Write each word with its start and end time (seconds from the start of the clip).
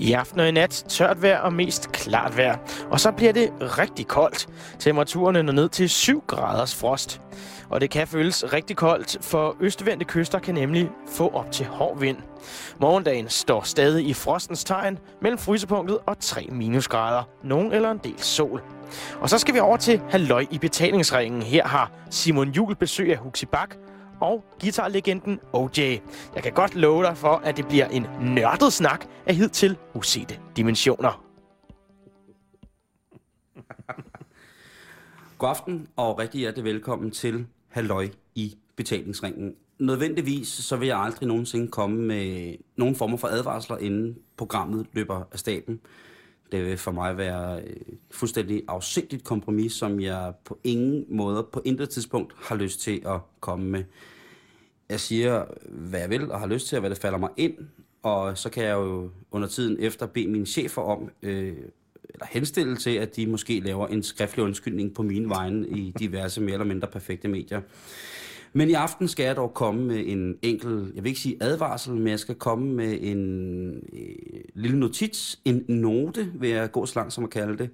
I 0.00 0.12
aften 0.12 0.40
og 0.40 0.48
i 0.48 0.50
nat 0.50 0.84
tørt 0.88 1.22
vejr 1.22 1.38
og 1.38 1.52
mest 1.52 1.92
klart 1.92 2.36
vejr. 2.36 2.56
Og 2.90 3.00
så 3.00 3.12
bliver 3.12 3.32
det 3.32 3.50
rigtig 3.60 4.06
koldt. 4.06 4.46
Temperaturen 4.78 5.44
når 5.44 5.52
ned 5.52 5.68
til 5.68 5.90
7 5.90 6.24
graders 6.26 6.74
frost. 6.74 7.20
Og 7.70 7.80
det 7.80 7.90
kan 7.90 8.06
føles 8.06 8.52
rigtig 8.52 8.76
koldt, 8.76 9.18
for 9.20 9.56
østvendte 9.60 10.04
kyster 10.04 10.38
kan 10.38 10.54
nemlig 10.54 10.90
få 11.08 11.28
op 11.28 11.50
til 11.50 11.66
hård 11.66 11.98
vind. 11.98 12.16
Morgendagen 12.80 13.28
står 13.28 13.62
stadig 13.62 14.06
i 14.06 14.14
frostens 14.14 14.64
tegn 14.64 14.98
mellem 15.22 15.38
frysepunktet 15.38 15.98
og 16.06 16.16
3 16.20 16.48
minusgrader. 16.50 17.22
Nogen 17.42 17.72
eller 17.72 17.90
en 17.90 18.00
del 18.04 18.18
sol. 18.18 18.62
Og 19.20 19.30
så 19.30 19.38
skal 19.38 19.54
vi 19.54 19.60
over 19.60 19.76
til 19.76 20.00
Halløj 20.10 20.46
i 20.50 20.58
betalingsringen. 20.58 21.42
Her 21.42 21.66
har 21.66 21.90
Simon 22.10 22.48
Jul 22.48 22.74
besøg 22.74 23.10
af 23.12 23.18
Huxi 23.18 23.46
Bak, 23.46 23.74
og 24.22 24.44
guitarlegenden 24.60 25.40
OJ. 25.52 25.78
Jeg 26.34 26.42
kan 26.42 26.52
godt 26.52 26.74
love 26.74 27.02
dig 27.02 27.16
for, 27.16 27.34
at 27.44 27.56
det 27.56 27.68
bliver 27.68 27.86
en 27.86 28.06
nørdet 28.20 28.72
snak 28.72 29.06
af 29.26 29.34
hidtil 29.34 29.76
usete 29.94 30.38
dimensioner. 30.56 31.24
God 35.38 35.48
aften 35.48 35.88
og 35.96 36.18
rigtig 36.18 36.38
hjertelig 36.38 36.64
velkommen 36.64 37.10
til 37.10 37.46
Halløj 37.68 38.08
i 38.34 38.56
betalingsringen. 38.76 39.54
Nødvendigvis 39.78 40.48
så 40.48 40.76
vil 40.76 40.88
jeg 40.88 40.98
aldrig 40.98 41.28
nogensinde 41.28 41.68
komme 41.68 42.02
med 42.02 42.54
nogen 42.76 42.96
former 42.96 43.16
for 43.16 43.28
advarsler, 43.28 43.78
inden 43.78 44.18
programmet 44.36 44.86
løber 44.92 45.22
af 45.32 45.38
staben. 45.38 45.80
Det 46.52 46.64
vil 46.64 46.78
for 46.78 46.90
mig 46.90 47.16
være 47.16 47.66
et 47.68 47.98
fuldstændig 48.10 48.62
afsindigt 48.68 49.24
kompromis, 49.24 49.72
som 49.72 50.00
jeg 50.00 50.32
på 50.44 50.58
ingen 50.64 51.04
måde, 51.08 51.46
på 51.52 51.62
intet 51.64 51.90
tidspunkt 51.90 52.34
har 52.42 52.56
lyst 52.56 52.80
til 52.80 53.02
at 53.06 53.20
komme 53.40 53.66
med. 53.66 53.84
Jeg 54.92 55.00
siger, 55.00 55.44
hvad 55.68 56.00
jeg 56.00 56.10
vil 56.10 56.30
og 56.30 56.40
har 56.40 56.46
lyst 56.46 56.68
til, 56.68 56.76
og 56.76 56.80
hvad 56.80 56.90
det 56.90 56.98
falder 56.98 57.18
mig 57.18 57.30
ind, 57.36 57.54
og 58.02 58.38
så 58.38 58.50
kan 58.50 58.64
jeg 58.64 58.72
jo 58.74 59.10
under 59.30 59.48
tiden 59.48 59.76
efter 59.80 60.06
bede 60.06 60.28
mine 60.28 60.46
chefer 60.46 60.82
om, 60.82 61.10
øh, 61.22 61.56
eller 62.14 62.26
henstille 62.26 62.76
til, 62.76 62.90
at 62.90 63.16
de 63.16 63.26
måske 63.26 63.60
laver 63.60 63.86
en 63.86 64.02
skriftlig 64.02 64.44
undskyldning 64.44 64.94
på 64.94 65.02
mine 65.02 65.28
vegne 65.28 65.68
i 65.68 65.92
diverse 65.98 66.40
mere 66.40 66.52
eller 66.52 66.64
mindre 66.64 66.88
perfekte 66.88 67.28
medier. 67.28 67.60
Men 68.52 68.70
i 68.70 68.72
aften 68.72 69.08
skal 69.08 69.24
jeg 69.24 69.36
dog 69.36 69.54
komme 69.54 69.84
med 69.84 70.04
en 70.06 70.38
enkel, 70.42 70.92
jeg 70.94 71.04
vil 71.04 71.10
ikke 71.10 71.20
sige 71.20 71.36
advarsel, 71.40 71.94
men 71.94 72.08
jeg 72.08 72.18
skal 72.18 72.34
komme 72.34 72.72
med 72.72 72.98
en 73.00 73.70
øh, 73.92 74.44
lille 74.54 74.78
notits, 74.78 75.40
en 75.44 75.64
note, 75.68 76.32
vil 76.34 76.50
jeg 76.50 76.72
gå 76.72 76.86
så 76.86 76.92
langt 76.96 77.12
som 77.12 77.24
at 77.24 77.30
kalde 77.30 77.58
det, 77.58 77.70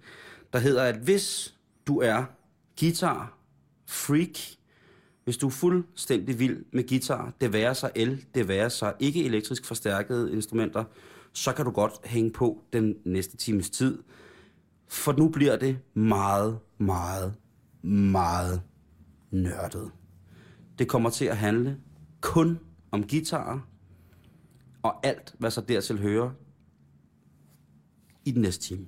der 0.53 0.59
hedder, 0.59 0.83
at 0.83 0.97
hvis 0.97 1.55
du 1.87 2.01
er 2.01 2.25
guitar 2.81 3.39
freak, 3.87 4.58
hvis 5.29 5.37
du 5.37 5.47
er 5.47 5.51
fuldstændig 5.51 6.39
vild 6.39 6.65
med 6.73 6.89
guitar, 6.89 7.33
det 7.41 7.53
værer 7.53 7.73
sig 7.73 7.91
el, 7.95 8.25
det 8.35 8.49
værer 8.49 8.69
sig 8.69 8.95
ikke 9.01 9.25
elektrisk 9.25 9.65
forstærkede 9.65 10.33
instrumenter, 10.33 10.85
så 11.33 11.53
kan 11.53 11.65
du 11.65 11.71
godt 11.71 11.93
hænge 12.05 12.31
på 12.31 12.65
den 12.73 12.97
næste 13.05 13.37
times 13.37 13.71
tid. 13.71 14.03
For 14.87 15.13
nu 15.13 15.29
bliver 15.29 15.57
det 15.57 15.79
meget, 15.95 16.59
meget, 16.79 17.35
meget 17.83 18.63
nørdet. 19.31 19.91
Det 20.79 20.89
kommer 20.89 21.11
til 21.11 21.25
at 21.25 21.37
handle 21.37 21.77
kun 22.21 22.59
om 22.91 23.07
guitarer, 23.09 23.61
og 24.83 25.07
alt, 25.07 25.35
hvad 25.39 25.51
så 25.51 25.61
dertil 25.61 25.99
hører, 25.99 26.31
i 28.25 28.31
den 28.31 28.43
næste 28.43 28.65
time. 28.65 28.87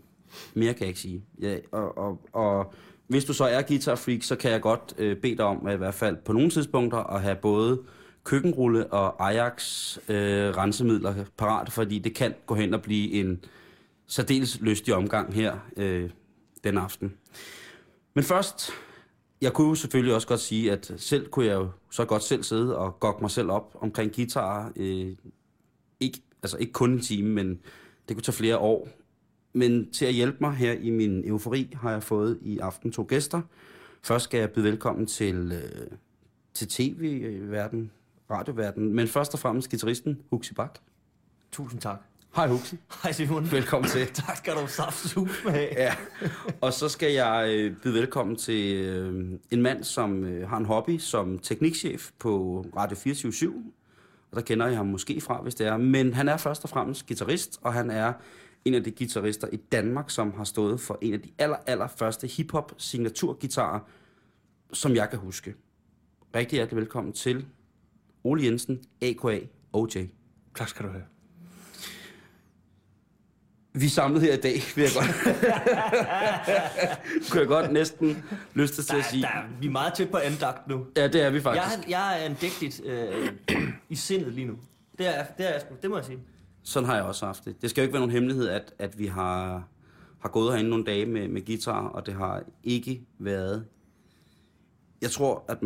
Mere 0.55 0.75
kan 0.75 0.81
jeg 0.81 0.89
ikke 0.89 1.01
sige. 1.01 1.25
Ja, 1.41 1.59
og, 1.73 1.99
og, 1.99 2.29
og 2.33 2.75
hvis 3.11 3.25
du 3.25 3.33
så 3.33 3.45
er 3.45 3.63
guitar 3.63 3.95
freak, 3.95 4.23
så 4.23 4.37
kan 4.37 4.51
jeg 4.51 4.61
godt 4.61 4.95
øh, 4.99 5.17
bede 5.17 5.37
dig 5.37 5.45
om, 5.45 5.67
at 5.67 5.75
i 5.75 5.77
hvert 5.77 5.95
fald 5.95 6.17
på 6.25 6.33
nogle 6.33 6.51
tidspunkter, 6.51 6.99
at 6.99 7.23
have 7.23 7.37
både 7.37 7.83
køkkenrulle 8.25 8.87
og 8.87 9.29
Ajax 9.29 9.97
øh, 10.09 10.57
rensemidler 10.57 11.25
parat, 11.37 11.73
fordi 11.73 11.99
det 11.99 12.15
kan 12.15 12.35
gå 12.47 12.55
hen 12.55 12.75
og 12.75 12.83
blive 12.83 13.13
en 13.13 13.45
særdeles 14.07 14.61
lystig 14.61 14.95
omgang 14.95 15.35
her 15.35 15.59
øh, 15.77 16.11
den 16.65 16.79
aften. 16.79 17.15
Men 18.15 18.25
først, 18.25 18.71
jeg 19.41 19.53
kunne 19.53 19.69
jo 19.69 19.75
selvfølgelig 19.75 20.15
også 20.15 20.29
godt 20.29 20.41
sige, 20.41 20.73
at 20.73 20.93
selv 20.97 21.29
kunne 21.29 21.47
jeg 21.47 21.55
jo 21.55 21.69
så 21.91 22.05
godt 22.05 22.23
selv 22.23 22.43
sidde 22.43 22.77
og 22.77 23.01
gokke 23.01 23.21
mig 23.21 23.31
selv 23.31 23.51
op 23.51 23.77
omkring 23.81 24.17
guitar. 24.17 24.73
Øh, 24.77 25.17
ikke, 26.01 26.23
altså 26.43 26.57
ikke 26.57 26.73
kun 26.73 26.93
en 26.93 27.01
time, 27.01 27.29
men 27.29 27.61
det 28.09 28.17
kunne 28.17 28.23
tage 28.23 28.37
flere 28.37 28.59
år. 28.59 28.89
Men 29.53 29.91
til 29.91 30.05
at 30.05 30.13
hjælpe 30.13 30.37
mig 30.41 30.53
her 30.53 30.73
i 30.73 30.91
min 30.91 31.29
eufori, 31.29 31.77
har 31.81 31.91
jeg 31.91 32.03
fået 32.03 32.39
i 32.43 32.59
aften 32.59 32.93
to 32.93 33.07
gæster. 33.09 33.41
Først 34.03 34.25
skal 34.25 34.41
jeg 34.41 34.51
byde 34.51 34.65
velkommen 34.65 35.07
til, 35.07 35.53
øh, 35.53 35.87
til 36.55 36.69
tv-verden, 36.69 37.91
radioverden, 38.31 38.95
men 38.95 39.09
først 39.09 39.35
og 39.35 39.41
fremmest 39.41 39.71
gitarristen 39.71 40.19
Huxi 40.31 40.55
Bak. 40.55 40.79
Tusind 41.53 41.81
tak. 41.81 41.99
Hej 42.37 42.49
Huxi. 42.49 42.77
Hej 43.03 43.13
Simon. 43.13 43.53
Velkommen 43.53 43.91
til. 43.91 44.07
tak 44.27 44.37
skal 44.37 44.55
du 44.55 44.67
saft 44.67 45.17
med. 45.45 45.69
Ja, 45.73 45.95
og 46.61 46.73
så 46.73 46.89
skal 46.89 47.13
jeg 47.13 47.55
øh, 47.55 47.77
byde 47.83 47.95
velkommen 47.95 48.37
til 48.37 48.75
øh, 48.77 49.39
en 49.51 49.63
mand, 49.63 49.85
som 49.85 50.25
øh, 50.25 50.49
har 50.49 50.57
en 50.57 50.65
hobby 50.65 50.99
som 50.99 51.39
teknikchef 51.39 52.11
på 52.19 52.65
Radio 52.77 52.97
24 52.97 53.55
og 54.31 54.37
der 54.37 54.43
kender 54.43 54.67
jeg 54.67 54.77
ham 54.77 54.87
måske 54.87 55.21
fra, 55.21 55.43
hvis 55.43 55.55
det 55.55 55.67
er. 55.67 55.77
Men 55.77 56.15
han 56.15 56.29
er 56.29 56.37
først 56.37 56.65
og 56.65 56.71
fremmest 56.71 57.07
guitarist, 57.07 57.59
og 57.63 57.73
han 57.73 57.91
er 57.91 58.13
en 58.65 58.75
af 58.75 58.85
de 58.85 58.91
guitarister 58.91 59.49
i 59.53 59.57
Danmark, 59.57 60.11
som 60.11 60.33
har 60.37 60.45
stået 60.45 60.81
for 60.81 60.99
en 61.01 61.15
af 61.15 61.21
de 61.21 61.31
aller, 61.39 61.57
aller 61.67 61.87
første 61.87 62.27
hip-hop 62.27 62.73
signaturgitarer, 62.79 63.81
som 64.73 64.95
jeg 64.95 65.11
kan 65.11 65.19
huske. 65.19 65.55
Rigtig 66.35 66.57
hjertelig 66.57 66.77
velkommen 66.77 67.13
til 67.13 67.47
Ole 68.25 68.45
Jensen, 68.45 68.83
A.K.A. 69.03 69.39
OJ. 69.73 70.07
Tak 70.57 70.69
skal 70.69 70.87
du 70.87 70.91
have. 70.91 71.05
Vi 73.73 73.85
er 73.87 73.91
samlet 73.91 74.23
her 74.23 74.33
i 74.35 74.37
dag, 74.37 74.63
vil 74.75 74.83
jeg 74.83 74.91
godt. 74.95 75.11
kunne 77.31 77.41
jeg 77.41 77.49
godt 77.49 77.73
næsten 77.73 78.25
lyst 78.55 78.75
til 78.75 78.97
at 78.97 79.05
sige. 79.05 79.23
Der, 79.23 79.29
der, 79.29 79.43
vi 79.61 79.67
er 79.67 79.71
meget 79.71 79.95
tæt 79.95 80.11
på 80.11 80.17
andagt 80.17 80.69
nu. 80.69 80.87
Ja, 80.97 81.09
det 81.09 81.23
er 81.23 81.31
vi 81.31 81.41
faktisk. 81.41 81.79
Jeg, 81.79 81.91
jeg 81.91 82.21
er 82.21 82.25
andægtigt 82.25 82.81
øh, 82.85 83.33
i 83.89 83.95
sindet 83.95 84.33
lige 84.33 84.47
nu. 84.47 84.59
Det 84.99 85.19
er, 85.19 85.25
det 85.25 85.57
er 85.57 85.59
det 85.83 85.91
må 85.91 85.97
jeg 85.97 86.05
sige. 86.05 86.19
Sådan 86.63 86.89
har 86.89 86.97
jeg 86.97 87.05
også 87.05 87.27
haft 87.27 87.45
det. 87.45 87.63
Det 87.63 87.71
skal 87.71 87.83
jo 87.83 87.85
ikke 87.85 87.93
være 87.93 88.01
nogen 88.01 88.13
hemmelighed, 88.13 88.49
at, 88.49 88.75
at 88.79 88.99
vi 88.99 89.07
har, 89.07 89.69
har 90.19 90.29
gået 90.29 90.53
herinde 90.53 90.71
nogle 90.71 90.85
dage 90.85 91.07
med, 91.07 91.29
med 91.29 91.47
guitar, 91.47 91.89
og 91.89 92.07
det 92.07 92.15
har 92.15 92.43
ikke 92.65 93.03
været... 93.19 93.65
Jeg 95.03 95.11
tror, 95.11 95.45
at 95.49 95.59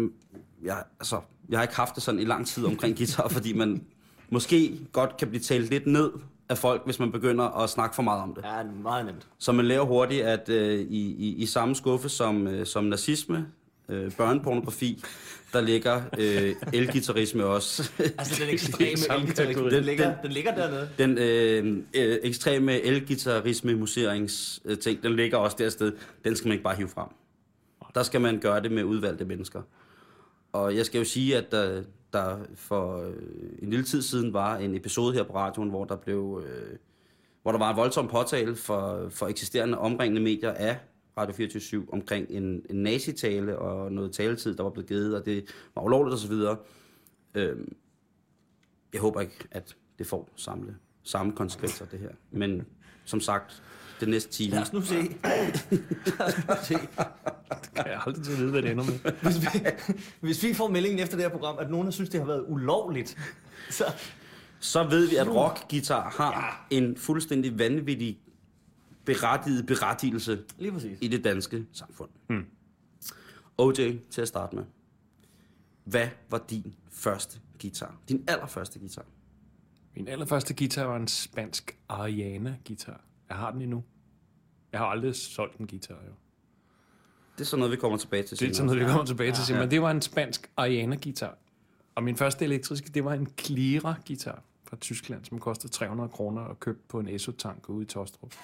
jeg, 0.63 0.85
altså, 1.01 1.21
jeg 1.49 1.59
har 1.59 1.63
ikke 1.63 1.77
haft 1.77 1.95
det 1.95 2.03
sådan 2.03 2.21
i 2.21 2.25
lang 2.25 2.47
tid 2.47 2.65
omkring 2.65 2.97
guitar, 2.97 3.29
fordi 3.29 3.53
man 3.53 3.85
måske 4.31 4.81
godt 4.93 5.17
kan 5.17 5.29
blive 5.29 5.41
talt 5.41 5.71
lidt 5.71 5.87
ned 5.87 6.11
af 6.49 6.59
folk, 6.59 6.85
hvis 6.85 6.99
man 6.99 7.13
begynder 7.13 7.45
at 7.45 7.71
snakke 7.71 7.95
for 7.95 8.03
meget 8.03 8.23
om 8.23 8.35
det. 8.35 8.45
Ja, 8.45 8.63
meget 8.83 9.07
nemt. 9.07 9.29
Så 9.39 9.53
man 9.53 9.65
lærer 9.65 9.83
hurtigt, 9.83 10.23
at 10.23 10.49
øh, 10.49 10.81
i, 10.81 11.15
i, 11.15 11.35
i 11.35 11.47
samme 11.47 11.75
skuffe 11.75 12.09
som, 12.09 12.47
øh, 12.47 12.67
som 12.67 12.85
nazisme, 12.85 13.47
øh, 13.89 14.13
børnepornografi, 14.13 15.05
der 15.53 15.61
ligger 15.61 16.03
øh, 16.19 16.55
elgitarisme 16.73 17.45
også. 17.45 17.93
altså 18.19 18.45
den 18.45 18.55
ekstreme 18.55 19.21
elgitarisme, 19.21 19.71
den, 19.71 19.85
ligger, 19.85 20.15
den 20.23 20.33
ligger 20.33 20.55
dernede? 20.55 20.89
Den 20.99 21.19
øh, 21.19 21.77
øh, 21.95 22.19
ekstreme 22.23 22.81
elgitarisme 22.81 23.75
museringsting, 23.75 25.03
den 25.03 25.17
ligger 25.17 25.39
også 25.39 25.57
der 25.59 25.69
sted. 25.69 25.93
Den 26.25 26.37
skal 26.37 26.49
man 26.49 26.53
ikke 26.53 26.65
bare 26.65 26.77
hive 26.77 26.89
frem. 26.89 27.09
Der 27.95 28.03
skal 28.03 28.21
man 28.21 28.39
gøre 28.39 28.63
det 28.63 28.73
med 28.73 28.85
udvalgte 28.85 29.25
mennesker. 29.25 29.63
Og 30.53 30.77
jeg 30.77 30.87
skal 30.87 30.99
jo 30.99 31.05
sige, 31.05 31.37
at 31.37 31.53
der, 31.53 31.83
der 32.13 32.39
for 32.57 33.07
øh, 33.07 33.13
en 33.63 33.71
lille 33.71 33.85
tid 33.85 34.03
siden 34.03 34.33
var 34.33 34.57
en 34.57 34.75
episode 34.75 35.15
her 35.15 35.23
på 35.23 35.35
radioen, 35.35 35.69
hvor 35.69 35.85
der 35.85 35.97
blev... 35.97 36.43
Øh, 36.47 36.77
hvor 37.43 37.53
der 37.53 37.59
var 37.59 37.71
en 37.71 37.77
voldsom 37.77 38.09
påtale 38.09 38.57
for, 38.57 39.09
for 39.11 39.27
eksisterende 39.27 39.79
omringende 39.79 40.21
medier 40.21 40.53
af 40.53 40.79
Radio 41.19 41.35
24 41.35 41.87
omkring 41.93 42.31
en, 42.31 42.63
en 42.71 42.77
nazitale 42.77 43.59
og 43.59 43.93
noget 43.93 44.13
taletid, 44.13 44.55
der 44.55 44.63
var 44.63 44.71
blevet 44.71 44.89
givet, 44.89 45.17
og 45.17 45.27
det 45.27 45.45
var 45.75 45.83
ulovligt 45.83 46.15
osv. 46.15 46.33
Øhm, 47.35 47.77
jeg 48.93 49.01
håber 49.01 49.21
ikke, 49.21 49.49
at 49.51 49.77
det 49.99 50.07
får 50.07 50.29
samle, 50.37 50.77
samme 51.03 51.33
konsekvenser, 51.33 51.87
det 51.87 51.99
her. 51.99 52.11
Men 52.31 52.63
som 53.05 53.21
sagt, 53.21 53.63
det 54.01 54.09
næste 54.09 54.31
time... 54.31 54.51
Lad 54.51 54.63
os 54.63 54.73
nu 54.73 54.83
se. 54.83 54.95
Lad 56.19 56.27
os 56.27 56.37
nu 56.49 56.55
se. 56.63 56.75
Det 56.75 57.71
kan 57.75 57.87
jeg 57.87 58.03
aldrig 58.07 58.25
til 58.25 58.33
at 58.33 58.39
vide, 58.39 58.51
hvad 58.51 58.63
det 58.63 58.71
ender 58.71 58.85
med. 58.85 59.13
Hvis 59.23 59.41
vi, 59.43 59.61
hvis 60.21 60.43
vi 60.43 60.55
får 60.55 60.69
meldingen 60.69 61.01
efter 61.01 61.17
det 61.17 61.25
her 61.25 61.31
program, 61.31 61.59
at 61.59 61.71
nogen 61.71 61.87
har 61.87 61.93
synes, 61.93 62.11
det 62.11 62.21
har 62.21 62.27
været 62.27 62.45
ulovligt, 62.49 63.19
så... 63.71 63.85
Så 64.61 64.85
ved 64.85 65.09
vi, 65.09 65.17
at 65.17 65.29
rockgitar 65.29 66.11
har 66.11 66.67
ja. 66.71 66.77
en 66.77 66.97
fuldstændig 66.97 67.59
vanvittig 67.59 68.19
berettiget 69.05 69.67
berettigelse 69.67 70.45
Lige 70.59 70.73
præcis. 70.73 70.99
i 71.01 71.09
det 71.09 71.25
danske 71.25 71.67
samfund. 71.73 72.11
Hmm. 72.29 72.47
OJ, 73.59 73.75
til 74.11 74.21
at 74.23 74.29
starte 74.29 74.57
med. 74.57 74.65
Hvad 75.85 76.09
var 76.31 76.45
din 76.51 76.75
første 76.91 77.41
guitar? 77.61 77.97
Din 78.09 78.25
allerførste 78.29 78.79
guitar? 78.79 79.05
Min 79.97 80.09
allerførste 80.09 80.55
guitar 80.55 80.85
var 80.85 80.97
en 80.97 81.09
spansk 81.09 81.79
Ariana-guitar. 81.89 83.01
Jeg 83.29 83.37
har 83.37 83.51
den 83.51 83.63
endnu. 83.63 83.85
Jeg 84.73 84.81
har 84.81 84.87
aldrig 84.87 85.15
solgt 85.15 85.57
en 85.59 85.67
guitar, 85.67 85.95
jo. 85.95 86.13
Det 87.35 87.41
er 87.41 87.45
sådan 87.45 87.59
noget, 87.59 87.73
vi 87.73 87.77
kommer 87.77 87.99
tilbage 87.99 88.23
til 88.23 88.41
Det 88.41 88.51
er 88.51 88.55
sådan 88.55 88.67
noget, 88.67 88.81
vi 88.81 88.87
kommer 88.87 89.05
tilbage 89.05 89.33
til, 89.33 89.55
ja. 89.55 89.61
men 89.61 89.71
det 89.71 89.83
var 89.83 89.91
en 89.91 90.03
spansk 90.03 90.51
Ariana-guitar. 90.57 91.39
Og 91.95 92.03
min 92.03 92.17
første 92.17 92.45
elektriske, 92.45 92.91
det 92.91 93.05
var 93.05 93.15
en 93.15 93.29
Cleara-guitar 93.41 94.43
fra 94.75 94.81
Tyskland, 94.81 95.25
som 95.25 95.39
kostede 95.39 95.73
300 95.73 96.09
kroner 96.09 96.43
og 96.43 96.61
købt 96.61 96.89
på 96.89 97.01
en 97.01 97.09
ESO-tank 97.09 97.69
ude 97.69 97.83
i 97.83 97.87
Tostrup. 97.87 98.33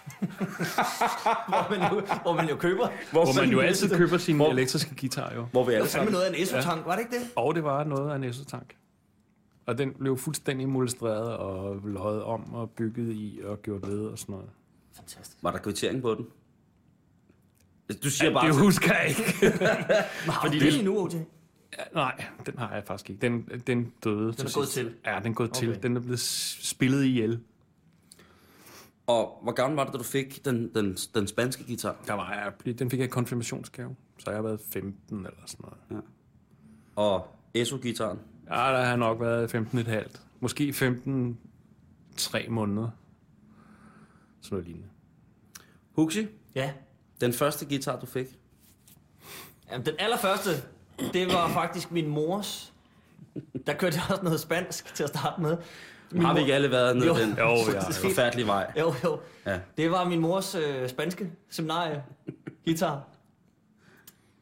hvor, 1.50 1.70
man 1.70 1.92
jo, 1.92 2.00
hvor 2.22 2.32
man 2.34 2.48
jo 2.48 2.56
køber. 2.56 2.88
Hvor 3.12 3.40
man 3.40 3.50
jo 3.50 3.60
altid 3.60 3.88
det. 3.88 3.96
køber 3.96 4.18
sin 4.18 4.40
elektriske 4.40 4.94
guitar 5.00 5.34
jo. 5.34 5.46
Hvor 5.52 5.64
vi 5.64 5.70
Det 5.70 5.76
alle 5.76 5.88
sammen... 5.88 6.12
noget 6.12 6.24
af 6.24 6.28
en 6.36 6.42
ESO-tank, 6.42 6.86
var 6.86 6.96
det 6.96 7.00
ikke 7.02 7.14
det? 7.16 7.30
Og 7.36 7.54
det 7.54 7.64
var 7.64 7.84
noget 7.84 8.10
af 8.10 8.16
en 8.16 8.24
ESO-tank. 8.24 8.76
Og 9.66 9.78
den 9.78 9.92
blev 9.98 10.18
fuldstændig 10.18 10.68
molestreret 10.68 11.36
og 11.36 11.80
løjet 11.84 12.22
om 12.22 12.54
og 12.54 12.70
bygget 12.70 13.12
i 13.14 13.40
og 13.44 13.62
gjort 13.62 13.86
ved 13.88 14.06
og 14.06 14.18
sådan 14.18 14.32
noget. 14.32 14.50
Fantastisk. 14.92 15.36
Var 15.42 15.50
der 15.50 15.58
kvittering 15.58 16.02
på 16.02 16.14
den? 16.14 16.26
Du 18.02 18.10
siger 18.10 18.28
Ja, 18.28 18.34
bare... 18.34 18.46
det 18.46 18.56
husker 18.56 18.94
jeg 18.94 19.08
ikke. 19.08 19.22
Du 20.42 20.48
det 20.48 20.84
nu, 20.84 21.04
OJ? 21.04 21.10
Ja, 21.78 21.84
nej, 21.94 22.24
den 22.46 22.58
har 22.58 22.74
jeg 22.74 22.84
faktisk 22.84 23.10
ikke. 23.10 23.20
Den, 23.22 23.48
den 23.66 23.92
døde 24.04 24.32
Den 24.32 24.46
er 24.46 24.54
gået 24.54 24.68
til? 24.68 24.94
Ja, 25.06 25.20
den 25.22 25.30
er 25.32 25.34
gået 25.34 25.50
okay. 25.50 25.60
Til. 25.60 25.82
Den 25.82 25.96
er 25.96 26.00
blevet 26.00 26.20
spillet 26.20 27.04
ihjel. 27.04 27.40
Og 29.06 29.38
hvor 29.42 29.52
gammel 29.52 29.76
var 29.76 29.84
det, 29.84 29.92
da 29.92 29.98
du 29.98 30.04
fik 30.04 30.44
den, 30.44 30.74
den, 30.74 30.96
den 31.14 31.26
spanske 31.26 31.64
guitar? 31.66 31.96
Der 32.06 32.12
var 32.14 32.52
jeg, 32.66 32.78
den 32.78 32.90
fik 32.90 32.98
jeg 32.98 33.06
i 33.06 33.10
konfirmationsgave. 33.10 33.96
Så 34.18 34.30
jeg 34.30 34.36
har 34.36 34.42
været 34.42 34.60
15 34.72 35.16
eller 35.18 35.30
sådan 35.46 35.66
noget. 35.90 36.04
Og 36.96 37.36
ESO-gitaren? 37.54 38.18
Ja, 38.50 38.54
der 38.54 38.84
har 38.84 38.96
nok 38.96 39.20
været 39.20 39.54
15,5. 39.54 40.18
Måske 40.40 40.72
15, 40.72 41.38
3 42.16 42.46
måneder. 42.48 42.90
Sådan 44.40 44.54
noget 44.56 44.66
lignende. 44.66 44.88
Huxi, 45.92 46.26
Ja. 46.54 46.72
den 47.20 47.32
første 47.32 47.66
guitar, 47.66 48.00
du 48.00 48.06
fik? 48.06 48.38
Jamen, 49.70 49.86
den 49.86 49.94
allerførste, 49.98 50.50
det 51.12 51.26
var 51.32 51.48
faktisk 51.48 51.90
min 51.90 52.06
mors. 52.08 52.72
Der 53.66 53.72
kørte 53.74 53.96
jeg 53.96 54.04
også 54.10 54.22
noget 54.22 54.40
spansk 54.40 54.94
til 54.94 55.02
at 55.02 55.08
starte 55.08 55.40
med. 55.42 55.56
Min 56.12 56.22
Har 56.22 56.34
vi 56.34 56.40
ikke 56.40 56.54
alle 56.54 56.70
været 56.70 56.96
nede 56.96 57.06
Jo. 57.06 57.14
den 57.14 57.30
Jo, 57.38 57.72
ja. 57.72 57.80
forfærdelige 58.08 58.46
vej? 58.46 58.72
Jo, 58.78 58.94
jo. 59.04 59.20
Ja. 59.46 59.58
Det 59.76 59.90
var 59.90 60.04
min 60.08 60.20
mors 60.20 60.54
øh, 60.54 60.88
spanske 60.88 61.30
seminarie 61.50 62.04
guitar. 62.64 63.02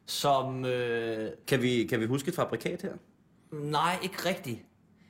Som, 0.05 0.65
øh, 0.65 1.29
Kan 1.47 1.61
vi, 1.61 1.83
kan 1.89 1.99
vi 1.99 2.05
huske 2.05 2.29
et 2.29 2.35
fabrikat 2.35 2.81
her? 2.81 2.93
nej, 3.51 3.99
ikke 4.03 4.29
rigtigt. 4.29 4.59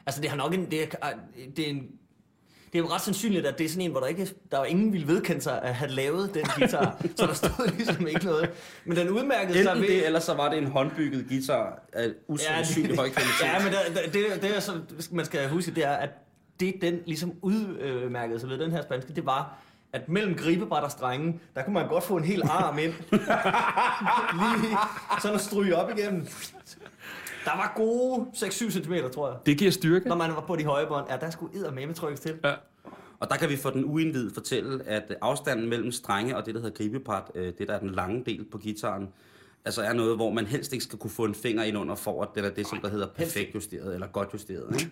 Altså, 0.05 0.21
det 0.21 0.29
har 0.29 0.37
nok 0.37 0.53
en, 0.53 0.71
det 0.71 0.83
er, 0.83 1.09
det 1.57 1.65
er 1.65 1.69
en, 1.69 1.87
det 2.73 2.79
er 2.79 2.83
jo 2.83 2.89
ret 2.89 3.01
sandsynligt, 3.01 3.45
at 3.45 3.57
det 3.57 3.65
er 3.65 3.69
sådan 3.69 3.81
en, 3.81 3.91
hvor 3.91 3.99
der 3.99 4.07
ikke 4.07 4.29
der 4.51 4.57
var 4.57 4.65
ingen 4.65 4.93
ville 4.93 5.07
vedkende 5.07 5.41
sig 5.41 5.61
at 5.61 5.75
have 5.75 5.91
lavet 5.91 6.33
den 6.33 6.45
guitar. 6.57 7.01
så 7.15 7.25
der 7.25 7.33
stod 7.33 7.75
ligesom 7.77 8.07
ikke 8.07 8.25
noget. 8.25 8.49
Men 8.85 8.97
den 8.97 9.09
udmærkede 9.09 9.53
sig 9.53 9.71
Enten 9.71 9.81
ved... 9.81 9.87
det, 9.89 10.05
eller 10.05 10.19
så 10.19 10.33
var 10.33 10.49
det 10.49 10.57
en 10.57 10.67
håndbygget 10.67 11.25
guitar 11.29 11.83
af 11.93 12.09
usandsynlig 12.27 12.95
høj 12.95 13.09
kvalitet. 13.09 13.43
Ja, 13.43 13.63
men 13.63 13.73
det, 13.73 14.13
det, 14.13 14.41
det, 14.41 14.55
er 14.55 14.59
så, 14.59 14.79
man 15.11 15.25
skal 15.25 15.49
huske, 15.49 15.71
det 15.71 15.85
er, 15.85 15.93
at 15.93 16.09
det 16.59 16.75
den 16.81 16.99
ligesom 17.05 17.33
udmærkede 17.41 18.39
sig 18.39 18.49
ved 18.49 18.57
den 18.57 18.71
her 18.71 18.81
spanske, 18.81 19.13
det 19.13 19.25
var, 19.25 19.57
at 19.93 20.09
mellem 20.09 20.35
gribebræt 20.35 20.83
og 20.83 20.91
strenge, 20.91 21.39
der 21.55 21.63
kunne 21.63 21.73
man 21.73 21.87
godt 21.87 22.03
få 22.03 22.17
en 22.17 22.23
hel 22.23 22.41
arm 22.43 22.79
ind. 22.79 22.93
Lige 24.61 24.77
sådan 25.21 25.35
at 25.35 25.41
stryge 25.41 25.75
op 25.75 25.97
igennem. 25.97 26.27
Der 27.45 27.51
var 27.51 27.73
gode 27.75 28.25
6-7 28.35 28.71
cm, 28.71 28.93
tror 29.13 29.27
jeg. 29.29 29.37
Det 29.45 29.57
giver 29.57 29.71
styrke. 29.71 30.07
Når 30.07 30.15
man 30.15 30.29
var 30.29 30.41
på 30.47 30.55
de 30.55 30.65
høje 30.65 30.87
bånd. 30.87 31.05
Ja, 31.09 31.17
der 31.17 31.29
skulle 31.29 31.55
eddermame 31.55 31.93
trykkes 31.93 32.19
til. 32.19 32.35
Ja. 32.43 32.53
Og 33.19 33.29
der 33.29 33.35
kan 33.35 33.49
vi 33.49 33.57
for 33.57 33.69
den 33.69 33.85
uindvidede 33.85 34.33
fortælle, 34.33 34.83
at 34.83 35.15
afstanden 35.21 35.69
mellem 35.69 35.91
strenge 35.91 36.37
og 36.37 36.45
det, 36.45 36.55
der 36.55 36.61
hedder 36.61 36.75
gribepart, 36.77 37.31
øh, 37.35 37.53
det 37.57 37.67
der 37.67 37.73
er 37.73 37.79
den 37.79 37.89
lange 37.89 38.23
del 38.25 38.45
på 38.51 38.57
gitaren, 38.57 39.07
altså 39.65 39.81
er 39.81 39.93
noget, 39.93 40.15
hvor 40.15 40.29
man 40.29 40.45
helst 40.45 40.73
ikke 40.73 40.85
skal 40.85 40.99
kunne 40.99 41.11
få 41.11 41.25
en 41.25 41.35
finger 41.35 41.63
ind 41.63 41.77
under, 41.77 41.95
for 41.95 42.21
at 42.23 42.29
det 42.35 42.45
er 42.45 42.49
det, 42.49 42.67
som 42.67 42.79
der 42.81 42.89
hedder 42.89 43.07
perfekt 43.07 43.55
justeret, 43.55 43.93
eller 43.93 44.07
godt 44.07 44.29
justeret. 44.33 44.65
Ikke? 44.73 44.91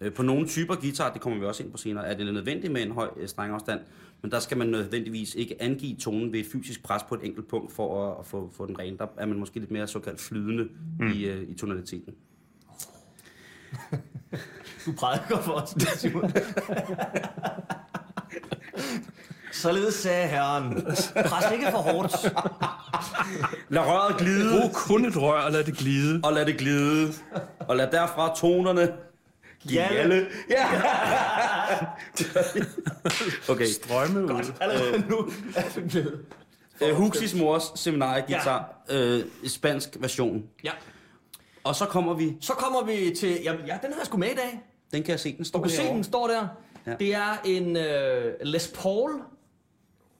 Øh, 0.00 0.12
På 0.12 0.22
nogle 0.22 0.48
typer 0.48 0.74
guitar, 0.74 1.12
det 1.12 1.20
kommer 1.20 1.38
vi 1.38 1.44
også 1.44 1.62
ind 1.62 1.72
på 1.72 1.78
senere, 1.78 2.06
er 2.06 2.16
det 2.16 2.34
nødvendigt 2.34 2.72
med 2.72 2.82
en 2.82 2.90
høj 2.92 3.10
øh, 3.16 3.28
strengafstand, 3.28 3.80
men 4.22 4.30
der 4.30 4.38
skal 4.40 4.56
man 4.58 4.66
nødvendigvis 4.66 5.34
ikke 5.34 5.62
angive 5.62 5.96
tonen 5.96 6.32
ved 6.32 6.44
fysisk 6.52 6.82
pres 6.82 7.02
på 7.02 7.14
et 7.14 7.20
enkelt 7.24 7.48
punkt 7.48 7.72
for 7.72 8.10
at, 8.10 8.16
at 8.20 8.26
få, 8.26 8.50
få 8.56 8.66
den 8.66 8.78
ren. 8.78 8.98
Der 8.98 9.06
er 9.16 9.26
man 9.26 9.38
måske 9.38 9.58
lidt 9.58 9.70
mere 9.70 9.86
såkaldt 9.86 10.20
flydende 10.20 10.68
mm. 10.98 11.10
i, 11.12 11.24
øh, 11.24 11.48
i 11.48 11.54
tonaliteten. 11.54 12.14
Du 14.86 14.92
prædiker 14.92 15.40
for 15.42 15.52
os, 15.52 15.76
Simon. 15.96 16.32
Således 19.52 19.94
sagde 19.94 20.28
herren. 20.28 20.82
Pres 21.26 21.52
ikke 21.52 21.66
for 21.70 21.78
hårdt. 21.78 22.12
Lad 23.68 23.82
røret 23.82 24.16
glide, 24.16 24.60
Brug 24.60 24.70
kun 24.72 25.04
et 25.04 25.16
rør 25.16 25.40
og 25.40 25.52
lad 25.52 25.64
det 25.64 25.76
glide. 25.76 26.20
og 26.24 26.32
lad 26.32 26.46
det 26.46 26.58
glide, 26.58 27.12
og 27.60 27.76
lad 27.76 27.90
derfra 27.90 28.34
tonerne 28.36 28.92
Gjalle. 29.68 30.26
Ja. 30.50 30.66
okay. 33.52 33.64
Strømme 33.66 34.24
ud. 34.24 34.52
Allerede 34.60 35.04
nu 35.08 35.18
er 35.56 35.62
det 35.74 35.88
blevet. 35.90 36.24
Uh, 36.80 36.90
Huxis 36.90 37.34
mors 37.34 37.62
seminariegitar, 37.74 38.82
ja. 38.90 39.16
uh, 39.16 39.22
spansk 39.46 39.96
version. 40.00 40.44
Ja. 40.64 40.70
Og 41.64 41.74
så 41.74 41.84
kommer 41.86 42.14
vi, 42.14 42.36
Så 42.40 42.52
kommer 42.52 42.84
vi 42.84 43.14
til... 43.14 43.38
Jamen, 43.42 43.66
ja, 43.66 43.78
den 43.82 43.92
har 43.92 43.98
jeg 44.00 44.06
sgu 44.06 44.16
med 44.18 44.28
i 44.28 44.34
dag. 44.34 44.60
den 44.92 45.02
kan 45.02 45.10
jeg 45.10 45.20
se, 45.20 45.36
den 45.36 45.44
står 45.44 45.58
Du 45.58 45.62
kan 45.62 45.70
se, 45.70 45.76
herovre. 45.76 45.96
den 45.96 46.04
står 46.04 46.26
der. 46.26 46.48
Ja. 46.86 46.90
Ja. 46.90 46.96
Det 46.96 47.14
er 47.14 47.36
en 47.44 47.76
øh, 47.76 48.34
Les 48.42 48.72
Paul, 48.74 49.10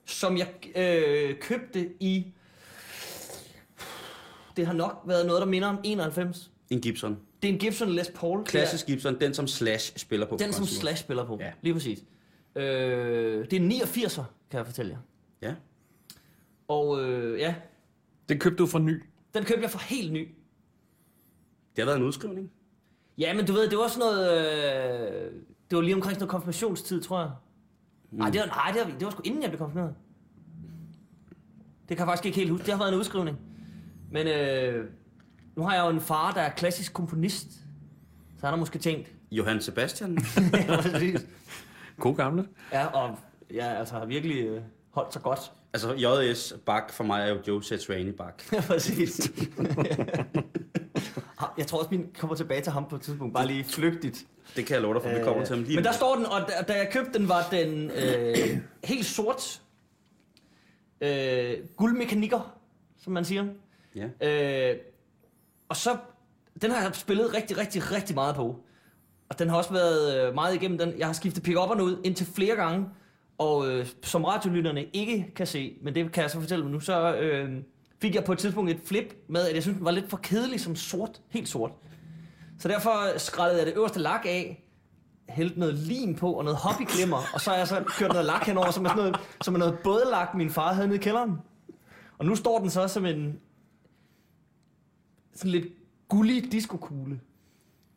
som 0.05 0.37
jeg 0.37 0.47
øh, 0.75 1.35
købte 1.39 1.89
i... 1.99 2.25
Det 4.57 4.67
har 4.67 4.73
nok 4.73 5.01
været 5.05 5.25
noget, 5.25 5.41
der 5.41 5.47
minder 5.47 5.67
om 5.67 5.79
91. 5.83 6.51
En 6.69 6.81
Gibson. 6.81 7.17
Det 7.41 7.49
er 7.49 7.53
en 7.53 7.59
Gibson 7.59 7.89
Les 7.89 8.11
Paul. 8.15 8.45
Klassisk 8.45 8.85
Gibson, 8.85 9.19
den 9.19 9.33
som 9.33 9.47
Slash 9.47 9.97
spiller 9.97 10.25
på. 10.27 10.37
Den, 10.39 10.53
som. 10.53 10.65
Slash 10.65 11.03
spiller 11.03 11.25
på. 11.25 11.37
Ja. 11.39 11.51
Lige 11.61 11.73
præcis. 11.73 12.03
Øh, 12.55 12.63
det 13.51 13.53
er 13.53 13.57
en 13.59 13.71
89'er, 13.71 14.23
kan 14.51 14.57
jeg 14.57 14.65
fortælle 14.65 14.91
jer. 14.91 14.99
Ja. 15.49 15.55
Og 16.67 17.03
øh, 17.03 17.39
ja, 17.39 17.55
Det 18.29 18.41
købte 18.41 18.57
du 18.57 18.65
fra 18.67 18.79
ny. 18.79 19.03
den 19.33 19.43
købte 19.43 19.61
jeg 19.61 19.69
for 19.69 19.79
helt 19.79 20.13
ny. 20.13 20.27
Det 21.75 21.81
har 21.81 21.85
været 21.85 21.97
en 21.97 22.03
udskrivning. 22.03 22.51
Ja, 23.17 23.33
men 23.33 23.45
du 23.45 23.53
ved, 23.53 23.69
det 23.69 23.77
var 23.77 23.87
sådan 23.87 23.99
noget... 23.99 24.47
Øh, 25.25 25.31
det 25.69 25.75
var 25.75 25.81
lige 25.81 25.95
omkring 25.95 26.13
sådan 26.15 26.19
noget 26.19 26.29
konfirmationstid, 26.31 27.01
tror 27.01 27.19
jeg. 27.19 27.31
Nej, 28.11 28.29
det 28.29 28.39
var, 28.39 28.45
nej, 28.45 28.71
det 28.71 28.81
var, 28.91 28.97
det 28.99 29.05
var 29.05 29.11
sgu 29.11 29.21
inden 29.25 29.41
jeg 29.41 29.49
blev 29.49 29.57
konfirmeret. 29.59 29.95
Det 31.89 31.97
kan 31.97 31.99
jeg 31.99 32.07
faktisk 32.07 32.25
ikke 32.25 32.37
helt 32.37 32.51
huske. 32.51 32.65
Det 32.65 32.73
har 32.73 32.79
været 32.79 32.93
en 32.93 32.99
udskrivning. 32.99 33.37
Men 34.11 34.27
øh, 34.27 34.85
nu 35.59 35.65
har 35.65 35.75
jeg 35.75 35.85
jo 35.85 35.89
en 35.89 36.01
far, 36.01 36.31
der 36.31 36.41
er 36.41 36.49
klassisk 36.49 36.93
komponist. 36.93 37.47
Så 38.37 38.45
han 38.45 38.49
har 38.49 38.55
måske 38.55 38.79
tænkt... 38.79 39.11
Johann 39.31 39.61
Sebastian. 39.61 40.17
ja, 40.53 40.81
præcis. 40.81 41.25
God 41.97 42.15
gamle. 42.15 42.47
Ja, 42.73 42.85
og 42.85 43.17
ja, 43.53 43.73
altså 43.73 43.93
har 43.93 44.05
virkelig 44.05 44.37
øh, 44.43 44.61
holdt 44.91 45.13
sig 45.13 45.21
godt. 45.21 45.51
altså 45.73 45.93
J.S. 45.93 46.53
Bach 46.65 46.93
for 46.93 47.03
mig 47.03 47.21
er 47.21 47.27
jo 47.27 47.37
Joe 47.47 47.63
Satriani 47.63 48.11
Bach. 48.11 48.35
Ja, 48.53 48.61
præcis. 48.61 49.31
jeg 51.57 51.67
tror 51.67 51.77
også, 51.79 51.87
min 51.91 52.07
kommer 52.19 52.35
tilbage 52.35 52.61
til 52.61 52.71
ham 52.71 52.85
på 52.89 52.95
et 52.95 53.01
tidspunkt. 53.01 53.33
Bare 53.33 53.47
lige 53.47 53.63
flygtigt. 53.63 54.25
Det 54.55 54.65
kan 54.65 54.73
jeg 54.73 54.81
love 54.81 54.93
dig 54.93 55.01
for, 55.01 55.09
vi 55.09 55.23
kommer 55.23 55.45
til 55.45 55.55
ham 55.55 55.63
lige 55.63 55.75
Men 55.75 55.85
der 55.85 55.91
står 55.91 56.15
den, 56.15 56.25
og 56.25 56.41
da, 56.47 56.73
da 56.73 56.77
jeg 56.77 56.89
købte 56.91 57.19
den, 57.19 57.29
var 57.29 57.47
den 57.51 57.91
øh, 57.91 58.57
helt 58.83 59.05
sort. 59.05 59.61
Øh, 61.01 61.57
guldmekanikker, 61.77 62.55
som 62.97 63.13
man 63.13 63.25
siger. 63.25 63.45
Ja. 63.95 64.71
Øh, 64.71 64.77
og 65.69 65.75
så, 65.75 65.97
den 66.61 66.71
har 66.71 66.81
jeg 66.81 66.95
spillet 66.95 67.33
rigtig, 67.33 67.57
rigtig, 67.57 67.91
rigtig 67.91 68.15
meget 68.15 68.35
på. 68.35 68.59
Og 69.29 69.39
den 69.39 69.49
har 69.49 69.57
også 69.57 69.73
været 69.73 70.27
øh, 70.27 70.35
meget 70.35 70.55
igennem 70.55 70.77
den. 70.77 70.93
Jeg 70.97 71.07
har 71.07 71.13
skiftet 71.13 71.47
pick-upperne 71.47 71.83
ud 71.83 72.01
indtil 72.03 72.27
flere 72.35 72.55
gange. 72.55 72.85
Og 73.37 73.67
øh, 73.69 73.87
som 74.03 74.23
radiolytterne 74.23 74.85
ikke 74.93 75.31
kan 75.35 75.47
se, 75.47 75.77
men 75.81 75.95
det 75.95 76.11
kan 76.11 76.21
jeg 76.21 76.31
så 76.31 76.39
fortælle 76.39 76.63
dem 76.63 76.71
nu, 76.71 76.79
så 76.79 77.15
øh, 77.15 77.51
fik 78.01 78.15
jeg 78.15 78.23
på 78.23 78.31
et 78.31 78.37
tidspunkt 78.37 78.71
et 78.71 78.81
flip 78.85 79.15
med, 79.27 79.47
at 79.47 79.55
jeg 79.55 79.63
synes 79.63 79.77
den 79.77 79.85
var 79.85 79.91
lidt 79.91 80.09
for 80.09 80.17
kedelig 80.17 80.59
som 80.59 80.75
sort. 80.75 81.21
Helt 81.29 81.49
sort. 81.49 81.71
Så 82.59 82.67
derfor 82.67 83.13
øh, 83.13 83.19
skrællede 83.19 83.57
jeg 83.57 83.67
det 83.67 83.75
øverste 83.75 83.99
lak 83.99 84.25
af, 84.25 84.65
hældte 85.29 85.59
noget 85.59 85.75
lim 85.75 86.15
på 86.15 86.33
og 86.33 86.43
noget 86.43 86.59
hobbyglimmer, 86.59 87.21
og 87.33 87.41
så 87.41 87.49
har 87.49 87.57
jeg 87.57 87.67
så 87.67 87.83
kørt 87.87 88.09
noget 88.09 88.25
lak 88.25 88.45
henover, 88.45 88.71
som 88.71 88.85
er, 88.85 88.89
sådan 88.89 89.03
noget, 89.03 89.19
som 89.41 89.55
er 89.55 89.59
noget 89.59 89.79
bådelak, 89.83 90.35
min 90.35 90.49
far 90.49 90.73
havde 90.73 90.87
nede 90.87 90.99
i 90.99 91.03
kælderen. 91.03 91.37
Og 92.17 92.25
nu 92.25 92.35
står 92.35 92.59
den 92.59 92.69
så 92.69 92.87
som 92.87 93.05
en 93.05 93.39
sådan 95.39 95.51
lidt 95.51 95.67
gullig 96.07 96.51
diskokugle 96.51 97.19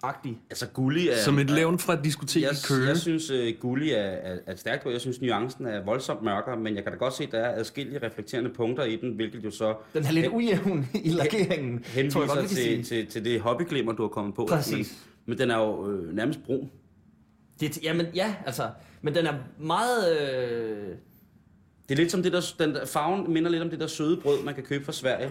agtig 0.03 0.39
Altså 0.51 0.67
Gulli 0.67 1.09
er... 1.09 1.17
Som 1.17 1.39
et 1.39 1.51
levn 1.51 1.79
fra 1.79 1.93
et 1.93 2.05
diskotek 2.05 2.43
jeg, 2.43 2.53
i 2.53 2.55
Køge. 2.69 2.89
jeg 2.89 2.97
synes, 2.97 3.31
uh, 3.31 3.39
Gulli 3.61 3.91
er, 3.91 3.97
er, 3.97 4.39
er 4.47 4.57
stærkt 4.57 4.87
ord. 4.87 4.93
Jeg 4.93 5.01
synes, 5.01 5.21
nuancen 5.21 5.67
er 5.67 5.85
voldsomt 5.85 6.23
mørkere, 6.23 6.57
men 6.57 6.75
jeg 6.77 6.83
kan 6.83 6.93
da 6.93 6.99
godt 6.99 7.15
se, 7.15 7.25
at 7.25 7.33
der 7.33 7.39
er 7.39 7.59
adskillige 7.59 8.07
reflekterende 8.07 8.51
punkter 8.51 8.85
i 8.85 8.97
den, 8.97 9.13
hvilket 9.13 9.45
jo 9.45 9.51
så 9.51 9.75
Den 9.95 10.05
er 10.05 10.11
lidt 10.11 10.27
ujævn 10.27 10.87
i 11.05 11.09
lakeringen, 11.11 11.83
tror 11.83 11.95
jeg 11.95 12.03
henviser 12.03 12.35
godt, 12.35 12.49
til, 12.49 12.57
sige. 12.57 12.83
til, 12.83 13.07
til 13.07 13.25
det 13.25 13.41
hobbyglimmer, 13.41 13.93
du 13.93 14.03
har 14.03 14.09
kommet 14.09 14.35
på. 14.35 14.47
Præcis. 14.49 15.09
Men 15.27 15.39
den 15.39 15.51
er 15.51 15.59
jo 15.59 15.91
øh, 15.91 16.15
nærmest 16.15 16.45
brun. 16.45 16.71
Det, 17.61 17.83
jamen, 17.83 18.07
ja, 18.15 18.35
altså, 18.47 18.71
men 19.03 19.15
den 19.15 19.27
er 19.27 19.35
meget... 19.59 20.21
Øh, 20.21 20.89
Det 21.93 21.99
er 21.99 22.03
lidt 22.03 22.13
som 22.13 22.23
det 22.23 22.33
der, 22.33 22.55
den 22.59 22.75
der, 22.75 22.87
farven 22.87 23.33
minder 23.33 23.51
lidt 23.51 23.63
om 23.63 23.71
det 23.71 23.81
der 23.81 23.87
søde 23.87 24.21
brød, 24.21 24.43
man 24.45 24.55
kan 24.55 24.65
købe 24.65 24.85
fra 24.85 24.93
Sverige, 24.93 25.31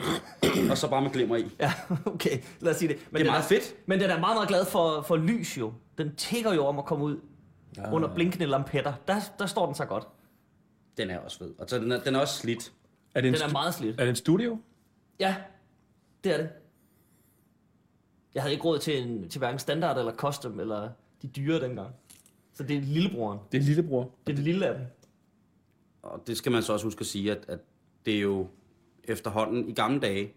og 0.71 0.77
så 0.77 0.87
bare 0.89 1.01
med 1.01 1.11
glimmer 1.11 1.35
i. 1.35 1.45
ja, 1.59 1.73
okay, 2.05 2.39
lad 2.59 2.71
os 2.71 2.77
sige 2.77 2.89
det. 2.89 2.97
Men 3.11 3.19
Det 3.19 3.27
er 3.27 3.31
meget 3.31 3.43
fedt. 3.45 3.75
Men 3.85 3.99
den 3.99 4.09
er 4.09 4.19
meget, 4.19 4.35
meget 4.35 4.47
glad 4.47 4.65
for, 4.65 5.01
for 5.01 5.17
lys 5.17 5.57
jo. 5.57 5.73
Den 5.97 6.15
tigger 6.15 6.53
jo 6.53 6.65
om 6.65 6.79
at 6.79 6.85
komme 6.85 7.05
ud. 7.05 7.17
ja. 7.77 7.93
under 7.93 8.13
blinkende 8.15 8.45
lampetter. 8.45 8.93
Der, 9.07 9.21
der 9.39 9.45
står 9.45 9.65
den 9.65 9.75
så 9.75 9.85
godt. 9.85 10.07
Den 10.97 11.09
er 11.09 11.17
også 11.19 11.37
fed. 11.37 11.53
Og 11.59 11.69
så 11.69 11.79
den 11.79 11.91
er, 11.91 11.99
den 11.99 12.15
er 12.15 12.19
også 12.19 12.37
slidt. 12.37 12.71
Er 13.15 13.21
det 13.21 13.27
en, 13.27 13.33
Den 13.33 13.41
er 13.41 13.51
meget 13.51 13.73
slidt. 13.73 13.99
er 13.99 14.03
det 14.03 14.09
en 14.09 14.15
studio? 14.15 14.57
Ja, 15.19 15.35
det 16.23 16.33
er 16.33 16.37
det. 16.37 16.49
Jeg 18.35 18.43
havde 18.43 18.53
ikke 18.53 18.65
råd 18.65 18.79
til, 18.79 19.01
en, 19.07 19.29
til 19.29 19.39
hverken 19.39 19.59
standard 19.59 19.97
eller 19.97 20.13
custom, 20.13 20.59
eller 20.59 20.89
de 21.21 21.27
dyre 21.27 21.59
dengang. 21.61 21.89
Så 22.53 22.63
det 22.63 22.77
er 22.77 22.81
lillebroren. 22.81 23.39
Det 23.51 23.57
er 23.57 23.61
lillebror. 23.61 24.11
Det 24.27 24.31
er 24.31 24.35
det 24.35 24.43
lille 24.45 24.67
af 24.67 24.73
dem. 24.77 24.85
Og 26.03 26.23
det 26.27 26.37
skal 26.37 26.51
man 26.51 26.63
så 26.63 26.73
også 26.73 26.85
huske 26.85 26.99
at 27.01 27.05
sige, 27.05 27.31
at, 27.31 27.45
at 27.47 27.59
det 28.05 28.15
er 28.15 28.19
jo 28.21 28.47
efterhånden, 29.03 29.69
i 29.69 29.73
gamle 29.73 29.99
dage, 29.99 30.33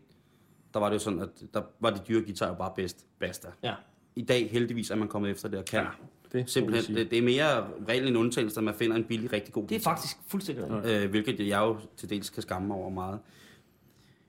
der 0.74 0.80
var 0.80 0.88
det 0.88 0.94
jo 0.94 0.98
sådan, 1.00 1.20
at 1.20 1.28
der 1.54 1.62
var 1.80 1.90
de 1.90 2.00
dyre 2.08 2.22
guitarer 2.22 2.50
jo 2.50 2.56
bare 2.56 2.72
bedst. 2.76 3.06
Basta. 3.18 3.48
Ja. 3.62 3.74
I 4.16 4.22
dag 4.22 4.50
heldigvis 4.50 4.90
er 4.90 4.94
man 4.96 5.08
kommet 5.08 5.30
efter 5.30 5.48
det 5.48 5.58
og 5.58 5.64
kan. 5.64 5.80
Ja, 5.82 5.88
Det 6.38 6.50
Simpelthen, 6.50 6.96
det, 6.96 7.10
det 7.10 7.18
er 7.18 7.22
mere 7.22 7.66
reglen 7.88 8.08
end 8.08 8.16
undtagelse, 8.18 8.60
at 8.60 8.64
man 8.64 8.74
finder 8.74 8.96
en 8.96 9.04
billig, 9.04 9.32
rigtig 9.32 9.54
god 9.54 9.62
Det 9.62 9.70
er 9.74 9.78
guitar. 9.78 9.90
faktisk 9.90 10.16
fuldstændig 10.28 10.64
rigtigt. 10.70 10.94
Øh, 11.02 11.10
hvilket 11.10 11.48
jeg 11.48 11.58
jo 11.60 11.76
til 11.96 12.10
dels 12.10 12.30
kan 12.30 12.42
skamme 12.42 12.68
mig 12.68 12.76
over 12.76 12.90
meget. 12.90 13.18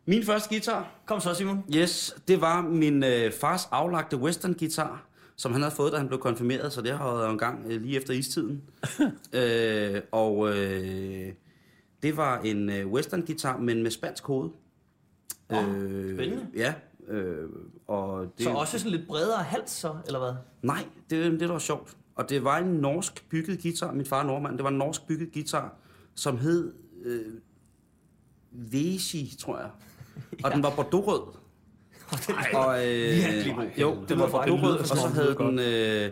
Min 0.05 0.23
første 0.23 0.49
guitar, 0.49 0.91
Kom 1.05 1.19
så, 1.19 1.33
Simon. 1.33 1.63
yes, 1.75 2.15
det 2.27 2.41
var 2.41 2.61
min 2.61 3.03
øh, 3.03 3.31
fars 3.31 3.67
aflagte 3.71 4.17
western 4.17 4.53
guitar, 4.53 5.05
som 5.35 5.51
han 5.51 5.61
havde 5.61 5.75
fået, 5.75 5.91
da 5.91 5.97
han 5.97 6.07
blev 6.07 6.19
konfirmeret, 6.19 6.73
så 6.73 6.81
det 6.81 6.97
har 6.97 7.13
været 7.13 7.29
en 7.29 7.37
gang 7.37 7.65
øh, 7.71 7.81
lige 7.81 7.97
efter 7.97 8.13
istiden. 8.13 8.63
øh, 9.39 10.01
og 10.11 10.49
øh, 10.49 11.33
det 12.03 12.17
var 12.17 12.39
en 12.39 12.69
øh, 12.69 12.87
western 12.87 13.25
guitar, 13.25 13.57
men 13.57 13.83
med 13.83 13.91
spansk 13.91 14.25
hoved. 14.25 14.49
Åh, 15.49 15.63
spændende. 16.15 16.47
Ja, 16.55 16.73
øh, 17.07 17.49
og 17.87 18.33
det, 18.37 18.43
Så 18.43 18.49
også 18.49 18.79
sådan 18.79 18.91
lidt 18.91 19.07
bredere 19.07 19.43
hals, 19.43 19.71
så, 19.71 19.95
eller 20.05 20.19
hvad? 20.19 20.33
Nej, 20.61 20.85
det 21.09 21.31
det, 21.31 21.39
der 21.39 21.51
var 21.51 21.59
sjovt. 21.59 21.97
Og 22.15 22.29
det 22.29 22.43
var 22.43 22.57
en 22.57 22.67
norsk 22.67 23.29
bygget 23.29 23.61
guitar. 23.61 23.91
Min 23.91 24.05
far 24.05 24.19
er 24.21 24.27
nordmand. 24.27 24.57
Det 24.57 24.63
var 24.63 24.69
en 24.69 24.77
norsk 24.77 25.07
bygget 25.07 25.33
guitar, 25.33 25.73
som 26.15 26.37
hed 26.37 26.73
øh, 27.03 27.33
Vesi, 28.51 29.35
tror 29.39 29.57
jeg. 29.57 29.69
Og 30.43 30.51
den 30.55 30.63
var 30.63 30.73
bordeauxrød. 30.75 31.21
Og, 32.53 32.87
øh, 32.87 33.09
virkelig 33.09 33.55
god. 33.55 33.65
jo, 33.77 34.05
Det 34.09 34.19
var 34.19 34.45
det 34.45 34.59
lyder 34.59 34.77
og 34.77 34.87
så 34.87 35.07
havde 35.07 35.35
den... 35.35 35.59
Øh, 35.59 36.11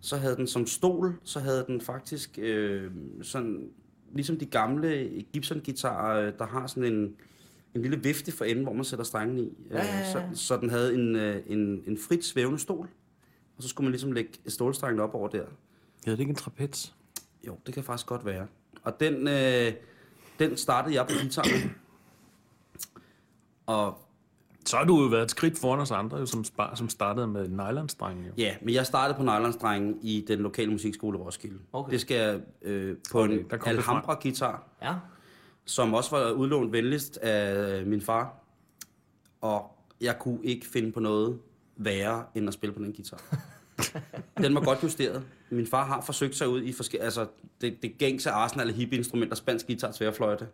så 0.00 0.16
havde 0.16 0.36
den 0.36 0.46
som 0.46 0.66
stol, 0.66 1.18
så 1.24 1.40
havde 1.40 1.64
den 1.66 1.80
faktisk 1.80 2.38
øh, 2.38 2.90
sådan, 3.22 3.68
ligesom 4.12 4.38
de 4.38 4.46
gamle 4.46 5.10
Gibson-gitarer, 5.32 6.26
øh, 6.26 6.32
der 6.38 6.46
har 6.46 6.66
sådan 6.66 6.92
en, 6.92 7.14
en 7.74 7.82
lille 7.82 8.02
vifte 8.02 8.32
for 8.32 8.44
enden, 8.44 8.64
hvor 8.64 8.72
man 8.72 8.84
sætter 8.84 9.04
strengen 9.04 9.38
i. 9.38 9.52
Ja, 9.70 9.84
ja, 9.84 9.98
ja. 9.98 10.12
Så, 10.12 10.22
så 10.34 10.56
den 10.56 10.70
havde 10.70 10.94
en, 10.94 11.16
øh, 11.16 11.42
en, 11.46 11.82
en 11.86 11.98
frit 11.98 12.24
svævende 12.24 12.58
stol, 12.58 12.88
og 13.56 13.62
så 13.62 13.68
skulle 13.68 13.84
man 13.84 13.92
ligesom 13.92 14.12
lægge 14.12 14.30
stålstrengen 14.46 15.00
op 15.00 15.14
over 15.14 15.28
der. 15.28 15.44
Ja, 16.06 16.10
det 16.10 16.20
ikke 16.20 16.30
en 16.30 16.36
trapez? 16.36 16.92
Jo, 17.46 17.58
det 17.66 17.74
kan 17.74 17.84
faktisk 17.84 18.06
godt 18.06 18.24
være. 18.24 18.46
Og 18.82 19.00
den, 19.00 19.28
øh, 19.28 19.72
den 20.38 20.56
startede 20.56 20.94
jeg 20.94 21.06
på 21.06 21.12
guitar 21.20 21.44
med. 21.44 21.70
Og 23.66 24.03
Så 24.66 24.76
har 24.76 24.84
du 24.84 25.02
jo 25.02 25.06
været 25.08 25.22
et 25.22 25.30
skridt 25.30 25.58
foran 25.58 25.80
os 25.80 25.90
andre, 25.90 26.18
jo, 26.18 26.26
som, 26.26 26.44
spar, 26.44 26.74
som 26.74 26.88
startede 26.88 27.26
med 27.26 27.48
nylonstrengen. 27.48 28.24
Jo. 28.24 28.32
ja, 28.38 28.54
men 28.62 28.74
jeg 28.74 28.86
startede 28.86 29.16
på 29.16 29.22
nylonstrengen 29.22 29.98
i 30.02 30.24
den 30.28 30.38
lokale 30.38 30.70
musikskole 30.70 31.18
i 31.18 31.20
Roskilde. 31.22 31.58
Okay. 31.72 31.92
Det 31.92 32.00
skal 32.00 32.16
jeg 32.16 32.40
øh, 32.62 32.96
på 33.12 33.20
Okay, 33.22 33.32
en. 33.34 33.46
Alhambra-guitar, 33.66 34.62
Ja. 34.82 34.94
som 35.64 35.94
også 35.94 36.16
var 36.16 36.30
udlånt 36.30 36.72
venligst 36.72 37.16
af 37.16 37.86
min 37.86 38.00
far. 38.00 38.34
Og 39.40 39.70
jeg 40.00 40.18
kunne 40.18 40.38
ikke 40.42 40.66
finde 40.66 40.92
på 40.92 41.00
noget 41.00 41.38
værre, 41.76 42.24
end 42.34 42.48
at 42.48 42.54
spille 42.54 42.72
på 42.74 42.78
den 42.82 42.92
guitar. 42.92 43.22
den 44.42 44.54
var 44.54 44.60
godt 44.64 44.82
justeret. 44.82 45.22
Min 45.50 45.66
far 45.66 45.84
har 45.84 46.00
forsøgt 46.00 46.36
sig 46.36 46.48
ud 46.48 46.62
i 46.62 46.72
forskellige... 46.72 47.04
Altså, 47.04 47.26
det, 47.60 47.82
det 47.82 47.98
gængse 47.98 48.30
Arsenal 48.30 48.68
af 48.68 48.74
hippie-instrumenter, 48.74 49.34
spansk 49.36 49.66
guitar, 49.66 49.92
tværfløjte, 49.92 50.46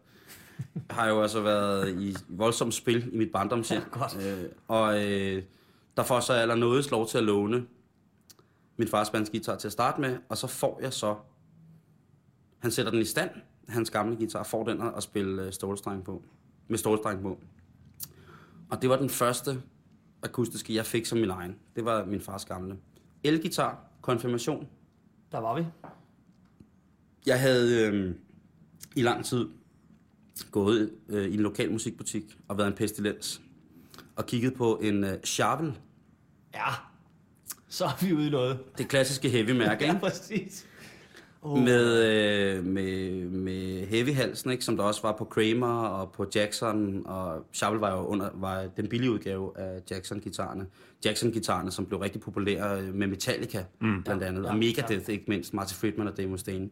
har 0.91 1.09
jo 1.09 1.23
altså 1.23 1.41
været 1.41 2.01
i 2.03 2.17
voldsomt 2.29 2.75
spil 2.75 3.15
i 3.15 3.17
mit 3.17 3.33
barndomshjem. 3.33 3.83
Ja, 3.83 3.99
godt. 3.99 4.27
Øh, 4.27 4.45
og 4.69 5.05
øh, 5.05 5.43
der 5.97 6.03
får 6.03 6.21
så 6.21 6.33
aller 6.33 6.55
noget 6.55 6.91
lov 6.91 7.07
til 7.07 7.19
at 7.19 7.25
låne 7.25 7.67
min 8.77 8.89
fars 8.89 9.07
spansk 9.07 9.33
guitar 9.33 9.57
til 9.57 9.69
at 9.69 9.73
starte 9.73 10.01
med, 10.01 10.19
og 10.29 10.37
så 10.37 10.47
får 10.47 10.79
jeg 10.83 10.93
så... 10.93 11.17
Han 12.59 12.71
sætter 12.71 12.93
den 12.93 13.01
i 13.01 13.05
stand, 13.05 13.31
hans 13.69 13.91
gamle 13.91 14.17
guitar, 14.17 14.43
får 14.43 14.65
den 14.65 14.83
at 14.97 15.03
spille 15.03 15.43
øh, 15.47 15.53
stålstreng 15.53 16.05
på, 16.05 16.23
med 16.69 16.79
stålstreng 16.79 17.23
på. 17.23 17.39
Og 18.71 18.83
det 18.83 18.91
var 18.91 18.97
den 18.97 19.11
første 19.11 19.63
akustiske, 20.23 20.75
jeg 20.75 20.87
fik 20.87 21.07
som 21.07 21.19
min 21.19 21.31
egen. 21.31 21.57
Det 21.77 21.85
var 21.85 22.05
min 22.05 22.21
fars 22.21 22.45
gamle. 22.45 22.79
Elgitar, 23.25 23.79
konfirmation. 24.01 24.69
Der 25.33 25.39
var 25.39 25.55
vi. 25.55 25.67
Jeg 27.27 27.41
havde 27.41 27.87
øh, 27.87 28.15
i 28.97 29.03
lang 29.03 29.25
tid 29.25 29.49
gået 30.45 30.91
øh, 31.09 31.29
i 31.29 31.35
en 31.35 31.41
lokal 31.41 31.73
musikbutik 31.73 32.39
og 32.49 32.59
været 32.59 32.69
en 32.69 32.75
pestilens. 32.75 33.41
Og 34.17 34.27
kigget 34.27 34.55
på 34.55 34.81
en 34.83 35.05
øh, 35.05 35.19
Charvel, 35.25 35.73
Ja. 36.55 36.71
Så 37.69 37.85
er 37.85 38.05
vi 38.07 38.13
ude 38.13 38.27
i 38.27 38.31
noget. 38.31 38.59
det 38.79 38.89
klassiske 38.89 39.29
heavy-mærke, 39.29 39.85
Ja, 39.85 39.91
ikke? 39.91 40.01
præcis. 40.01 40.67
Oh. 41.43 41.59
Med, 41.59 42.05
øh, 42.05 42.65
med, 42.65 43.25
med 43.25 43.87
heavy-halsen, 43.87 44.51
ikke? 44.51 44.65
som 44.65 44.77
der 44.77 44.85
også 44.85 45.03
var 45.03 45.17
på 45.17 45.25
Kramer 45.25 45.83
og 45.83 46.13
på 46.13 46.27
Jackson. 46.35 47.03
Og 47.07 47.47
Charvel 47.53 47.79
var 47.81 47.97
jo 47.97 48.05
under, 48.07 48.31
var 48.35 48.67
den 48.77 48.89
billige 48.89 49.11
udgave 49.11 49.59
af 49.59 49.81
Jackson-gitarerne. 49.91 50.67
Jackson-gitarerne, 51.05 51.71
som 51.71 51.87
blev 51.87 52.01
rigtig 52.01 52.21
populære 52.21 52.81
øh, 52.81 52.95
med 52.95 53.07
Metallica, 53.07 53.65
mm. 53.81 54.03
blandt 54.03 54.23
andet. 54.23 54.43
Ja, 54.45 54.49
og 54.51 54.57
Megadeth, 54.59 55.11
ikke 55.11 55.25
mindst. 55.29 55.55
Martin 55.55 55.77
Friedman 55.77 56.09
og 56.09 56.17
Dave 56.17 56.29
Mustaine. 56.29 56.69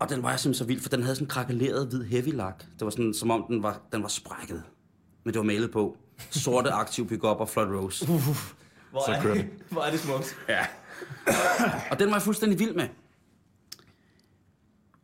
Og 0.00 0.08
den 0.08 0.22
var 0.22 0.30
jeg 0.30 0.40
simpelthen 0.40 0.64
så 0.64 0.68
vild, 0.68 0.80
for 0.80 0.88
den 0.88 1.02
havde 1.02 1.16
sådan 1.16 1.24
en 1.24 1.28
krakeleret 1.28 1.86
hvid 1.86 2.04
heavy 2.04 2.34
lak. 2.34 2.58
Det 2.58 2.80
var 2.80 2.90
sådan, 2.90 3.14
som 3.14 3.30
om 3.30 3.44
den 3.48 3.62
var, 3.62 3.80
den 3.92 4.02
var 4.02 4.08
sprækket. 4.08 4.62
Men 5.24 5.34
det 5.34 5.38
var 5.38 5.44
malet 5.44 5.70
på. 5.70 5.96
Sorte 6.30 6.70
aktiv 6.70 7.08
pick-up 7.08 7.40
og 7.40 7.48
flot 7.48 7.68
rose. 7.68 8.06
Hvor, 8.06 8.20
Så 9.06 9.12
er, 9.12 9.34
det, 9.34 9.46
hvor 9.70 9.82
er 9.82 9.90
det 9.90 10.00
smukt. 10.00 10.36
Ja. 10.48 10.66
og 11.90 11.98
den 11.98 12.08
var 12.08 12.14
jeg 12.14 12.22
fuldstændig 12.22 12.58
vild 12.58 12.74
med. 12.74 12.88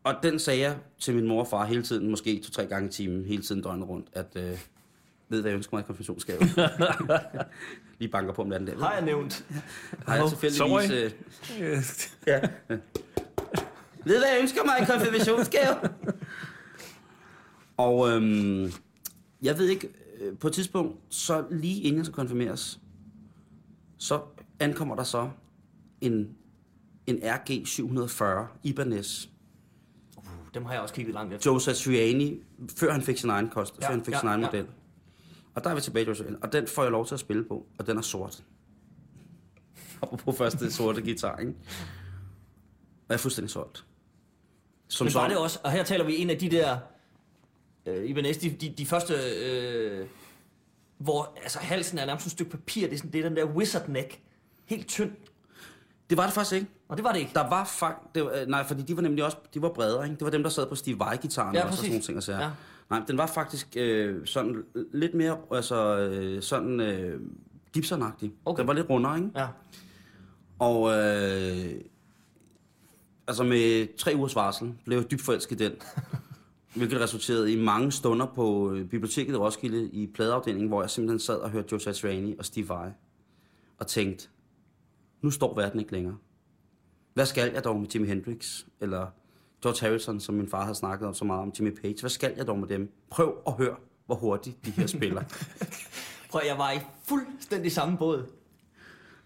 Og 0.03 0.15
den 0.23 0.39
sagde 0.39 0.59
jeg 0.59 0.77
til 0.99 1.15
min 1.15 1.27
mor 1.27 1.39
og 1.41 1.47
far 1.47 1.65
hele 1.65 1.83
tiden, 1.83 2.09
måske 2.09 2.41
to-tre 2.43 2.65
gange 2.65 2.89
i 2.89 2.91
timen, 2.91 3.25
hele 3.25 3.43
tiden 3.43 3.61
døgnet 3.61 3.89
rundt, 3.89 4.07
at 4.13 4.27
øh, 4.35 4.57
ved 5.29 5.41
hvad 5.41 5.51
jeg 5.51 5.55
ønsker 5.55 5.75
mig 5.75 5.81
i 5.81 5.85
konfirmationsgave. 5.85 6.39
Lige 7.99 8.11
banker 8.11 8.33
på 8.33 8.41
om 8.41 8.47
natten 8.47 8.67
der. 8.67 8.79
Har 8.79 8.93
jeg 8.93 9.05
nævnt. 9.05 9.45
Har 10.07 10.15
jeg 10.15 10.29
tilfældigvis... 10.29 10.91
Øh, 11.59 11.83
ja. 12.27 12.41
Ved 14.07 14.19
hvad 14.19 14.29
jeg 14.29 14.41
ønsker 14.41 14.63
mig 14.63 14.75
i 14.81 14.85
konfirmationsgave? 14.85 15.75
og 17.87 18.09
øhm, 18.09 18.71
jeg 19.41 19.57
ved 19.57 19.67
ikke, 19.67 19.89
øh, 20.19 20.37
på 20.37 20.47
et 20.47 20.53
tidspunkt, 20.53 20.97
så 21.09 21.45
lige 21.51 21.81
inden 21.81 21.97
jeg 21.97 22.05
skal 22.05 22.15
konfirmeres, 22.15 22.79
så 23.97 24.21
ankommer 24.59 24.95
der 24.95 25.03
så 25.03 25.29
en, 26.01 26.29
en 27.07 27.19
RG 27.23 27.67
740 27.67 28.47
Ibanez. 28.63 29.27
Dem 30.53 30.65
har 30.65 30.73
jeg 30.73 30.81
også 30.81 30.93
kigget 30.93 31.13
langt 31.13 31.33
efter. 31.33 31.51
Joe 31.51 31.61
Satriani, 31.61 32.43
før 32.77 32.91
han 32.91 33.01
fik 33.01 33.17
sin 33.17 33.29
egen 33.29 33.49
kost, 33.49 33.77
ja, 33.81 33.87
før 33.87 33.91
han 33.91 34.05
fik 34.05 34.13
ja, 34.13 34.19
sin 34.19 34.27
egen 34.29 34.41
ja. 34.41 34.47
model. 34.47 34.67
Og 35.55 35.63
der 35.63 35.69
er 35.69 35.75
vi 35.75 35.81
tilbage 35.81 36.15
til 36.15 36.37
og 36.41 36.53
den 36.53 36.67
får 36.67 36.83
jeg 36.83 36.91
lov 36.91 37.05
til 37.05 37.13
at 37.13 37.19
spille 37.19 37.43
på, 37.43 37.65
og 37.79 37.87
den 37.87 37.97
er 37.97 38.01
sort. 38.01 38.43
Apropos 40.01 40.37
første 40.37 40.71
sorte 40.71 41.01
guitar, 41.01 41.37
ikke? 41.37 41.51
Og 41.51 43.09
jeg 43.09 43.13
er 43.13 43.17
fuldstændig 43.17 43.51
solgt. 43.51 43.85
Som 44.87 45.05
Men 45.05 45.13
var 45.13 45.19
sådan- 45.19 45.29
det 45.29 45.37
også, 45.39 45.59
og 45.63 45.71
her 45.71 45.83
taler 45.83 46.05
vi 46.05 46.17
en 46.17 46.29
af 46.29 46.37
de 46.37 46.49
der, 46.49 46.77
øh, 47.85 48.05
Ibanez, 48.05 48.37
de, 48.37 48.49
de, 48.49 48.69
de 48.77 48.85
første, 48.85 49.13
øh, 49.45 50.07
hvor 50.97 51.33
altså, 51.43 51.59
halsen 51.59 51.97
er 51.97 52.05
nærmest 52.05 52.25
et 52.25 52.31
stykke 52.31 52.51
papir, 52.51 52.87
det 52.87 52.93
er, 52.93 52.97
sådan, 52.97 53.11
det 53.11 53.19
er 53.19 53.29
den 53.29 53.37
der 53.37 53.45
wizard 53.45 53.87
neck, 53.89 54.19
helt 54.65 54.87
tynd, 54.87 55.11
Det 56.09 56.17
var 56.17 56.23
det 56.23 56.33
faktisk 56.33 56.55
ikke. 56.55 56.67
og 56.87 56.97
det 56.97 57.03
var 57.03 57.11
det 57.11 57.19
ikke. 57.19 57.31
Der 57.35 57.49
var 57.49 57.65
faktisk... 57.65 58.25
Øh, 58.41 58.47
nej, 58.47 58.67
fordi 58.67 58.81
de 58.81 58.95
var 58.95 59.01
nemlig 59.01 59.23
også 59.25 59.37
de 59.53 59.61
var 59.61 59.69
bredere, 59.69 60.03
ikke? 60.05 60.15
Det 60.15 60.25
var 60.25 60.31
dem, 60.31 60.43
der 60.43 60.49
sad 60.49 60.67
på 60.67 60.75
Steve 60.75 60.99
Vai-gitaren 60.99 61.55
Ja, 61.55 61.65
og 61.67 61.73
sådan 61.73 61.89
nogle 61.89 62.03
ting. 62.03 62.17
Og 62.17 62.23
sager. 62.23 62.39
Ja. 62.41 62.49
Nej, 62.89 63.01
den 63.07 63.17
var 63.17 63.27
faktisk 63.27 63.67
øh, 63.75 64.27
sådan 64.27 64.63
lidt 64.93 65.13
mere, 65.13 65.37
altså 65.51 65.97
øh, 65.97 66.41
sådan 66.41 66.79
øh, 66.79 67.21
Gibson-agtig. 67.77 68.29
Okay. 68.45 68.59
Den 68.61 68.67
var 68.67 68.73
lidt 68.73 68.89
rundere, 68.89 69.17
ikke? 69.17 69.29
Ja. 69.35 69.47
Og 70.59 70.91
øh, 70.93 71.71
altså 73.27 73.43
med 73.43 73.97
tre 73.97 74.13
ugers 74.15 74.35
varsel 74.35 74.73
blev 74.85 74.97
jeg 74.97 75.11
dybt 75.11 75.21
forelsket 75.21 75.61
i 75.61 75.63
den. 75.63 75.73
Hvilket 76.75 76.99
resulterede 77.01 77.53
i 77.53 77.63
mange 77.63 77.91
stunder 77.91 78.25
på 78.25 78.71
øh, 78.71 78.89
biblioteket 78.89 79.33
i 79.33 79.35
Roskilde 79.35 79.89
i 79.89 80.07
pladeafdelingen, 80.07 80.67
hvor 80.67 80.81
jeg 80.81 80.89
simpelthen 80.89 81.19
sad 81.19 81.35
og 81.37 81.49
hørte 81.49 81.67
Joe 81.71 81.79
Satriani 81.79 82.35
og 82.39 82.45
Steve 82.45 82.69
Vai. 82.69 82.89
Og 83.77 83.87
tænkte, 83.87 84.27
nu 85.21 85.31
står 85.31 85.55
verden 85.55 85.79
ikke 85.79 85.91
længere. 85.91 86.17
Hvad 87.13 87.25
skal 87.25 87.51
jeg 87.53 87.63
dog 87.63 87.79
med 87.79 87.87
Jimi 87.87 88.07
Hendrix? 88.07 88.65
Eller 88.81 89.07
George 89.63 89.87
Harrison, 89.87 90.19
som 90.19 90.35
min 90.35 90.47
far 90.49 90.61
havde 90.61 90.75
snakket 90.75 91.07
om 91.07 91.13
så 91.13 91.25
meget 91.25 91.41
om, 91.41 91.53
Jimmy 91.59 91.75
Page. 91.81 91.95
Hvad 91.99 92.09
skal 92.09 92.33
jeg 92.37 92.47
dog 92.47 92.59
med 92.59 92.67
dem? 92.67 92.91
Prøv 93.09 93.37
at 93.47 93.53
høre, 93.53 93.75
hvor 94.05 94.15
hurtigt 94.15 94.65
de 94.65 94.71
her 94.71 94.87
spiller. 94.87 95.23
Prøv, 96.31 96.41
jeg 96.47 96.57
var 96.57 96.71
i 96.71 96.79
fuldstændig 97.03 97.71
samme 97.71 97.97
båd. 97.97 98.25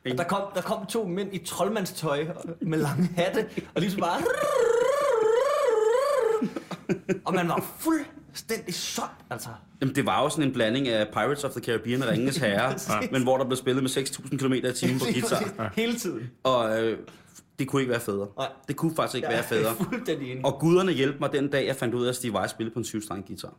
Og 0.05 0.17
der 0.17 0.23
kom, 0.23 0.41
der 0.55 0.61
kom 0.61 0.85
to 0.85 1.05
mænd 1.07 1.33
i 1.33 1.37
troldmandstøj 1.37 2.25
med 2.61 2.77
lange 2.79 3.09
hatte, 3.15 3.45
og 3.75 3.81
ligesom 3.81 3.99
bare... 4.01 4.21
Og 7.25 7.33
man 7.33 7.47
var 7.47 7.65
fuldstændig 7.79 8.73
solgt, 8.75 9.11
altså. 9.29 9.49
Jamen, 9.81 9.95
det 9.95 10.05
var 10.05 10.23
jo 10.23 10.29
sådan 10.29 10.43
en 10.43 10.53
blanding 10.53 10.87
af 10.87 11.07
Pirates 11.07 11.43
of 11.43 11.51
the 11.51 11.61
Caribbean 11.61 12.01
og 12.03 12.09
Ringenes 12.09 12.37
Herre, 12.45 12.75
men 13.11 13.23
hvor 13.23 13.37
der 13.37 13.45
blev 13.45 13.57
spillet 13.57 13.83
med 13.83 13.89
6.000 13.91 14.37
km 14.37 14.53
i 14.53 14.71
timen 14.73 14.99
på 14.99 15.05
guitar. 15.05 15.73
Hele 15.75 15.95
tiden. 15.95 16.31
Og 16.43 16.83
øh, 16.83 16.97
det 17.59 17.67
kunne 17.67 17.81
ikke 17.81 17.91
være 17.91 17.99
federe. 17.99 18.27
Nej. 18.37 18.47
Det 18.67 18.75
kunne 18.75 18.95
faktisk 18.95 19.15
ikke 19.15 19.27
være 19.27 19.37
Jeg 19.37 19.45
federe. 19.45 19.75
er. 20.07 20.41
Og 20.43 20.59
guderne 20.59 20.91
hjalp 20.91 21.19
mig 21.19 21.31
den 21.33 21.47
dag, 21.47 21.67
jeg 21.67 21.75
fandt 21.75 21.93
ud 21.95 22.05
af, 22.05 22.09
at 22.09 22.15
Steve 22.15 22.33
Vai 22.33 22.47
spillede 22.49 22.73
på 22.73 22.79
en 22.79 22.85
syvstreng 22.85 23.25
guitar. 23.27 23.53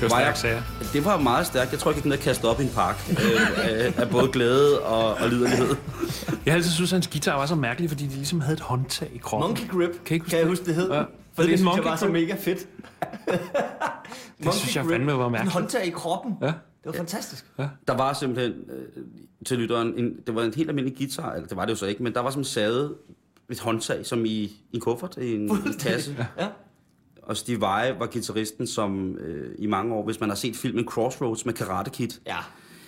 Det 0.00 0.10
var 0.10 0.16
Var 0.16 0.22
stærkt, 0.22 0.26
jeg- 0.26 0.36
sagde 0.36 0.56
jeg. 0.56 0.92
Det 0.92 1.04
var 1.04 1.18
meget 1.20 1.46
stærkt. 1.46 1.72
Jeg 1.72 1.78
tror, 1.80 1.90
jeg 1.90 1.96
gik 1.96 2.04
ned 2.04 2.12
og 2.16 2.22
kastede 2.22 2.50
op 2.52 2.60
i 2.60 2.62
en 2.62 2.70
park 2.74 2.96
øh, 3.10 3.68
af, 3.68 3.92
af 3.96 4.10
både 4.10 4.28
glæde 4.32 4.80
og, 4.82 5.14
og 5.14 5.28
liderlighed. 5.28 5.76
Jeg 6.44 6.52
har 6.52 6.56
altid 6.56 6.70
synes, 6.70 6.92
at 6.92 6.96
hans 6.96 7.08
guitar 7.08 7.36
var 7.38 7.46
så 7.46 7.54
mærkelig, 7.54 7.90
fordi 7.90 8.04
de 8.06 8.14
ligesom 8.14 8.40
havde 8.40 8.54
et 8.54 8.60
håndtag 8.60 9.10
i 9.14 9.18
kroppen. 9.18 9.48
Monkey 9.48 9.68
Grip, 9.68 10.04
Kan 10.04 10.14
I 10.14 10.14
ikke 10.14 10.24
huske 10.24 10.30
kan 10.30 10.38
jeg 10.38 10.40
det? 10.44 10.48
huske, 10.50 10.64
det 10.66 10.74
hed. 10.74 10.88
Ja. 10.90 10.94
Ja. 10.96 11.00
Er 11.00 11.04
For 11.34 11.42
det 11.42 11.48
det, 11.48 11.52
en 11.52 11.58
synes 11.58 11.60
jeg 11.60 11.64
Monkey 11.64 11.84
var 11.90 11.96
så 11.96 12.08
mega 12.08 12.34
fedt. 12.40 12.66
det 14.44 14.54
synes 14.54 14.76
jeg 14.76 14.84
fandme 14.90 15.18
var 15.18 15.28
mærkeligt. 15.28 15.54
En 15.56 15.60
håndtag 15.60 15.86
i 15.86 15.90
kroppen. 15.90 16.34
Ja. 16.42 16.46
Det 16.46 16.54
var 16.86 16.92
fantastisk. 16.92 17.46
Der 17.88 17.96
var 17.96 18.12
simpelthen 18.12 18.52
øh, 18.52 19.04
til 19.46 19.58
lytteren, 19.58 19.94
en, 19.96 20.12
det 20.26 20.34
var 20.34 20.42
en 20.42 20.54
helt 20.54 20.68
almindelig 20.68 20.98
guitar, 20.98 21.32
eller 21.32 21.46
det 21.48 21.56
var 21.56 21.64
det 21.64 21.70
jo 21.72 21.76
så 21.76 21.86
ikke, 21.86 22.02
men 22.02 22.14
der 22.14 22.20
var 22.20 22.30
som 22.30 22.44
sadet 22.44 22.94
et 23.50 23.60
håndtag, 23.60 24.06
som 24.06 24.24
i, 24.24 24.28
i 24.28 24.54
en 24.74 24.80
kuffert, 24.80 25.16
i 25.16 25.34
en, 25.34 25.40
en 25.40 25.74
kasse. 25.80 26.26
Ja. 26.38 26.46
Og 27.22 27.36
Steve 27.36 27.60
Vai 27.60 27.98
var 27.98 28.06
guitaristen, 28.06 28.66
som 28.66 29.16
øh, 29.16 29.54
i 29.58 29.66
mange 29.66 29.94
år, 29.94 30.04
hvis 30.04 30.20
man 30.20 30.28
har 30.28 30.36
set 30.36 30.56
filmen 30.56 30.84
Crossroads 30.84 31.46
med 31.46 31.54
Karate 31.54 31.90
Kid, 31.90 32.08
Ja. 32.26 32.36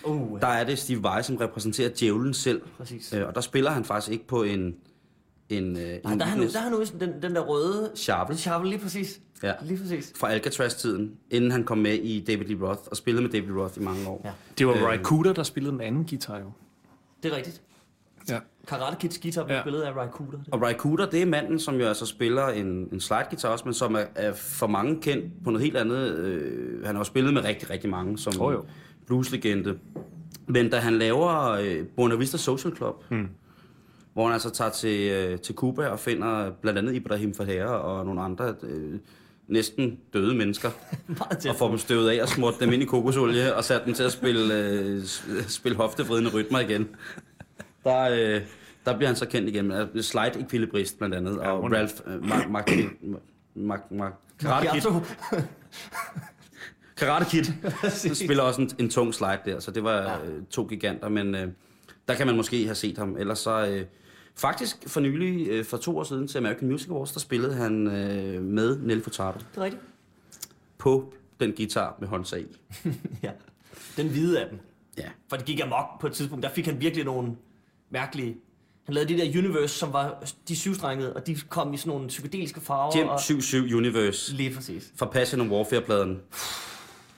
Uh, 0.05 0.39
der 0.39 0.47
er 0.47 0.63
det 0.63 0.79
Steve 0.79 1.03
Vai, 1.03 1.23
som 1.23 1.35
repræsenterer 1.37 1.89
djævlen 1.99 2.33
selv. 2.33 2.61
Præcis. 2.77 3.13
Øh, 3.13 3.27
og 3.27 3.35
der 3.35 3.41
spiller 3.41 3.71
han 3.71 3.85
faktisk 3.85 4.11
ikke 4.11 4.27
på 4.27 4.43
en... 4.43 4.75
en, 5.49 5.77
øh, 5.77 5.99
Nej, 6.03 6.13
en 6.13 6.19
der 6.19 6.25
er 6.25 6.29
han, 6.29 6.39
der 6.39 6.59
er 6.59 6.63
han 6.63 6.73
ude 6.73 6.85
sådan 6.85 6.99
den, 7.13 7.21
den 7.21 7.35
der 7.35 7.41
røde... 7.41 7.91
Sharpe. 7.95 8.37
Sharpe, 8.37 8.69
lige 8.69 8.79
præcis. 8.79 9.19
Ja. 9.43 9.53
Lige 9.61 9.77
præcis. 9.77 10.13
fra 10.15 10.31
Alcatraz-tiden, 10.31 11.11
inden 11.31 11.51
han 11.51 11.63
kom 11.63 11.77
med 11.77 11.93
i 11.93 12.23
David 12.27 12.45
Lee 12.45 12.67
Roth, 12.67 12.81
og 12.91 12.97
spillede 12.97 13.21
med 13.23 13.31
David 13.31 13.47
Lee 13.47 13.61
Roth 13.61 13.77
i 13.77 13.83
mange 13.83 14.07
år. 14.07 14.21
Ja. 14.25 14.31
Det 14.57 14.67
var 14.67 14.73
Øh. 14.73 14.83
Ry 14.83 14.97
Cooder, 15.03 15.33
der 15.33 15.43
spillede 15.43 15.71
den 15.73 15.81
anden 15.81 16.05
guitar 16.05 16.39
jo. 16.39 16.51
Det 17.23 17.31
er 17.31 17.37
rigtigt. 17.37 17.61
Ja. 18.29 18.39
Karate 18.67 18.97
Kids 18.99 19.17
guitar 19.19 19.43
blev 19.45 19.55
Ja. 19.55 19.61
spillet 19.61 19.81
af 19.81 20.09
Cooder. 20.11 20.37
Og 20.51 20.73
Cooder, 20.77 21.09
det 21.09 21.21
er 21.21 21.25
manden, 21.25 21.59
som 21.59 21.75
jo 21.79 21.85
altså 21.87 22.05
spiller 22.05 22.47
en, 22.47 22.65
en 22.91 22.99
slide-guitar 22.99 23.49
også, 23.49 23.65
men 23.65 23.73
som 23.73 23.95
er, 23.95 24.03
er 24.15 24.33
for 24.33 24.67
mange 24.67 25.01
kendt 25.01 25.25
på 25.43 25.49
noget 25.49 25.63
helt 25.63 25.77
andet. 25.77 26.17
Øh, 26.17 26.85
han 26.85 26.95
har 26.95 27.03
spillet 27.03 27.33
med 27.33 27.43
rigtig, 27.43 27.69
rigtig 27.69 27.89
mange, 27.89 28.17
som 28.17 28.33
Jo, 28.33 28.51
jo. 28.51 28.65
blueslegende. 29.07 29.77
Men 30.47 30.69
da 30.69 30.77
han 30.77 30.93
laver 30.97 31.49
øh, 31.51 31.85
Buena 31.97 32.15
Vista 32.15 32.37
Social 32.37 32.75
Club, 32.75 33.03
hmm. 33.09 33.27
hvor 34.13 34.23
han 34.25 34.33
altså 34.33 34.49
tager 34.49 34.71
til, 34.71 35.11
øh, 35.11 35.39
til 35.39 35.55
Cuba 35.55 35.87
og 35.87 35.99
finder 35.99 36.51
blandt 36.61 36.79
andet 36.79 36.95
Ibrahim 36.95 37.33
Fahera 37.33 37.77
og 37.77 38.05
nogle 38.05 38.21
andre 38.21 38.55
øh, 38.63 38.99
næsten 39.47 39.99
døde 40.13 40.35
mennesker, 40.35 40.69
og 41.49 41.55
får 41.57 41.67
dem 41.69 41.77
støvet 41.77 42.09
af 42.09 42.21
og 42.21 42.29
smurt 42.29 42.53
dem 42.59 42.73
ind 42.73 42.83
i 42.83 42.85
kokosolie 42.85 43.55
og 43.55 43.63
sat 43.63 43.81
dem 43.85 43.93
til 43.93 44.03
at 44.03 44.11
spille, 44.11 44.69
øh, 44.69 45.03
spille 45.47 45.77
hoftevridende 45.77 46.31
rytmer 46.33 46.59
igen. 46.59 46.87
Der, 47.83 48.01
øh, 48.35 48.41
der 48.85 48.95
bliver 48.97 49.07
han 49.07 49.15
så 49.15 49.25
kendt 49.27 49.49
igen. 49.49 49.67
med 49.67 50.01
Slide 50.03 50.39
Equilibrist 50.45 50.97
blandt 50.97 51.15
andet, 51.15 51.35
Ja, 51.37 51.51
og 51.51 51.61
hun 51.61 51.75
Ralph 51.75 51.93
øh, 52.05 52.25
Mark, 52.25 52.49
Mark, 52.49 52.69
Mark, 53.55 53.91
Mark, 53.91 54.13
Karate 54.39 54.67
Kid. 54.73 54.81
Karate 56.97 57.25
Kid 57.29 57.43
spiller 58.25 58.43
også 58.43 58.61
en, 58.61 58.71
en 58.79 58.89
tung 58.89 59.13
slide 59.13 59.39
der, 59.45 59.59
så 59.59 59.71
det 59.71 59.83
var 59.83 60.01
Ja. 60.01 60.25
øh, 60.25 60.43
to 60.49 60.65
giganter, 60.65 61.09
men 61.09 61.35
øh, 61.35 61.47
der 62.07 62.15
kan 62.15 62.27
man 62.27 62.35
måske 62.35 62.65
have 62.65 62.75
set 62.75 62.97
ham. 62.97 63.15
Ellers 63.19 63.39
så, 63.39 63.67
øh, 63.67 63.85
Faktisk 64.35 64.89
for 64.89 64.99
nylig, 64.99 65.47
øh, 65.47 65.65
for 65.65 65.77
to 65.77 65.97
år 65.97 66.03
siden 66.03 66.27
til 66.27 66.37
American 66.37 66.67
Music 66.69 66.89
Awards, 66.89 67.11
der 67.11 67.19
spillede 67.19 67.53
han 67.53 67.87
øh, 67.87 68.41
med 68.41 68.79
Nelly 68.79 69.01
Furtado 69.01 69.31
Det 69.39 69.57
er 69.57 69.61
rigtigt. 69.63 69.83
på 70.77 71.13
den 71.39 71.53
guitar 71.57 71.97
med 71.99 72.07
håndtag 72.07 72.39
i. 72.41 72.57
Ja. 73.23 73.31
Den 73.97 74.09
hvide 74.09 74.41
af 74.41 74.49
dem. 74.49 74.59
Ja. 74.97 75.09
For 75.29 75.37
det 75.37 75.45
gik 75.45 75.59
amok 75.63 75.85
på 76.01 76.07
et 76.07 76.13
tidspunkt. 76.13 76.43
Der 76.43 76.49
fik 76.49 76.65
han 76.65 76.81
virkelig 76.81 77.05
nogle 77.05 77.35
mærkelige... 77.93 78.35
Han 78.85 78.93
lavede 78.95 79.13
de 79.13 79.19
der 79.19 79.39
Universe, 79.39 79.75
som 79.77 79.93
var 79.93 80.23
de 80.47 80.55
syvstrengede, 80.55 81.13
og 81.13 81.27
de 81.27 81.35
kom 81.49 81.73
i 81.73 81.77
sådan 81.77 81.89
nogle 81.93 82.07
psykedeliske 82.07 82.61
farver. 82.61 82.91
Gem 82.97 83.07
og... 83.07 83.19
77 83.19 83.73
Universe 83.73 84.33
Lige 84.35 84.55
præcis. 84.55 84.91
fra 84.95 85.05
Passion 85.05 85.51
Warfare-pladen. 85.51 86.19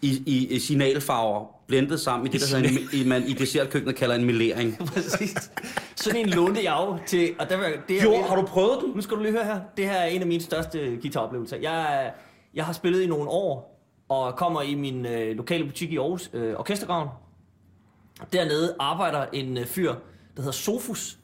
I, 0.02 0.24
i, 0.26 0.48
i 0.56 0.60
signalfarver, 0.60 1.46
blendet 1.68 2.00
sammen 2.00 2.28
i 2.28 2.30
det, 2.30 2.42
der 2.42 2.58
hedder, 2.58 2.80
en, 2.94 3.10
man 3.10 3.24
i 3.24 3.34
dessertkøkkenet 3.34 3.96
kalder 3.96 4.16
en 4.16 4.26
melering. 4.26 4.78
præcis. 4.94 5.52
Sådan 5.96 6.20
en 6.22 6.30
lånte 6.30 6.64
jeg 6.64 6.78
jo 6.88 6.98
til... 7.08 7.36
Og 7.40 7.50
der, 7.50 7.58
var- 7.58 7.72
det 7.88 8.00
er 8.00 8.04
Jo, 8.04 8.22
har 8.22 8.36
du 8.36 8.42
prøvet 8.46 8.80
den? 8.86 8.92
Nu 8.96 9.02
skal 9.02 9.18
du 9.18 9.22
lige 9.22 9.32
høre 9.32 9.46
her. 9.46 9.60
Det 9.78 9.86
her 9.86 9.94
er 9.94 10.06
en 10.06 10.22
af 10.22 10.28
mine 10.28 10.42
største 10.44 10.98
guitaroplevelser. 11.02 11.58
Jeg, 11.58 12.12
jeg 12.54 12.66
har 12.66 12.74
spillet 12.74 13.02
i 13.02 13.08
nogle 13.08 13.30
år, 13.30 13.82
og 14.10 14.36
kommer 14.36 14.62
i 14.62 14.76
min 14.76 15.06
øh, 15.06 15.36
lokale 15.38 15.66
butik 15.66 15.92
i 15.92 15.98
Aarhus, 15.98 16.30
øh, 16.34 16.54
Orkestergraven. 16.60 17.10
Dernede 18.34 18.76
arbejder 18.80 19.26
en 19.34 19.58
øh, 19.58 19.66
fyr, 19.66 19.94
der 20.36 20.42
hedder 20.42 20.52
Sofus, 20.52 21.18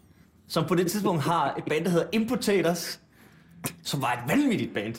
som 0.48 0.66
på 0.68 0.76
det 0.76 0.92
tidspunkt 0.92 1.22
har 1.24 1.54
et 1.58 1.64
band, 1.70 1.86
der 1.86 1.92
hedder 1.92 2.08
Impotators, 2.12 3.00
som 3.84 4.02
var 4.02 4.12
et 4.14 4.20
vanvittigt 4.38 4.74
band. 4.74 4.94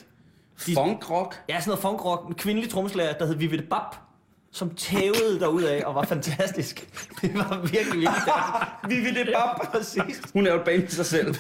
De- 0.67 0.75
Funk 0.75 1.11
rock. 1.11 1.43
Ja, 1.49 1.61
sådan 1.61 1.69
noget 1.71 1.83
funkrock 1.83 2.29
med 2.29 2.37
kvindelig 2.37 2.71
trommeslager, 2.71 3.13
der 3.13 3.27
hed 3.27 3.35
Vivi 3.35 3.61
Bab, 3.71 3.95
som 4.53 4.75
tævede 4.75 5.41
derud 5.41 5.63
af 5.63 5.83
og 5.87 5.95
var 5.95 6.05
fantastisk. 6.05 6.89
Det 7.23 7.35
var 7.35 7.59
virkelig, 7.61 7.75
virkelig 7.85 8.09
stærkt. 8.23 8.89
Vivi 8.91 9.25
Bab, 9.25 9.71
præcis. 9.73 10.23
Hun 10.33 10.47
er 10.47 10.51
jo 10.53 10.59
et 10.59 10.65
band 10.65 10.83
i 10.83 10.87
sig 10.91 11.07
selv. 11.07 11.35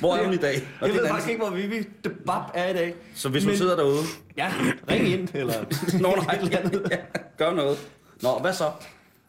Hvor 0.00 0.16
er 0.16 0.24
hun 0.24 0.34
i 0.34 0.36
dag? 0.36 0.54
Og 0.56 0.62
Jeg 0.80 0.88
det 0.88 0.94
ved 0.94 1.02
en 1.02 1.08
faktisk 1.08 1.30
ikke, 1.30 1.42
hvor 1.46 1.56
Vivi 1.56 1.82
Bab 2.26 2.42
er 2.54 2.68
i 2.68 2.72
dag. 2.72 2.94
Så 3.14 3.28
hvis 3.28 3.44
hun 3.44 3.50
Men- 3.50 3.58
sidder 3.58 3.76
derude, 3.76 4.02
Ja, 4.36 4.52
ring 4.90 5.08
ind, 5.08 5.28
eller... 5.34 5.54
Nå, 6.00 6.14
nej. 6.24 6.34
eller 6.42 6.58
andet. 6.58 6.88
ja, 6.90 6.96
gør 7.38 7.54
noget. 7.54 7.78
Nå, 8.22 8.38
hvad 8.38 8.52
så? 8.52 8.70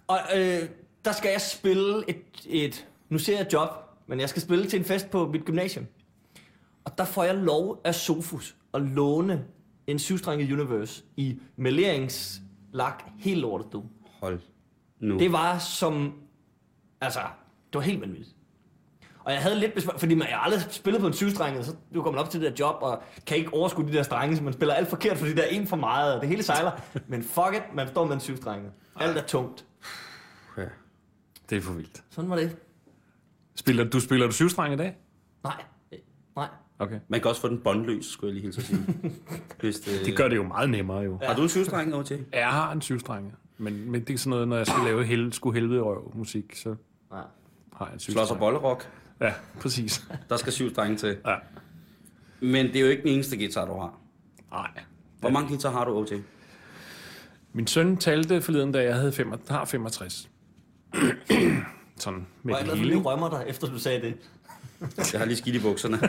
Og 0.07 0.19
øh, 0.35 0.59
der 1.07 1.13
skal 1.13 1.31
jeg 1.31 1.41
spille 1.41 2.03
et, 2.09 2.21
et... 2.45 2.87
Nu 3.09 3.17
ser 3.17 3.37
jeg 3.37 3.53
job, 3.53 3.69
men 4.07 4.19
jeg 4.19 4.29
skal 4.29 4.41
spille 4.41 4.67
til 4.67 4.79
en 4.79 4.85
fest 4.85 5.09
på 5.09 5.27
mit 5.27 5.45
gymnasium. 5.45 5.85
Og 6.85 6.97
der 6.97 7.05
får 7.05 7.23
jeg 7.23 7.35
lov 7.35 7.81
af 7.83 7.95
Sofus 7.95 8.55
at 8.73 8.81
låne 8.81 9.45
en 9.87 9.99
syvstrenget 9.99 10.51
Universe 10.51 11.03
i 11.17 11.39
meleringslak 11.55 13.03
helt 13.19 13.39
lortet, 13.39 13.73
du. 13.73 13.83
Hold 14.21 14.39
nu. 14.99 15.19
Det 15.19 15.31
var 15.31 15.57
som... 15.57 16.13
Altså, 17.01 17.19
det 17.73 17.75
var 17.75 17.81
helt 17.81 18.01
vanvittigt. 18.01 18.35
Og 19.19 19.33
jeg 19.33 19.41
havde 19.41 19.59
lidt 19.59 19.73
besvær, 19.73 19.97
fordi 19.97 20.15
man, 20.15 20.27
jeg 20.27 20.39
aldrig 20.41 20.61
spillet 20.69 21.01
på 21.01 21.07
en 21.07 21.13
syvstrenget, 21.13 21.65
så 21.65 21.75
du 21.93 22.03
kommer 22.03 22.21
op 22.21 22.29
til 22.29 22.41
det 22.41 22.51
der 22.51 22.65
job, 22.65 22.75
og 22.81 23.03
kan 23.25 23.37
ikke 23.37 23.53
overskue 23.53 23.87
de 23.87 23.93
der 23.93 24.03
strenge, 24.03 24.37
så 24.37 24.43
man 24.43 24.53
spiller 24.53 24.73
alt 24.73 24.87
forkert, 24.87 25.17
fordi 25.17 25.33
der 25.33 25.41
er 25.41 25.47
en 25.47 25.67
for 25.67 25.75
meget, 25.75 26.15
og 26.15 26.21
det 26.21 26.29
hele 26.29 26.43
sejler. 26.43 26.71
Men 27.07 27.23
fuck 27.23 27.53
it, 27.53 27.75
man 27.75 27.87
står 27.87 28.05
med 28.05 28.13
en 28.13 28.19
syvstrenget. 28.19 28.71
Alt 28.95 29.17
er 29.17 29.21
tungt. 29.21 29.66
Ja. 31.51 31.55
Det 31.55 31.57
er 31.57 31.61
for 31.65 31.73
vildt. 31.73 32.03
Sådan 32.09 32.29
var 32.29 32.35
det. 32.35 32.57
Spiller, 33.55 33.83
du 33.83 33.99
spiller 33.99 34.25
du 34.27 34.33
syvstreng 34.33 34.73
i 34.73 34.77
dag? 34.77 34.97
Nej, 35.43 35.63
nej. 36.35 36.47
Okay. 36.79 36.99
Man 37.07 37.21
kan 37.21 37.29
også 37.29 37.41
få 37.41 37.47
den 37.49 37.59
båndløs, 37.59 38.05
skulle 38.05 38.29
jeg 38.29 38.33
lige 38.33 38.43
hilse 38.43 38.61
at 38.61 38.67
sige. 38.67 38.79
Hvis 39.59 39.79
det, 39.79 40.05
Det 40.05 40.17
gør 40.17 40.27
det 40.27 40.35
jo 40.35 40.43
meget 40.43 40.69
nemmere 40.69 40.99
jo. 40.99 41.19
Har 41.23 41.35
du 41.35 41.41
en 41.41 41.49
syvstreng 41.49 41.93
over 41.93 42.03
til? 42.03 42.25
Jeg 42.33 42.49
har 42.49 42.71
en 42.71 42.81
syvstreng, 42.81 43.33
men, 43.57 43.91
men 43.91 44.01
det 44.03 44.13
er 44.13 44.17
sådan 44.17 44.29
noget, 44.29 44.47
når 44.47 44.57
jeg 44.57 44.67
skal 44.67 44.83
lave 44.83 45.05
hel, 45.05 45.33
skulle 45.33 45.59
helvede 45.59 45.81
røv 45.81 46.11
musik, 46.15 46.55
så 46.55 46.75
nej. 47.11 47.21
har 47.73 47.85
jeg 47.85 47.93
en 47.93 47.99
Slås 47.99 48.15
og 48.15 48.21
syvstreng. 48.27 48.39
bollerok. 48.39 48.89
Ja, 49.21 49.33
præcis. 49.61 50.05
Der 50.29 50.37
skal 50.37 50.53
syv 50.53 50.69
strenge 50.69 50.97
til. 50.97 51.17
Ja. 51.25 51.35
Men 52.39 52.65
det 52.67 52.75
er 52.75 52.81
jo 52.81 52.87
ikke 52.87 53.03
den 53.03 53.11
eneste 53.11 53.37
guitar, 53.37 53.65
du 53.65 53.73
har. 53.73 53.99
Nej. 54.51 54.69
Hvor 55.19 55.29
mange 55.29 55.49
guitar 55.49 55.71
har 55.71 55.85
du, 55.85 55.91
OT? 55.97 56.11
Min 57.53 57.67
søn 57.67 57.97
talte 57.97 58.41
forleden, 58.41 58.71
da 58.71 58.83
jeg 58.83 58.95
havde 58.95 59.11
fem, 59.11 59.33
har 59.49 59.65
65. 59.65 60.29
Sådan 61.97 62.27
med 62.43 62.53
jeg 62.55 62.61
er 62.61 62.65
det 62.69 62.77
hele. 62.77 62.95
rømmer 62.97 63.29
dig, 63.29 63.43
efter 63.47 63.67
du 63.67 63.79
sagde 63.79 64.01
det. 64.01 64.13
Jeg 65.13 65.21
har 65.21 65.25
lige 65.25 65.37
skidt 65.37 65.55
i 65.55 65.59
bukserne. 65.59 65.99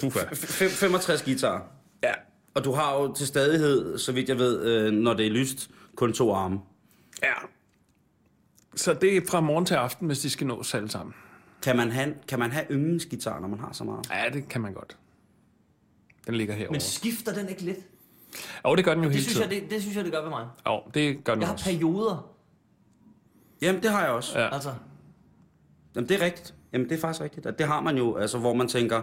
Puha. 0.00 0.24
Fem- 0.34 0.70
65 0.70 1.22
guitar. 1.22 1.66
Ja. 2.02 2.12
Og 2.54 2.64
du 2.64 2.72
har 2.72 2.94
jo 2.94 3.14
til 3.14 3.26
stadighed, 3.26 3.98
så 3.98 4.12
vidt 4.12 4.28
jeg 4.28 4.38
ved, 4.38 4.62
øh, 4.64 4.92
når 4.92 5.14
det 5.14 5.26
er 5.26 5.30
lyst, 5.30 5.70
kun 5.96 6.12
to 6.12 6.34
arme. 6.34 6.60
ja. 7.22 7.32
Så 8.74 8.94
det 8.94 9.16
er 9.16 9.20
fra 9.30 9.40
morgen 9.40 9.66
til 9.66 9.74
aften, 9.74 10.06
hvis 10.06 10.18
de 10.20 10.30
skal 10.30 10.46
nås 10.46 10.74
alle 10.74 10.90
sammen. 10.90 11.14
Kan 11.62 11.76
man 11.76 11.90
have, 11.90 12.14
kan 12.28 12.38
man 12.38 12.52
have 12.52 12.64
yndlingsgitar, 12.70 13.40
når 13.40 13.48
man 13.48 13.58
har 13.58 13.72
så 13.72 13.84
meget? 13.84 14.10
Ja, 14.10 14.24
det 14.32 14.48
kan 14.48 14.60
man 14.60 14.72
godt. 14.72 14.96
Den 16.26 16.34
ligger 16.34 16.54
herovre. 16.54 16.72
Men 16.72 16.80
skifter 16.80 17.34
den 17.34 17.48
ikke 17.48 17.62
lidt? 17.62 17.78
Jo, 18.66 18.74
det 18.76 18.84
gør 18.84 18.94
den 18.94 19.02
jo 19.02 19.08
Det 19.08 19.16
hele 19.16 19.24
synes, 19.24 19.40
jeg, 19.40 19.48
tiden. 19.48 19.62
det, 19.62 19.70
det 19.70 19.82
synes 19.82 19.96
jeg, 19.96 20.04
det 20.04 20.12
gør 20.12 20.22
ved 20.22 20.28
mig. 20.30 20.46
Jo, 20.66 20.80
det 20.94 21.24
gør 21.24 21.32
den 21.34 21.40
Jeg 21.40 21.48
har 21.48 21.52
også. 21.52 21.64
perioder, 21.64 22.31
Jamen, 23.62 23.82
det 23.82 23.90
har 23.90 24.02
jeg 24.04 24.10
også. 24.10 24.38
Ja. 24.38 24.54
altså. 24.54 24.74
Jamen, 25.96 26.08
det 26.08 26.20
er 26.20 26.24
rigtigt. 26.24 26.54
Jamen, 26.72 26.88
det 26.88 26.96
er 26.96 27.00
faktisk 27.00 27.22
rigtigt. 27.22 27.46
Og 27.46 27.58
det 27.58 27.66
har 27.66 27.80
man 27.80 27.96
jo, 27.96 28.16
altså, 28.16 28.38
hvor 28.38 28.54
man 28.54 28.68
tænker, 28.68 29.02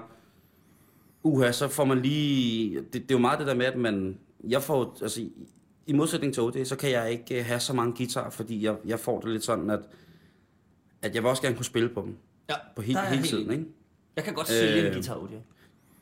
uha, 1.24 1.52
så 1.52 1.68
får 1.68 1.86
man 1.86 2.00
lige... 2.02 2.76
Det, 2.82 2.94
det 2.94 3.02
er 3.02 3.06
jo 3.12 3.18
meget 3.20 3.40
det 3.40 3.48
der 3.48 3.54
med, 3.54 3.66
at 3.66 3.78
man... 3.78 4.18
Jeg 4.44 4.64
får, 4.64 4.98
altså, 5.02 5.22
i, 5.88 5.94
modsætning 5.94 6.34
til 6.34 6.44
OD, 6.44 6.66
så 6.66 6.76
kan 6.76 6.92
jeg 6.92 7.12
ikke 7.12 7.40
øh, 7.40 7.46
have 7.46 7.60
så 7.60 7.74
mange 7.74 7.94
guitar, 7.98 8.30
fordi 8.30 8.64
jeg, 8.66 8.76
jeg 8.86 9.00
får 9.00 9.20
det 9.20 9.30
lidt 9.32 9.44
sådan, 9.44 9.70
at, 9.70 9.80
at 11.02 11.16
jeg 11.16 11.24
vil 11.24 11.30
også 11.30 11.42
gerne 11.42 11.56
kunne 11.56 11.66
spille 11.66 11.90
på 11.90 12.02
dem. 12.02 12.18
Ja, 12.50 12.56
På 12.76 12.82
jeg 12.82 12.86
hele 12.88 13.00
helt 13.00 13.26
tiden, 13.26 13.46
enig. 13.46 13.60
ikke? 13.60 13.72
Jeg 14.16 14.24
kan 14.24 14.34
godt 14.34 14.48
sælge 14.48 14.82
Øh. 14.82 14.88
en 14.88 14.94
guitar, 14.94 15.16
Udi. 15.16 15.34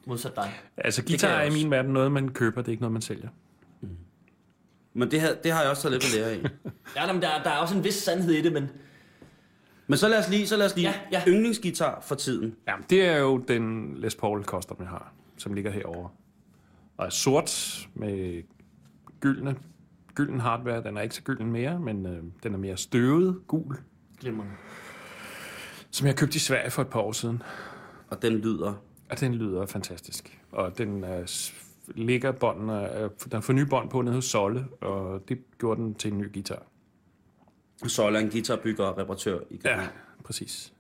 Modsat 0.05 0.35
dig. 0.35 0.53
Altså, 0.77 1.03
guitar 1.05 1.27
er 1.39 1.45
i 1.45 1.49
min 1.63 1.71
verden 1.71 1.93
noget, 1.93 2.11
man 2.11 2.29
køber, 2.29 2.61
det 2.61 2.67
er 2.67 2.71
ikke 2.71 2.81
noget, 2.81 2.93
man 2.93 3.01
sælger. 3.01 3.29
Men 4.97 5.11
det, 5.11 5.21
har, 5.21 5.33
det 5.43 5.51
har 5.51 5.61
jeg 5.61 5.69
også 5.69 5.81
taget 5.81 5.93
lidt 5.93 6.13
ved 6.15 6.19
lære 6.21 6.31
af. 6.31 6.49
Ja, 6.95 7.13
men 7.13 7.21
der, 7.21 7.43
der 7.43 7.49
er 7.49 7.57
også 7.57 7.75
en 7.77 7.83
vis 7.83 7.93
sandhed 7.95 8.33
i 8.33 8.41
det, 8.41 8.53
men 8.53 8.69
Men 9.87 9.97
så 9.97 10.07
lad 10.07 10.19
os 10.19 10.29
lige, 10.29 10.47
så 10.47 10.57
lad 10.57 10.65
os 10.65 10.75
lige 10.75 10.89
Ja, 10.89 10.93
ja. 11.11 11.23
yndlingsgitar 11.27 12.01
for 12.01 12.15
tiden. 12.15 12.55
Ja, 12.67 12.73
det 12.89 13.05
er 13.05 13.17
jo 13.17 13.37
den 13.37 13.93
Les 13.97 14.15
Paul 14.15 14.43
Custom, 14.43 14.77
jeg 14.79 14.87
har, 14.89 15.13
som 15.37 15.53
ligger 15.53 15.71
herovre. 15.71 16.09
Og 16.97 17.05
er 17.05 17.09
sort 17.09 17.87
med 17.93 18.43
gyldne, 19.19 19.55
gylden 20.15 20.39
hardware. 20.39 20.83
Den 20.83 20.97
er 20.97 21.01
ikke 21.01 21.15
så 21.15 21.21
gylden 21.21 21.51
mere, 21.51 21.79
men 21.79 22.05
øh, 22.05 22.23
den 22.43 22.53
er 22.53 22.57
mere 22.57 22.77
støvet, 22.77 23.41
gul. 23.47 23.77
glimrende. 24.19 24.51
Som 25.91 26.07
jeg 26.07 26.15
købte 26.15 26.35
i 26.35 26.39
Sverige 26.39 26.71
for 26.71 26.81
et 26.81 26.87
par 26.87 26.99
år 26.99 27.11
siden. 27.11 27.43
Og 28.09 28.21
den 28.21 28.33
lyder... 28.33 28.73
Og 29.09 29.19
den 29.19 29.35
lyder 29.35 29.65
fantastisk. 29.65 30.39
Og 30.51 30.77
den 30.77 31.03
er, 31.03 31.49
ligger 31.95 32.31
bånden, 32.31 32.69
er, 32.69 33.09
der 33.31 33.39
får 33.39 33.53
nye 33.53 33.65
bånd 33.65 33.89
på 33.89 34.01
nede 34.01 34.15
hos 34.15 34.25
Solle, 34.25 34.65
og 34.81 35.29
det 35.29 35.39
gjorde 35.59 35.81
den 35.81 35.95
til 35.95 36.11
en 36.11 36.17
ny 36.17 36.33
guitar. 36.33 36.63
Sola, 37.87 38.19
en 38.19 38.29
guitarbygger 38.29 38.85
og 38.85 38.97
reparatør 38.97 39.39
i 39.49 39.53
Ja, 39.53 39.57
København. 39.69 39.89
præcis. 40.23 40.73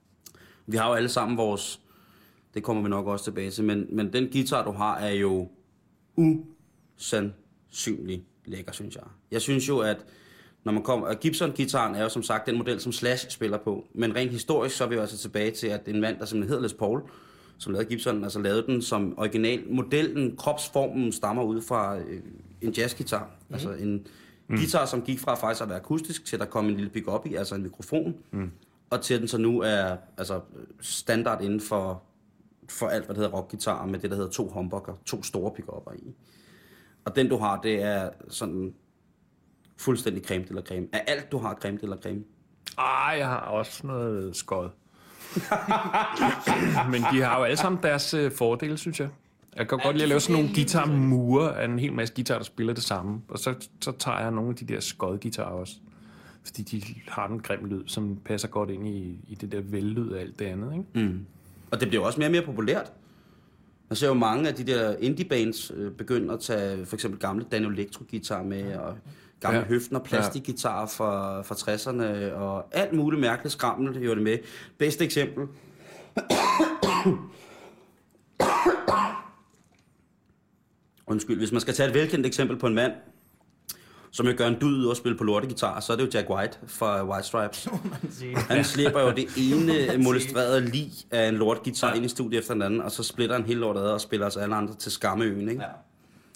Vi 0.65 0.77
har 0.77 0.87
jo 0.89 0.93
alle 0.93 1.09
sammen 1.09 1.37
vores... 1.37 1.81
Det 2.53 2.63
kommer 2.63 2.83
vi 2.83 2.89
nok 2.89 3.07
også 3.07 3.25
tilbage 3.25 3.51
til, 3.51 3.63
men, 3.63 3.87
men 3.91 4.13
den 4.13 4.29
guitar, 4.31 4.65
du 4.65 4.71
har, 4.71 4.97
er 4.97 5.11
jo 5.13 5.49
usandsynlig 6.15 8.23
lækker, 8.45 8.71
synes 8.71 8.95
jeg. 8.95 9.03
Jeg 9.31 9.41
synes 9.41 9.67
jo, 9.67 9.79
at 9.79 10.05
når 10.63 10.71
man 10.71 10.83
kommer... 10.83 11.07
at 11.07 11.19
Gibson-gitaren 11.19 11.95
er 11.95 12.03
jo 12.03 12.09
som 12.09 12.23
sagt 12.23 12.47
den 12.47 12.57
model, 12.57 12.79
som 12.79 12.91
Slash 12.91 13.29
spiller 13.29 13.57
på. 13.57 13.87
Men 13.93 14.15
rent 14.15 14.31
historisk, 14.31 14.77
så 14.77 14.83
er 14.83 14.87
vi 14.87 14.95
jo 14.95 15.01
altså 15.01 15.17
tilbage 15.17 15.51
til, 15.51 15.67
at 15.67 15.87
en 15.87 16.01
mand, 16.01 16.19
der 16.19 16.25
simpelthen 16.25 16.49
hedder 16.49 16.63
Les 16.63 16.73
Paul, 16.73 17.01
som 17.57 17.73
lavede 17.73 17.89
Gibson, 17.89 18.23
altså 18.23 18.39
lavede 18.39 18.65
den 18.65 18.81
som 18.81 19.13
original. 19.17 19.63
Modellen, 19.69 20.37
kropsformen, 20.37 21.11
stammer 21.11 21.43
ud 21.43 21.61
fra 21.61 21.97
øh, 21.97 22.21
en 22.61 22.71
jazzgitar. 22.71 23.31
Mm. 23.47 23.53
Altså 23.53 23.71
en 23.71 24.07
mm. 24.47 24.55
guitar, 24.55 24.85
som 24.85 25.01
gik 25.01 25.19
fra 25.19 25.35
faktisk 25.35 25.63
at 25.63 25.69
være 25.69 25.77
akustisk, 25.77 26.25
til 26.25 26.35
at 26.35 26.39
der 26.39 26.45
kom 26.45 26.65
en 26.65 26.75
lille 26.75 26.89
pick-up 26.89 27.25
i, 27.25 27.35
altså 27.35 27.55
en 27.55 27.63
mikrofon. 27.63 28.15
Mm. 28.31 28.51
Og 28.89 29.01
til 29.01 29.13
at 29.13 29.19
den 29.19 29.27
så 29.27 29.37
nu 29.37 29.61
er 29.61 29.97
altså, 30.17 30.41
standard 30.81 31.41
inden 31.41 31.61
for, 31.61 32.03
for 32.69 32.87
alt, 32.87 33.05
hvad 33.05 33.15
det 33.15 33.23
hedder 33.23 33.37
rockgitar, 33.37 33.85
med 33.85 33.99
det, 33.99 34.09
der 34.09 34.15
hedder 34.15 34.31
to 34.31 34.47
humbucker, 34.47 34.93
to 35.05 35.23
store 35.23 35.51
pick-upper 35.51 35.93
i. 35.95 36.13
Og 37.05 37.15
den, 37.15 37.29
du 37.29 37.37
har, 37.37 37.61
det 37.61 37.83
er 37.83 38.09
sådan 38.29 38.73
fuldstændig 39.77 40.23
creme 40.23 40.45
eller 40.49 40.61
creme. 40.61 40.87
Er 40.93 40.99
alt, 40.99 41.31
du 41.31 41.37
har 41.37 41.53
creme 41.61 41.79
eller 41.81 41.97
creme? 41.97 42.23
Ej, 42.77 43.15
jeg 43.17 43.27
har 43.27 43.39
også 43.39 43.87
noget 43.87 44.35
skod. 44.35 44.69
Men 46.91 47.01
de 47.11 47.21
har 47.21 47.37
jo 47.37 47.43
alle 47.43 47.57
sammen 47.57 47.83
deres 47.83 48.13
øh, 48.13 48.31
fordele, 48.31 48.77
synes 48.77 48.99
jeg. 48.99 49.09
Jeg 49.57 49.67
kan 49.67 49.77
Ja, 49.79 49.83
godt 49.85 49.95
lide 49.95 50.03
at 50.03 50.09
lave 50.09 50.19
sådan 50.19 50.41
nogle 50.41 50.55
guitarmure 50.55 51.57
af 51.61 51.65
en 51.65 51.79
hel 51.79 51.93
masse 51.93 52.13
guitar, 52.15 52.37
der 52.37 52.43
spiller 52.43 52.73
det 52.73 52.83
samme. 52.83 53.21
Og 53.29 53.39
så, 53.39 53.53
så 53.81 53.91
tager 53.99 54.19
jeg 54.19 54.31
nogle 54.31 54.49
af 54.49 54.55
de 54.55 54.65
der 54.65 54.79
skodguitarer 54.79 55.47
også. 55.47 55.73
Fordi 56.45 56.61
de 56.63 56.83
har 57.07 57.27
en 57.27 57.39
grim 57.39 57.65
lyd, 57.65 57.83
som 57.87 58.17
passer 58.25 58.47
godt 58.47 58.69
ind 58.69 58.87
i, 58.87 59.19
i 59.27 59.35
det 59.35 59.51
der 59.51 59.61
vellyd 59.61 60.11
af 60.11 60.21
alt 60.21 60.39
det 60.39 60.45
andet. 60.45 60.71
Ikke? 60.73 61.07
Mm. 61.07 61.25
Og 61.71 61.79
det 61.79 61.87
bliver 61.87 62.01
jo 62.01 62.07
også 62.07 62.19
mere 62.19 62.27
og 62.27 62.31
mere 62.31 62.41
populært. 62.41 62.91
Man 63.89 63.95
ser 63.95 64.07
jo 64.07 64.13
mange 64.13 64.47
af 64.49 64.55
de 64.55 64.63
der 64.63 64.95
indie-bands 64.99 65.71
øh, 65.75 65.91
begynde 65.91 66.33
at 66.33 66.39
tage 66.39 66.85
for 66.85 66.95
eksempel 66.95 67.19
gamle 67.19 67.45
Daniel 67.51 67.71
Electro-guitar 67.71 68.43
med, 68.43 68.75
og 68.75 68.97
gamle 69.39 69.57
Ja. 69.57 69.63
ja. 69.63 69.67
høften 69.69 69.95
og 69.95 70.03
plastikgitar 70.03 70.85
fra, 70.85 71.41
fra 71.41 71.55
60'erne, 71.55 72.33
og 72.33 72.65
alt 72.71 72.93
muligt 72.93 73.19
mærkeligt 73.21 73.53
skrammel 73.53 73.99
gjorde 73.99 74.15
det 74.15 74.23
med. 74.23 74.37
Bedste 74.77 75.05
eksempel. 75.05 75.47
Undskyld, 81.07 81.37
hvis 81.37 81.51
man 81.51 81.61
skal 81.61 81.73
tage 81.73 81.89
et 81.89 81.93
velkendt 81.95 82.25
eksempel 82.25 82.57
på 82.57 82.67
en 82.67 82.75
mand, 82.75 82.91
som 84.11 84.27
jo 84.27 84.33
gør 84.37 84.47
en 84.47 84.57
dyd 84.61 84.85
ud 84.85 84.91
at 84.91 84.97
spille 84.97 85.17
på 85.17 85.23
lortegitar, 85.23 85.79
så 85.79 85.93
er 85.93 85.97
det 85.97 86.03
jo 86.05 86.09
Jack 86.13 86.29
White 86.29 86.57
fra 86.67 87.05
White 87.05 87.27
Stripes. 87.27 87.67
Han 88.49 88.63
slipper 88.63 89.01
jo 89.01 89.11
det 89.11 89.27
ene 89.51 90.03
molestrerede 90.03 90.61
lig 90.69 90.91
af 91.11 91.27
en 91.29 91.35
lortgitar 91.35 91.93
ind 91.93 92.05
i 92.05 92.07
studiet 92.07 92.39
efter 92.39 92.53
den 92.53 92.63
anden, 92.63 92.81
og 92.81 92.91
så 92.91 93.03
splitter 93.03 93.35
han 93.35 93.45
hele 93.45 93.59
lortet 93.59 93.81
ad 93.81 93.89
og 93.91 94.01
spiller 94.01 94.25
os 94.25 94.37
alle 94.37 94.55
andre 94.55 94.73
til 94.75 94.91
skammeøen, 94.91 95.49
ikke? 95.49 95.63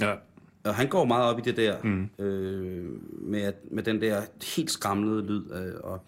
Ja. 0.02 0.08
Ja. 0.08 0.16
Og 0.64 0.76
han 0.76 0.88
går 0.88 1.06
meget 1.06 1.24
op 1.34 1.40
i 1.40 1.42
det 1.42 1.58
der, 1.58 1.82
mm. 1.84 2.10
øh, 2.26 2.86
med, 3.22 3.42
at- 3.42 3.72
med 3.72 3.84
den 3.84 4.02
der 4.02 4.22
helt 4.56 4.72
skramlede 4.72 5.26
lyd, 5.28 5.44
øh, 5.54 5.74
og, 5.84 6.06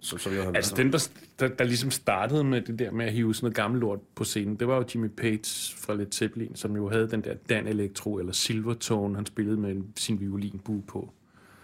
som, 0.00 0.18
som 0.18 0.32
jo 0.34 0.42
har 0.42 0.52
Altså 0.52 0.74
den, 0.76 0.92
der, 0.92 1.08
der, 1.40 1.48
der 1.48 1.64
ligesom 1.64 1.90
startede 1.90 2.44
med 2.44 2.60
det 2.62 2.78
der 2.78 2.90
med 2.90 3.06
at 3.06 3.12
hive 3.12 3.34
sådan 3.34 3.44
noget 3.44 3.56
gammelt 3.56 3.80
lort 3.80 3.98
på 4.14 4.24
scenen, 4.24 4.56
det 4.56 4.68
var 4.68 4.76
jo 4.76 4.84
Jimmy 4.94 5.08
Page 5.08 5.74
fra 5.76 5.94
Led 5.94 6.06
Zeppelin, 6.12 6.54
som 6.56 6.76
jo 6.76 6.88
havde 6.88 7.10
den 7.10 7.20
der 7.20 7.34
Dan 7.48 7.66
Electro 7.66 8.18
eller 8.18 8.32
Silvertone, 8.32 9.14
han 9.16 9.26
spillede 9.26 9.56
med 9.56 9.70
en- 9.70 9.92
sin 9.96 10.20
violinbue 10.20 10.82
på. 10.88 11.12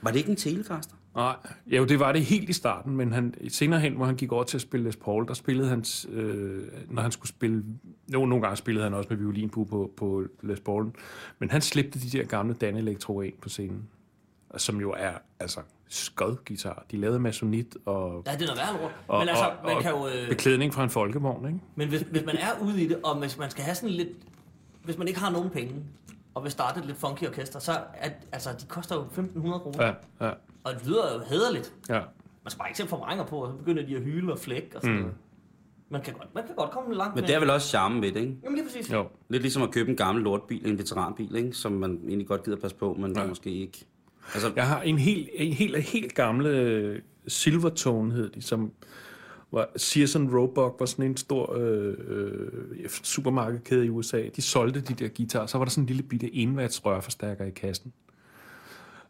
Var 0.02 0.10
det 0.10 0.18
ikke 0.18 0.30
en 0.30 0.36
telecaster? 0.36 0.94
Nej, 1.16 1.36
jo, 1.66 1.84
det 1.84 2.00
var 2.00 2.12
det 2.12 2.24
helt 2.24 2.48
i 2.48 2.52
starten, 2.52 2.96
men 2.96 3.12
han, 3.12 3.34
senere 3.48 3.80
hen, 3.80 3.92
hvor 3.92 4.04
han 4.04 4.16
gik 4.16 4.32
over 4.32 4.44
til 4.44 4.56
at 4.56 4.60
spille 4.60 4.84
Les 4.86 4.96
Paul, 4.96 5.28
der 5.28 5.34
spillede 5.34 5.68
han, 5.68 5.84
øh, 6.08 6.62
når 6.88 7.02
han 7.02 7.12
skulle 7.12 7.28
spille, 7.28 7.64
nogle, 8.08 8.28
nogle 8.28 8.42
gange 8.42 8.56
spillede 8.56 8.84
han 8.84 8.94
også 8.94 9.06
med 9.10 9.16
violinbue 9.18 9.66
på, 9.66 9.92
på 9.96 10.24
Les 10.42 10.60
Paul, 10.60 10.92
men 11.38 11.50
han 11.50 11.60
slæbte 11.60 11.98
de 11.98 12.18
der 12.18 12.24
gamle 12.24 12.54
Dan 12.54 12.76
Electro 12.76 13.20
ind 13.20 13.34
på 13.42 13.48
scenen, 13.48 13.82
som 14.56 14.80
jo 14.80 14.92
er, 14.92 15.12
altså, 15.40 15.60
skodguitar. 15.88 16.84
De 16.90 16.96
lavede 16.96 17.18
masonit 17.18 17.76
og, 17.84 18.22
Ja, 18.26 18.32
det 18.32 18.42
er 18.42 18.46
noget 18.46 18.58
værre 18.58 18.82
lort. 18.82 18.92
og, 19.08 19.18
Men 19.18 19.28
altså, 19.28 19.44
og, 19.44 19.54
man 19.64 19.76
og 19.76 19.82
kan 19.82 19.90
jo... 19.90 20.06
Øh, 20.08 20.28
beklædning 20.28 20.74
fra 20.74 20.84
en 20.84 20.90
folkevogn, 20.90 21.46
ikke? 21.46 21.60
men 21.74 21.88
hvis, 21.88 22.00
hvis 22.00 22.24
man 22.26 22.36
er 22.36 22.62
ude 22.62 22.82
i 22.82 22.88
det, 22.88 22.98
og 23.04 23.18
hvis 23.18 23.38
man 23.38 23.50
skal 23.50 23.64
have 23.64 23.74
sådan 23.74 23.90
lidt... 23.90 24.08
Hvis 24.84 24.98
man 24.98 25.08
ikke 25.08 25.20
har 25.20 25.30
nogen 25.30 25.50
penge, 25.50 25.74
og 26.34 26.42
vil 26.44 26.50
starte 26.52 26.80
et 26.80 26.86
lidt 26.86 26.98
funky 26.98 27.26
orkester, 27.26 27.58
så 27.58 27.72
er, 27.94 28.10
altså, 28.32 28.50
de 28.60 28.66
koster 28.68 28.94
jo 28.94 29.02
1.500 29.02 29.58
kroner. 29.58 29.84
Ja, 29.86 30.26
ja, 30.26 30.32
Og 30.66 30.74
det 30.80 30.86
lyder 30.86 31.14
jo 31.14 31.20
hederligt. 31.30 31.74
ja. 31.88 32.00
Man 32.44 32.50
skal 32.50 32.58
bare 32.58 32.68
ikke 32.68 32.76
sætte 32.76 32.90
forvrænger 32.90 33.24
på, 33.26 33.36
og 33.36 33.50
så 33.52 33.56
begynder 33.58 33.86
de 33.86 33.96
at 33.96 34.02
hyle 34.02 34.32
og 34.32 34.38
flække 34.38 34.68
og 34.76 34.82
sådan 34.82 34.94
Mm. 34.96 35.00
noget. 35.00 35.14
Man 35.90 36.02
kan, 36.02 36.14
godt, 36.14 36.34
man 36.34 36.46
kan 36.46 36.54
godt 36.56 36.70
komme 36.70 36.94
langt 36.94 37.14
Men 37.14 37.22
med. 37.22 37.28
det 37.28 37.34
er 37.36 37.40
vel 37.40 37.50
også 37.50 37.68
charmen 37.68 38.02
ved 38.02 38.12
det, 38.12 38.20
ikke? 38.20 38.36
Jamen 38.44 38.56
lige 38.58 38.66
præcis. 38.66 38.92
Jo. 38.92 39.06
Lidt 39.28 39.42
ligesom 39.42 39.62
at 39.62 39.70
købe 39.70 39.90
en 39.90 39.96
gammel 39.96 40.24
lortbil, 40.24 40.66
en 40.66 40.78
veteranbil, 40.78 41.34
ikke? 41.36 41.52
Som 41.52 41.72
man 41.72 41.90
egentlig 42.08 42.26
godt 42.26 42.44
gider 42.44 42.56
passe 42.56 42.76
på, 42.76 42.94
men 42.98 43.16
ja. 43.16 43.26
Måske 43.26 43.50
ikke. 43.50 43.86
Altså, 44.34 44.52
Jeg 44.56 44.66
har 44.68 44.82
en 44.82 44.98
helt, 44.98 45.28
en 45.34 45.52
helt, 45.52 45.76
helt 45.76 46.14
gamle 46.14 46.48
øh, 46.48 46.98
Silvertone, 47.28 48.12
hed 48.12 48.30
de, 48.30 48.42
som 48.42 48.72
var 49.52 49.68
Sears 49.76 50.16
Roebuck 50.16 50.74
var 50.80 50.86
sådan 50.86 51.04
en 51.04 51.16
stor 51.16 51.56
øh, 51.58 51.94
øh, 52.08 52.88
supermarkedkæde 52.88 53.86
i 53.86 53.90
USA. 53.90 54.22
De 54.36 54.42
solgte 54.42 54.80
de 54.80 54.94
der 54.94 55.08
guitarer. 55.16 55.46
Så 55.46 55.58
var 55.58 55.64
der 55.64 55.70
sådan 55.70 55.82
en 55.82 55.86
lille 55.86 56.02
bitte 56.02 56.34
envats 56.34 56.86
rørforstærker 56.86 57.44
i 57.44 57.50
kassen. 57.50 57.92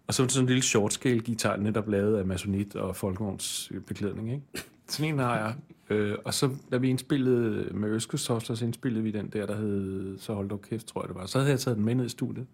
Og 0.07 0.15
så 0.15 0.23
var 0.23 0.29
sådan 0.29 0.45
en 0.45 0.49
lille 0.49 0.63
short 0.63 0.93
scale 0.93 1.21
guitar, 1.21 1.57
netop 1.57 1.89
lavet 1.89 2.19
af 2.19 2.27
masonit 2.27 2.77
og 2.77 2.97
folkevogns 2.97 3.73
øh, 3.75 3.81
beklædning. 3.81 4.33
Ikke? 4.33 4.45
Sådan 4.89 5.15
en 5.15 5.19
har 5.19 5.37
jeg. 5.37 5.55
Øh, 5.91 6.19
og 6.25 6.35
så 6.35 6.51
da 6.73 6.77
vi 6.77 6.89
indspillede 6.89 7.75
med 7.75 7.89
Øskesofter, 7.89 8.55
så 8.55 8.65
indspillede 8.65 9.03
vi 9.03 9.11
den 9.11 9.29
der, 9.29 9.47
der 9.47 9.57
hed 9.57 10.19
Så 10.19 10.35
hold 10.35 10.49
dog 10.49 10.63
kæft, 10.63 10.87
tror 10.87 11.03
jeg 11.03 11.09
det 11.09 11.17
var. 11.17 11.27
Så 11.27 11.39
havde 11.39 11.51
jeg 11.51 11.61
taget 11.61 11.77
den 11.77 11.85
med 11.85 11.95
ned 11.95 12.07
i 12.07 12.09
studiet. 12.09 12.47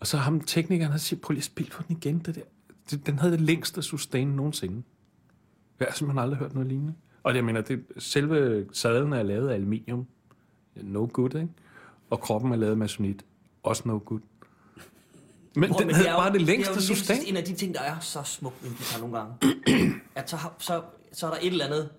Og 0.00 0.06
så 0.06 0.16
ham 0.16 0.40
teknikeren, 0.40 0.90
han 0.90 1.00
siger, 1.00 1.20
prøv 1.20 1.32
lige 1.32 1.40
at 1.40 1.44
spille 1.44 1.70
på 1.70 1.82
den 1.88 1.96
igen. 1.96 2.18
Det 2.18 2.34
der. 2.34 2.40
Det, 2.90 3.06
den 3.06 3.18
havde 3.18 3.32
det 3.32 3.40
længste 3.40 3.82
sustain 3.82 4.28
nogensinde. 4.28 4.82
Jeg 5.80 5.86
har 5.86 5.94
simpelthen 5.94 6.18
aldrig 6.22 6.38
hørt 6.38 6.54
noget 6.54 6.68
lignende. 6.68 6.94
Og 7.22 7.36
jeg 7.36 7.44
mener, 7.44 7.60
det, 7.60 7.84
selve 7.98 8.66
sadlen 8.72 9.12
er 9.12 9.22
lavet 9.22 9.48
af 9.48 9.54
aluminium. 9.54 10.06
No 10.76 11.08
good, 11.12 11.34
ikke? 11.34 11.48
Og 12.10 12.20
kroppen 12.20 12.52
er 12.52 12.56
lavet 12.56 12.70
af 12.70 12.76
masonit. 12.76 13.24
Også 13.62 13.82
no 13.86 14.00
good. 14.04 14.20
Men 15.56 15.70
Prøv, 15.70 15.78
den 15.78 15.86
men 15.86 15.94
havde 15.94 16.04
det 16.06 16.10
er 16.10 16.14
jo- 16.14 16.18
bare 16.18 16.32
det 16.32 16.40
det 16.40 16.42
er 16.42 16.46
længste 16.46 16.70
jo 16.72 16.74
lige 16.78 16.86
sustain. 16.86 17.16
præcis 17.18 17.30
en 17.30 17.36
af 17.36 17.44
de 17.44 17.54
ting, 17.54 17.74
der 17.74 17.80
er 17.80 17.98
så 18.00 18.22
smukt 18.22 18.62
ved 18.62 18.70
en 18.70 18.76
guitar 18.76 19.00
nogle 19.00 19.18
gange. 19.18 19.34
at 20.14 20.30
så, 20.30 20.36
så, 20.58 20.82
så 21.12 21.26
er 21.26 21.30
der 21.30 21.38
et 21.40 21.46
eller 21.46 21.64
andet, 21.66 21.90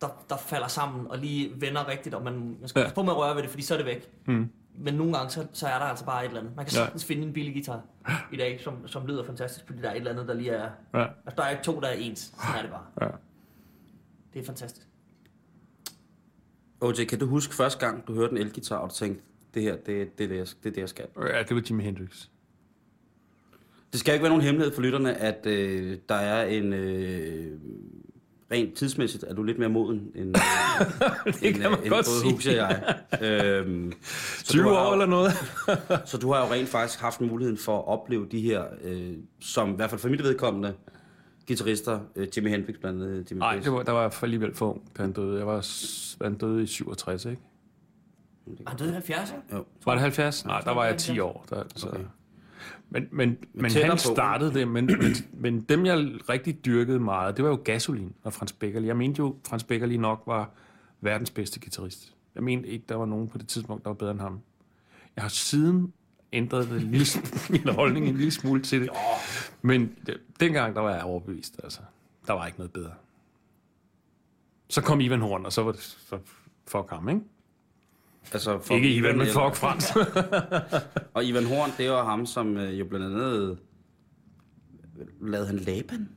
der, 0.00 0.24
der 0.28 0.36
falder 0.36 0.68
sammen 0.68 1.06
og 1.06 1.18
lige 1.18 1.52
vender 1.60 1.88
rigtigt, 1.88 2.14
og 2.14 2.22
man, 2.22 2.56
man 2.60 2.68
skal 2.68 2.80
Ja. 2.80 2.92
på 2.94 3.02
med 3.02 3.12
at 3.12 3.16
røre 3.16 3.34
ved 3.36 3.42
det, 3.42 3.50
fordi 3.50 3.62
så 3.62 3.74
er 3.74 3.78
det 3.78 3.86
væk. 3.86 4.10
Mm. 4.26 4.48
Men 4.78 4.94
nogle 4.94 5.16
gange, 5.16 5.30
så, 5.30 5.46
så 5.52 5.66
er 5.66 5.78
der 5.78 5.86
altså 5.86 6.04
bare 6.04 6.24
et 6.24 6.28
eller 6.28 6.40
andet. 6.40 6.56
Man 6.56 6.64
kan 6.64 6.72
Ja. 6.72 6.78
sagtens 6.84 7.04
finde 7.04 7.22
en 7.22 7.32
billig 7.32 7.52
guitar 7.54 7.80
i 8.32 8.36
dag, 8.36 8.60
som, 8.60 8.88
som 8.88 9.06
lyder 9.06 9.24
fantastisk, 9.24 9.66
fordi 9.66 9.82
der 9.82 9.88
er 9.88 9.92
et 9.92 9.96
eller 9.98 10.10
andet, 10.10 10.28
der 10.28 10.34
lige 10.34 10.50
er... 10.50 10.70
Ja, 10.94 11.02
Altså, 11.02 11.34
der 11.36 11.42
er 11.42 11.50
ikke 11.50 11.62
to, 11.64 11.80
der 11.80 11.88
er 11.88 11.92
ens. 11.94 12.18
Sådan 12.18 12.54
er 12.58 12.62
det 12.62 12.70
bare. 12.70 12.84
ja. 13.00 13.16
Det 14.34 14.40
er 14.42 14.46
fantastisk. 14.46 14.86
OJ, 16.80 17.04
kan 17.08 17.18
du 17.18 17.26
huske 17.26 17.54
første 17.54 17.86
gang, 17.86 18.06
du 18.06 18.14
hørte 18.14 18.32
en 18.32 18.38
elgitar, 18.38 18.76
og 18.76 18.90
du 18.90 18.94
tænkte, 18.94 19.22
det 19.54 19.62
her, 19.62 19.76
det, 19.76 20.18
det, 20.18 20.24
er 20.24 20.28
det, 20.28 20.36
jeg, 20.36 20.46
det 20.62 20.68
er 20.68 20.74
det, 20.74 20.80
jeg 20.80 20.88
skal? 20.88 21.06
ja, 21.34 21.42
det 21.42 21.56
var 21.56 21.62
Jimi 21.70 21.82
Hendrix. 21.84 22.28
Det 23.92 24.00
skal 24.00 24.14
ikke 24.14 24.22
være 24.22 24.30
nogen 24.30 24.44
hemmelighed 24.44 24.74
for 24.74 24.82
lytterne, 24.82 25.14
at 25.16 25.46
øh, 25.46 25.98
der 26.08 26.14
er 26.14 26.46
en... 26.46 26.72
Øh, 26.72 27.58
rent 28.52 28.74
tidsmæssigt 28.74 29.24
er 29.28 29.34
du 29.34 29.42
lidt 29.42 29.58
mere 29.58 29.68
moden 29.68 30.10
end, 30.14 30.34
Det 31.42 31.54
kan 31.54 31.70
man 31.70 31.80
end 31.82 31.88
godt 31.88 31.90
både 31.90 32.04
sige. 32.20 32.32
Huxi 32.32 32.48
og 32.48 32.54
jeg. 32.54 32.98
øhm, 33.22 33.92
så 34.38 34.44
20 34.44 34.62
du 34.62 34.68
har 34.68 34.76
år 34.76 34.86
jo- 34.86 34.92
eller 34.92 35.06
noget. 35.06 35.32
Så 36.10 36.18
du 36.18 36.32
har 36.32 36.46
jo 36.46 36.52
rent 36.52 36.68
faktisk 36.68 37.00
haft 37.00 37.20
muligheden 37.20 37.58
for 37.58 37.78
at 37.78 37.86
opleve 37.88 38.26
de 38.30 38.40
her, 38.40 38.64
øh, 38.84 39.12
som 39.40 39.70
i 39.72 39.76
hvert 39.76 39.90
fald 39.90 40.00
for 40.00 40.08
mit 40.08 40.22
vedkommende, 40.22 40.74
guitarister, 41.48 42.00
øh, 42.16 42.28
Jimi 42.36 42.50
Hendrix 42.50 42.76
blandt 42.80 43.02
andet. 43.02 43.30
Jimi 43.30 43.38
Nej, 43.38 43.60
var, 43.66 43.82
der 43.82 43.92
var 43.92 44.02
jeg 44.02 44.12
for 44.12 44.26
alligevel 44.26 44.54
for 44.54 44.70
ung, 44.70 44.82
da 44.96 45.02
han 45.02 45.12
døde. 45.12 45.38
Jeg 45.38 45.46
var, 45.46 45.66
han 46.24 46.34
døde 46.34 46.62
i 46.62 46.66
67, 46.66 47.24
ikke? 47.24 47.42
Og 48.46 48.70
han 48.70 48.78
døde 48.78 48.90
i 48.90 48.92
70, 48.92 49.30
ikke? 49.30 49.42
Jo. 49.56 49.64
Var 49.84 49.92
det 49.92 50.00
70? 50.02 50.44
Nej, 50.44 50.60
der 50.60 50.70
var 50.70 50.84
jeg 50.84 50.96
10 50.96 51.06
70. 51.10 51.18
år. 51.24 51.46
Der, 51.50 51.62
så. 51.76 51.88
Okay. 51.88 52.00
Men, 52.90 53.08
men, 53.10 53.38
men 53.52 53.70
han 53.70 53.98
startede 53.98 54.54
det, 54.54 54.68
men, 54.68 54.86
men, 54.86 55.14
men 55.32 55.60
dem, 55.60 55.86
jeg 55.86 55.98
rigtig 56.28 56.64
dyrkede 56.64 57.00
meget, 57.00 57.36
det 57.36 57.44
var 57.44 57.50
jo 57.50 57.60
Gasolin 57.64 58.14
og 58.22 58.32
Frans 58.32 58.52
Beckerli. 58.52 58.86
Jeg 58.86 58.96
mente 58.96 59.18
jo, 59.18 59.36
Frans 59.48 59.64
Beckerli 59.64 59.96
nok 59.96 60.22
var 60.26 60.50
verdens 61.00 61.30
bedste 61.30 61.60
guitarist. 61.60 62.14
Jeg 62.34 62.42
mente 62.42 62.68
ikke, 62.68 62.84
der 62.88 62.94
var 62.94 63.06
nogen 63.06 63.28
på 63.28 63.38
det 63.38 63.48
tidspunkt, 63.48 63.84
der 63.84 63.90
var 63.90 63.94
bedre 63.94 64.10
end 64.10 64.20
ham. 64.20 64.40
Jeg 65.16 65.24
har 65.24 65.28
siden 65.28 65.92
ændret 66.32 66.70
en 66.70 66.90
lille, 66.90 67.06
min 67.50 67.68
holdning 67.68 68.08
en 68.08 68.16
lille 68.16 68.30
smule 68.30 68.62
til 68.62 68.80
det. 68.80 68.90
Men 69.62 69.96
dengang, 70.40 70.74
der 70.74 70.80
var 70.80 70.94
jeg 70.94 71.02
overbevist. 71.02 71.60
Altså. 71.62 71.80
Der 72.26 72.32
var 72.32 72.46
ikke 72.46 72.58
noget 72.58 72.72
bedre. 72.72 72.92
Så 74.68 74.82
kom 74.82 75.00
Ivan 75.00 75.20
Horn, 75.20 75.46
og 75.46 75.52
så 75.52 75.62
var 75.62 75.72
det 75.72 75.80
så 75.80 76.18
fuck 76.66 76.90
ham, 76.90 77.08
ikke? 77.08 77.20
Altså, 78.32 78.58
for 78.58 78.74
Ikke 78.74 78.94
Ivan, 78.94 79.18
men 79.18 79.26
fuck 79.26 79.54
Frans. 79.54 79.96
Og 81.14 81.24
Ivan 81.24 81.46
Horn, 81.46 81.70
det 81.78 81.90
var 81.90 82.04
ham, 82.04 82.26
som 82.26 82.56
øh, 82.56 82.78
jo 82.78 82.84
blandt 82.84 83.06
andet... 83.06 83.58
Lavede 85.20 85.46
han 85.46 85.56
Laban? 85.56 86.08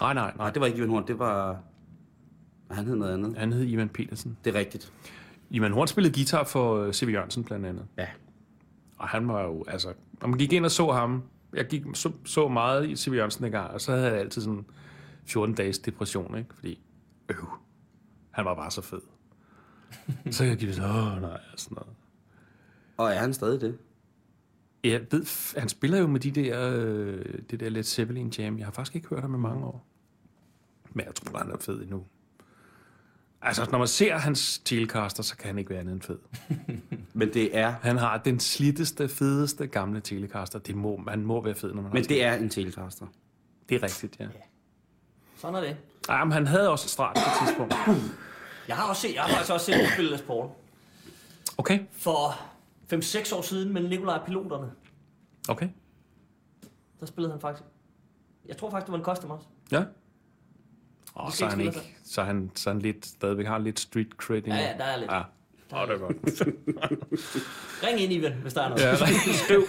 nej, 0.00 0.14
nej, 0.14 0.32
Nej, 0.36 0.50
det 0.50 0.60
var 0.60 0.66
ikke 0.66 0.78
Ivan 0.78 0.90
Horn, 0.90 1.06
det 1.06 1.18
var... 1.18 1.60
Han 2.70 2.86
hed 2.86 2.96
noget 2.96 3.14
andet. 3.14 3.36
Han 3.36 3.52
hed 3.52 3.64
Ivan 3.64 3.88
Petersen. 3.88 4.36
Det 4.44 4.54
er 4.54 4.58
rigtigt. 4.58 4.92
Ivan 5.50 5.72
Horn 5.72 5.88
spillede 5.88 6.14
guitar 6.14 6.44
for 6.44 6.76
øh, 6.76 6.92
C.V. 6.92 7.08
Jørgensen 7.12 7.44
blandt 7.44 7.66
andet. 7.66 7.86
Ja. 7.98 8.06
Og 8.98 9.08
han 9.08 9.28
var 9.28 9.42
jo, 9.42 9.64
altså, 9.68 9.92
når 10.20 10.28
man 10.28 10.38
gik 10.38 10.52
ind 10.52 10.64
og 10.64 10.70
så 10.70 10.92
ham, 10.92 11.22
jeg 11.54 11.66
gik, 11.66 11.82
så, 11.94 12.12
så 12.24 12.48
meget 12.48 12.88
i 12.88 12.96
C.V. 12.96 13.14
Jørgensen 13.14 13.44
en 13.44 13.50
gang, 13.50 13.70
og 13.70 13.80
så 13.80 13.92
havde 13.92 14.06
jeg 14.06 14.18
altid 14.18 14.42
sådan 14.42 14.64
14 15.26 15.54
dages 15.54 15.78
depression, 15.78 16.38
ikke? 16.38 16.54
Fordi, 16.54 16.80
øv, 17.28 17.48
han 18.30 18.44
var 18.44 18.54
bare 18.54 18.70
så 18.70 18.82
fed. 18.82 19.00
så 20.30 20.44
jeg 20.44 20.56
gik 20.56 20.74
sådan, 20.74 20.90
åh 20.90 21.20
nej, 21.20 21.40
og 21.52 21.58
sådan 21.58 21.74
noget. 21.74 21.96
Og 22.96 23.10
er 23.10 23.18
han 23.18 23.34
stadig 23.34 23.60
det? 23.60 23.78
Jeg 24.84 25.00
ved, 25.10 25.58
han 25.58 25.68
spiller 25.68 25.98
jo 25.98 26.06
med 26.06 26.20
de 26.20 26.30
der, 26.30 26.70
øh, 26.74 27.24
det 27.50 27.60
der 27.60 27.68
Led 27.68 27.82
Zeppelin 27.82 28.28
Jam. 28.28 28.58
Jeg 28.58 28.66
har 28.66 28.72
faktisk 28.72 28.96
ikke 28.96 29.08
hørt 29.08 29.20
ham 29.20 29.34
i 29.34 29.38
mange 29.38 29.64
år. 29.64 29.86
Men 30.92 31.06
jeg 31.06 31.14
tror, 31.14 31.38
han 31.38 31.50
er 31.50 31.56
fed 31.60 31.82
endnu. 31.82 32.04
Altså, 33.42 33.68
når 33.70 33.78
man 33.78 33.88
ser 33.88 34.16
hans 34.16 34.58
Telecaster, 34.58 35.22
så 35.22 35.36
kan 35.36 35.46
han 35.46 35.58
ikke 35.58 35.70
være 35.70 35.80
andet 35.80 35.92
end 35.92 36.02
fed. 36.02 36.18
Men 37.14 37.34
det 37.34 37.58
er... 37.58 37.74
Han 37.82 37.96
har 37.96 38.18
den 38.18 38.40
slitteste, 38.40 39.08
fedeste 39.08 39.66
gamle 39.66 40.00
Telecaster. 40.00 40.58
Det 40.58 40.76
må, 40.76 40.96
man 40.96 41.24
må 41.24 41.44
være 41.44 41.54
fed, 41.54 41.74
når 41.74 41.82
man 41.82 41.92
Men 41.92 42.02
har 42.02 42.08
det 42.08 42.24
er 42.24 42.34
en 42.34 42.48
Telecaster. 42.48 43.06
Det 43.68 43.74
er 43.74 43.82
rigtigt, 43.82 44.20
ja. 44.20 44.26
Sådan 45.36 45.54
er 45.54 45.60
det. 45.60 45.76
Ej, 46.08 46.24
men 46.24 46.32
han 46.32 46.46
havde 46.46 46.70
også 46.70 46.86
et 46.86 46.90
strat 46.90 47.16
på 47.16 47.20
et 47.20 47.46
tidspunkt. 47.46 47.74
Jeg 48.68 48.76
har 48.76 48.88
også 48.88 49.02
set, 49.02 49.14
jeg 49.14 49.22
har 49.22 49.28
faktisk 49.30 49.52
også 49.52 49.66
set 49.66 49.74
ham 49.74 49.86
spille 49.92 50.10
Les 50.10 50.22
Paul. 50.22 50.48
Okay, 51.58 51.80
For 51.92 52.30
5-6 52.92 53.36
år 53.36 53.42
siden 53.42 53.72
med 53.72 53.88
Nikolaj 53.88 54.24
Piloterne. 54.24 54.70
okay. 55.48 55.68
Der 57.00 57.06
spillede 57.06 57.32
han 57.32 57.40
faktisk. 57.40 57.64
Jeg 58.46 58.56
tror 58.56 58.70
faktisk, 58.70 58.86
det 58.86 58.92
var 58.92 58.98
en 58.98 59.04
custom 59.04 59.30
også. 59.30 59.46
Ja. 59.72 59.84
Og 61.14 61.32
så 61.32 61.46
han 61.46 61.60
ikke 61.60 61.96
så 62.04 62.22
han, 62.22 62.50
så 62.54 62.70
han 62.70 62.78
lidt, 62.78 63.06
stadigvæk 63.06 63.46
har 63.46 63.58
lidt 63.58 63.80
street 63.80 64.08
cred. 64.16 64.42
Ja, 64.46 64.54
ja, 64.56 64.74
der 64.78 64.84
er 64.84 64.96
lidt. 64.96 65.10
Ja. 65.10 65.22
Åh, 65.72 65.88
det 65.88 65.94
er 65.94 65.98
godt. 65.98 66.16
Ring 67.82 68.00
ind 68.00 68.12
i 68.12 68.20
den, 68.20 68.32
hvis 68.32 68.54
der 68.54 68.62
er 68.62 68.68
noget. 68.68 68.82
Ja, 68.82 68.96
Skriv. 68.96 69.62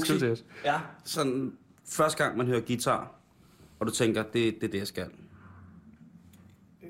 skriv 0.00 0.18
til 0.18 0.30
os. 0.32 0.44
ja. 0.64 0.80
Sådan, 1.04 1.56
første 1.88 2.24
gang 2.24 2.36
man 2.36 2.46
hører 2.46 2.60
guitar, 2.60 3.14
og 3.80 3.86
du 3.86 3.92
tænker, 3.92 4.22
det, 4.22 4.32
det 4.32 4.64
er 4.64 4.68
det, 4.68 4.78
jeg 4.78 4.86
skal. 4.86 5.06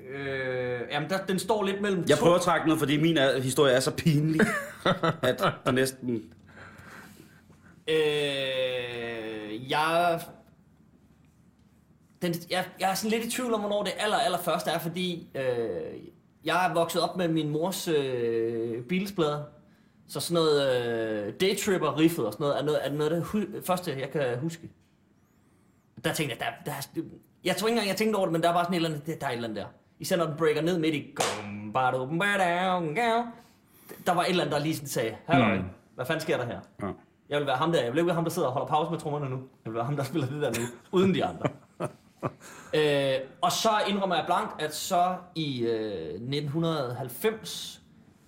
Øh, 0.09 0.81
jamen, 0.91 1.09
der, 1.09 1.25
den 1.25 1.39
står 1.39 1.63
lidt 1.63 1.81
mellem 1.81 2.05
Jeg 2.09 2.17
to. 2.17 2.21
prøver 2.23 2.35
at 2.35 2.41
trække 2.41 2.67
noget, 2.67 2.79
fordi 2.79 3.01
min 3.01 3.17
er, 3.17 3.39
historie 3.41 3.73
er 3.73 3.79
så 3.79 3.91
pinlig, 3.91 4.41
at 5.23 5.43
det 5.65 5.73
næsten... 5.73 6.23
Øh, 7.89 9.71
jeg, 9.71 10.21
den, 12.21 12.33
jeg, 12.49 12.65
jeg 12.79 12.91
er 12.91 12.95
sådan 12.95 13.11
lidt 13.19 13.25
i 13.25 13.31
tvivl 13.31 13.53
om, 13.53 13.59
hvornår 13.59 13.83
det 13.83 13.93
aller, 13.97 14.17
aller 14.17 14.37
første 14.37 14.69
er, 14.71 14.79
fordi 14.79 15.27
øh, 15.35 15.99
jeg 16.45 16.69
er 16.69 16.73
vokset 16.73 17.01
op 17.01 17.17
med 17.17 17.27
min 17.27 17.49
mors 17.49 17.87
øh, 17.87 18.83
bilsplader. 18.83 19.43
Så 20.09 20.19
sådan 20.19 20.33
noget 20.43 20.85
øh, 21.27 21.33
daytripper 21.41 21.97
riffet 21.99 22.25
og 22.25 22.33
sådan 22.33 22.43
noget 22.43 22.59
er 22.59 22.63
noget, 22.65 22.79
er 22.85 22.91
noget 22.91 23.09
af 23.11 23.15
det 23.15 23.23
hu- 23.25 23.61
første, 23.65 23.99
jeg 23.99 24.09
kan 24.11 24.39
huske. 24.39 24.69
Der 26.03 26.13
tænkte 26.13 26.35
jeg, 26.39 26.45
der, 26.65 26.71
der, 26.71 26.77
er- 26.77 27.01
jeg 27.43 27.55
tror 27.57 27.67
ikke 27.67 27.73
engang, 27.75 27.89
jeg 27.89 27.97
tænkte 27.97 28.17
over 28.17 28.25
det, 28.25 28.33
men 28.33 28.43
der 28.43 28.49
er 28.49 28.53
bare 28.53 28.65
sådan 28.65 28.73
et 28.73 28.85
eller 28.85 28.89
andet, 28.89 29.21
der 29.21 29.27
er 29.27 29.29
et 29.31 29.35
eller 29.35 29.47
andet 29.49 29.63
der. 29.63 29.67
Især 29.99 30.15
når 30.17 30.25
den 30.25 30.35
breaker 30.37 30.61
ned 30.61 30.79
midt 30.79 30.95
i... 30.95 31.15
Der 34.05 34.13
var 34.13 34.21
et 34.21 34.29
eller 34.29 34.43
andet, 34.43 34.55
der 34.55 34.59
lige 34.63 34.75
sådan 34.75 34.87
sagde, 34.87 35.15
Halløj, 35.25 35.55
Mm. 35.57 35.63
hvad 35.95 36.05
fanden 36.05 36.21
sker 36.21 36.37
der 36.37 36.45
her? 36.45 36.59
Ja. 36.81 36.87
Jeg 37.29 37.39
vil 37.39 37.47
være 37.47 37.55
ham 37.57 37.71
der. 37.71 37.81
Jeg 37.83 37.91
vil 37.91 37.97
ikke 37.97 38.05
være 38.07 38.15
ham, 38.15 38.23
der 38.23 38.31
sidder 38.31 38.47
og 38.47 38.53
holder 38.53 38.67
pause 38.67 38.91
med 38.91 38.99
trommerne 38.99 39.29
nu. 39.29 39.35
Jeg 39.35 39.71
vil 39.71 39.73
være 39.73 39.83
ham, 39.85 39.95
der 39.95 40.03
spiller 40.03 40.27
det 40.27 40.41
der 40.41 40.49
nu, 40.49 40.65
uden 40.91 41.13
de 41.15 41.25
andre. 41.25 41.45
øh, 42.73 43.27
og 43.41 43.51
så 43.51 43.69
indrømmer 43.89 44.15
jeg 44.15 44.25
blankt, 44.25 44.61
at 44.61 44.75
så 44.75 45.15
i 45.35 45.61
øh, 45.61 46.07
1990, 46.07 47.81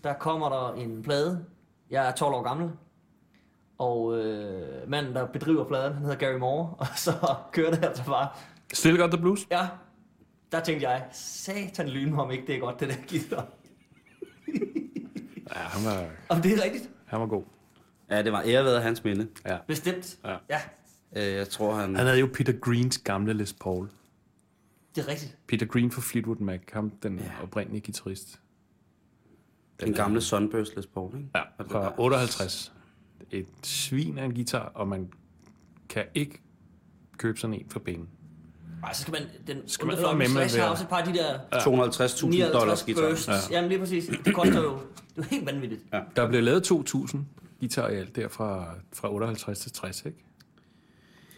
der 0.04 0.14
kommer 0.14 0.50
der 0.50 0.74
en 0.74 1.04
plade. 1.04 1.46
Jeg 1.90 2.08
er 2.08 2.12
12 2.12 2.34
år 2.34 2.42
gammel. 2.44 2.72
Og 3.78 4.18
øh, 4.18 4.90
manden, 4.90 5.16
der 5.16 5.26
bedriver 5.26 5.64
pladen, 5.66 5.94
han 5.94 6.02
hedder 6.04 6.18
Gary 6.18 6.38
Moore. 6.40 6.70
Og 6.80 6.88
så 6.96 7.12
kører 7.52 7.72
det 7.72 7.84
altså 7.86 8.06
bare. 8.06 8.28
Still 8.74 8.98
got 8.98 9.12
the 9.12 9.22
blues. 9.22 9.48
Ja, 9.52 9.68
der 10.52 10.60
tænkte 10.64 10.90
jeg, 10.90 11.08
satan 11.12 11.90
lyn 11.90 12.14
om 12.14 12.32
ikke 12.32 12.48
det 12.48 12.56
er 12.56 12.60
godt, 12.60 12.80
det 12.80 12.90
der 12.90 12.96
guitar. 13.10 13.48
Ja, 15.56 15.60
han 15.60 15.86
var, 15.86 16.10
Om 16.30 16.42
det 16.42 16.54
er 16.54 16.64
rigtigt? 16.64 16.90
han 17.06 17.20
var 17.20 17.26
god. 17.28 17.44
Ja, 18.10 18.24
det 18.24 18.32
var 18.32 18.44
ærevet 18.46 18.76
af 18.76 18.82
hans 18.84 19.04
minde. 19.04 19.28
Ja. 19.46 19.58
Bestemt. 19.68 20.18
Ja. 20.26 20.36
ja, 20.50 20.62
Øh, 21.16 21.34
Jeg 21.34 21.50
tror, 21.50 21.74
han... 21.76 21.96
Han 21.96 22.06
havde 22.06 22.20
jo 22.20 22.30
Peter 22.34 22.54
Greens 22.62 22.98
gamle 22.98 23.34
Les 23.34 23.54
Paul. 23.54 23.90
det 24.96 25.04
er 25.04 25.08
rigtigt. 25.08 25.38
Peter 25.48 25.66
Green 25.66 25.92
fra 25.92 26.02
Fleetwood 26.02 26.38
Mac, 26.38 26.60
ham 26.74 26.90
den 26.90 27.20
Ja. 27.20 27.44
oprindelige 27.44 27.82
guitarist. 27.82 28.40
Den 29.80 29.94
gamle 29.94 30.22
Sunburst 30.22 30.76
Les 30.76 30.86
Paul, 30.88 31.16
ikke? 31.18 31.30
Ja, 31.36 31.42
fra 31.64 31.94
58. 31.98 32.74
Et 33.32 33.48
svin 33.64 34.18
af 34.18 34.26
en 34.26 34.34
guitar, 34.34 34.72
og 34.76 34.88
man 34.88 35.12
kan 35.90 36.06
ikke 36.16 36.42
købe 37.18 37.40
sådan 37.40 37.54
en 37.54 37.70
for 37.70 37.80
penge. 37.80 38.06
Ej, 38.84 38.94
så 38.94 39.02
skal 39.02 39.12
man... 39.12 39.22
Den 39.48 39.68
Skal 39.68 39.88
man 39.88 39.96
eddermame 39.96 40.26
Slash 40.26 40.60
har 40.60 40.70
også 40.70 40.84
et 40.84 40.90
par 40.90 40.98
af 40.98 41.06
de 41.14 41.20
der 41.20 41.40
250.000 41.54 42.54
dollars 42.54 42.88
59 42.88 43.26
guitar. 43.26 43.34
Ja. 43.34 43.56
Jamen 43.56 43.70
lige 43.70 43.80
præcis. 43.80 44.10
Det 44.26 44.36
koster 44.36 44.62
jo... 44.62 44.80
Det 45.16 45.26
er 45.26 45.30
helt 45.30 45.46
vanvittigt. 45.46 45.82
Ja. 45.94 46.02
Der 46.16 46.28
blev 46.28 46.44
lavet 46.44 46.72
2.000 46.72 47.18
guitarer 47.60 47.90
i 47.90 47.96
alt 47.96 48.16
der 48.16 48.28
fra, 48.28 48.74
fra 48.94 49.14
58 49.14 49.60
til 49.60 49.72
60, 49.72 50.06
ikke? 50.06 50.18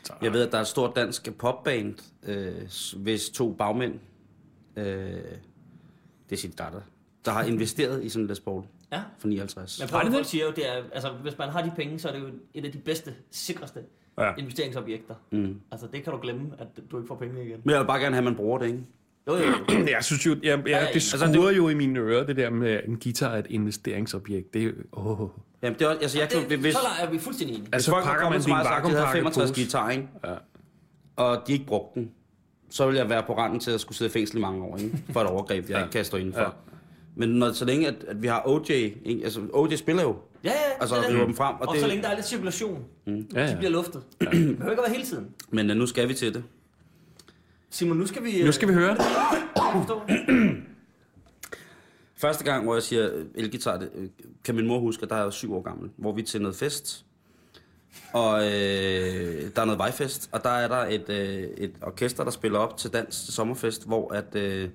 Så, 0.04 0.14
Jeg 0.22 0.34
ved, 0.34 0.42
at 0.46 0.52
der 0.52 0.58
er 0.58 0.62
et 0.62 0.68
stort 0.68 0.96
dansk 0.96 1.34
popband, 1.38 1.96
øh, 2.24 2.54
hvis 2.96 3.30
to 3.30 3.54
bagmænd, 3.54 3.94
øh, 4.76 4.86
det 4.86 6.32
er 6.32 6.36
sin 6.36 6.52
datter, 6.52 6.82
der 7.26 7.32
har 7.32 7.44
investeret 7.44 8.04
i 8.04 8.10
sådan 8.10 8.24
en 8.24 8.28
Les 8.28 8.40
Paul 8.40 8.64
Ja. 8.92 9.02
for 9.20 9.28
59. 9.28 9.80
Men 9.80 9.90
folk 9.90 10.26
siger 10.26 10.46
jo, 10.46 10.52
det 10.52 10.70
er, 10.70 10.84
altså, 10.94 11.10
hvis 11.12 11.38
man 11.38 11.50
har 11.50 11.62
de 11.62 11.72
penge, 11.76 12.00
så 12.00 12.08
er 12.08 12.12
det 12.14 12.20
jo 12.20 12.28
et 12.54 12.66
af 12.66 12.72
de 12.72 12.78
bedste, 12.78 13.14
sikreste 13.32 13.80
Ja. 14.26 14.32
investeringsobjekter. 14.38 15.16
Mm. 15.32 15.56
Altså, 15.72 15.88
det 15.94 16.04
kan 16.04 16.14
du 16.14 16.20
glemme, 16.22 16.50
at 16.60 16.68
du 16.92 16.98
ikke 16.98 17.08
får 17.08 17.16
pengene 17.16 17.46
igen. 17.46 17.60
Men 17.64 17.72
jeg 17.72 17.80
vil 17.80 17.88
bare 17.88 18.00
gerne 18.00 18.16
have, 18.16 18.18
at 18.18 18.24
man 18.24 18.36
bruger 18.36 18.58
det, 18.60 18.66
ikke? 18.68 18.80
Jo, 19.28 19.36
jo, 19.36 19.44
jo. 19.44 19.86
Jeg 19.96 20.04
synes 20.04 20.26
jo, 20.26 20.36
ja, 20.44 20.50
ja, 20.50 20.56
det 20.58 20.68
altså, 20.94 21.18
skurer 21.34 21.52
jo 21.52 21.70
i 21.70 21.74
mine 21.74 22.00
ører, 22.00 22.26
det 22.26 22.36
der 22.36 22.50
med, 22.50 22.70
at 22.72 22.86
en 22.88 22.98
guitar 23.04 23.30
er 23.34 23.38
et 23.38 23.48
investeringsobjekt. 23.50 24.54
Det 24.54 24.62
er 24.62 24.66
jo, 24.66 24.72
åh. 24.94 25.30
Jamen, 25.64 25.80
det 25.80 25.86
er, 25.86 25.90
også- 25.90 26.00
altså, 26.02 26.20
jeg 26.20 26.30
kan, 26.30 26.50
det, 26.50 26.60
hvis, 26.60 26.74
så 26.74 26.80
er 27.02 27.10
vi 27.12 27.18
fuldstændig 27.20 27.54
enige. 27.56 27.64
hvis 27.64 27.74
Altså, 27.74 27.92
folk 27.92 28.04
pakker 28.06 28.30
man 28.30 28.40
det 28.40 28.48
en 28.48 28.52
og 28.54 28.58
sagt, 28.66 28.68
havde 28.68 28.76
vakuumpakket 28.76 29.14
65 29.14 29.50
pose. 29.52 29.62
guitar, 29.62 29.90
ikke? 29.90 30.08
Ja. 30.26 30.34
og 31.16 31.48
de 31.48 31.54
ikke 31.54 31.66
brugte 31.66 32.00
den, 32.00 32.12
så 32.70 32.86
ville 32.86 33.00
jeg 33.00 33.10
være 33.10 33.24
på 33.24 33.38
randen 33.38 33.60
til 33.60 33.72
at 33.72 33.82
skulle 33.82 33.98
sidde 33.98 34.10
i 34.10 34.12
fængsel 34.14 34.38
i 34.38 34.42
mange 34.42 34.64
år, 34.64 34.78
ikke? 34.78 34.98
For 35.10 35.20
et 35.22 35.28
overgreb, 35.28 35.70
jeg 35.70 35.76
Ja. 35.78 35.84
ikke 35.84 35.92
kan 35.92 36.06
stå 36.06 36.18
inden 36.18 36.34
for. 36.34 36.42
Ja. 36.42 36.48
Men 37.16 37.30
når, 37.30 37.52
så 37.52 37.66
længe, 37.66 37.88
at, 37.88 37.96
at 38.08 38.22
vi 38.22 38.28
har 38.28 38.42
OJ, 38.46 38.70
ikke? 38.72 39.22
altså 39.24 39.42
OJ 39.54 39.76
spiller 39.76 40.04
jo, 40.04 40.16
Ja, 40.44 40.50
ja, 40.50 40.56
altså 40.80 40.96
det. 40.96 41.10
river 41.10 41.26
dem 41.26 41.36
frem, 41.36 41.56
og, 41.56 41.68
Og 41.68 41.74
det, 41.74 41.82
så 41.82 41.88
længe 41.88 42.04
der 42.04 42.10
er 42.10 42.16
lidt 42.16 42.28
cirkulation, 42.28 42.84
Ja, 43.08 43.12
de 43.12 43.26
ja. 43.36 43.56
bliver 43.58 43.72
luftet. 43.72 44.04
Det 44.20 44.30
behøver 44.30 44.52
ikke 44.52 44.70
at 44.72 44.78
være 44.78 44.90
hele 44.90 45.06
tiden. 45.06 45.28
men 45.50 45.70
uh, 45.72 45.76
nu 45.78 45.86
skal 45.86 46.10
vi 46.10 46.14
til 46.14 46.34
det. 46.34 46.44
Simon, 47.70 47.98
nu 47.98 48.06
skal 48.08 48.24
vi... 48.24 48.44
Nu 48.44 48.52
skal 48.52 48.68
vi 48.68 48.74
høre 48.74 48.92
det. 48.96 49.02
Forstå. 49.74 50.02
Første 52.16 52.44
gang, 52.44 52.64
hvor 52.64 52.74
jeg 52.74 52.84
siger 52.84 53.10
øh, 53.16 53.26
elgitar, 53.36 53.78
det, 53.78 53.90
øh, 53.96 54.08
kan 54.44 54.56
min 54.56 54.68
mor 54.68 54.80
huske, 54.80 55.04
at 55.04 55.10
der 55.10 55.16
er 55.16 55.30
syv 55.30 55.54
år 55.56 55.62
gammel, 55.62 55.90
hvor 55.98 56.12
vi 56.14 56.22
til 56.24 56.42
noget 56.42 56.56
fest. 56.56 57.06
Og 58.14 58.44
øh, 58.44 58.52
der 59.56 59.62
er 59.62 59.66
noget 59.66 59.78
vejfest, 59.78 60.30
og 60.32 60.44
der 60.44 60.50
er 60.50 60.68
der 60.68 60.78
et, 60.78 61.10
øh, 61.10 61.44
et 61.58 61.72
orkester, 61.82 62.24
der 62.24 62.32
spiller 62.32 62.60
op 62.60 62.78
til 62.78 62.94
dans 62.94 63.24
til 63.24 63.34
sommerfest, 63.34 63.88
hvor 63.88 64.14
at, 64.14 64.36
øh, 64.36 64.70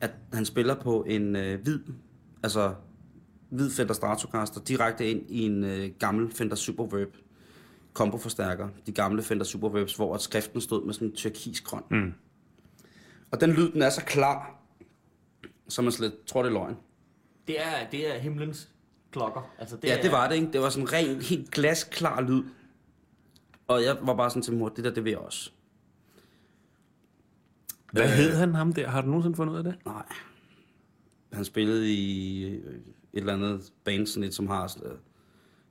at 0.00 0.10
han 0.32 0.44
spiller 0.44 0.74
på 0.74 1.04
en 1.08 1.36
øh, 1.36 1.60
hvid, 1.62 1.78
altså 2.42 2.74
hvid 3.54 3.70
Fender 3.70 3.94
Stratocaster, 3.94 4.60
direkte 4.60 5.10
ind 5.10 5.30
i 5.30 5.42
en 5.46 5.64
øh, 5.64 5.90
gammel 5.98 6.30
Fender 6.32 6.56
Superverb 6.56 7.16
komboforstærker. 7.92 8.68
De 8.86 8.92
gamle 8.92 9.22
Fender 9.22 9.44
Superverbs, 9.44 9.96
hvor 9.96 10.14
at 10.14 10.20
skriften 10.20 10.60
stod 10.60 10.84
med 10.86 10.94
sådan 10.94 11.08
en 11.08 11.14
tyrkisgrøn. 11.14 11.82
Mm. 11.90 12.12
Og 13.30 13.40
den 13.40 13.50
lyd, 13.50 13.72
den 13.72 13.82
er 13.82 13.90
så 13.90 14.04
klar, 14.04 14.60
så 15.68 15.82
man 15.82 15.92
slet 15.92 16.14
tror, 16.26 16.42
det 16.42 16.48
er 16.48 16.52
løgn. 16.52 16.76
Det 17.46 17.60
er, 17.60 17.90
det 17.90 18.14
er 18.14 18.18
himlens 18.18 18.68
klokker. 19.10 19.50
Altså, 19.58 19.76
det 19.76 19.88
ja, 19.88 19.98
er, 19.98 20.02
det 20.02 20.12
var 20.12 20.28
det, 20.28 20.34
ikke? 20.34 20.52
Det 20.52 20.60
var 20.60 20.68
sådan 20.68 20.88
en 20.88 20.92
ren, 20.92 21.22
helt 21.22 21.50
glasklar 21.50 22.20
lyd. 22.20 22.42
Og 23.66 23.82
jeg 23.84 23.96
var 24.02 24.14
bare 24.14 24.30
sådan 24.30 24.42
til 24.42 24.52
mor, 24.56 24.68
det 24.68 24.84
der, 24.84 24.90
det 24.90 25.04
vil 25.04 25.10
jeg 25.10 25.18
også. 25.18 25.50
Hvad 27.92 28.02
Øh. 28.02 28.08
hed 28.08 28.36
han 28.36 28.54
ham 28.54 28.72
der? 28.72 28.88
Har 28.88 29.00
du 29.00 29.06
nogensinde 29.06 29.36
fundet 29.36 29.52
ud 29.52 29.58
af 29.58 29.64
det? 29.64 29.74
Nej. 29.86 30.04
Han 31.32 31.44
spillede 31.44 31.92
i 31.94 32.42
øh, 32.44 32.80
et 33.14 33.20
eller 33.20 33.32
andet 33.32 33.72
band, 33.84 34.06
sådan 34.06 34.24
et, 34.24 34.34
som 34.34 34.46
har... 34.46 34.66
sådan, 34.66 34.90
øh, 34.90 34.96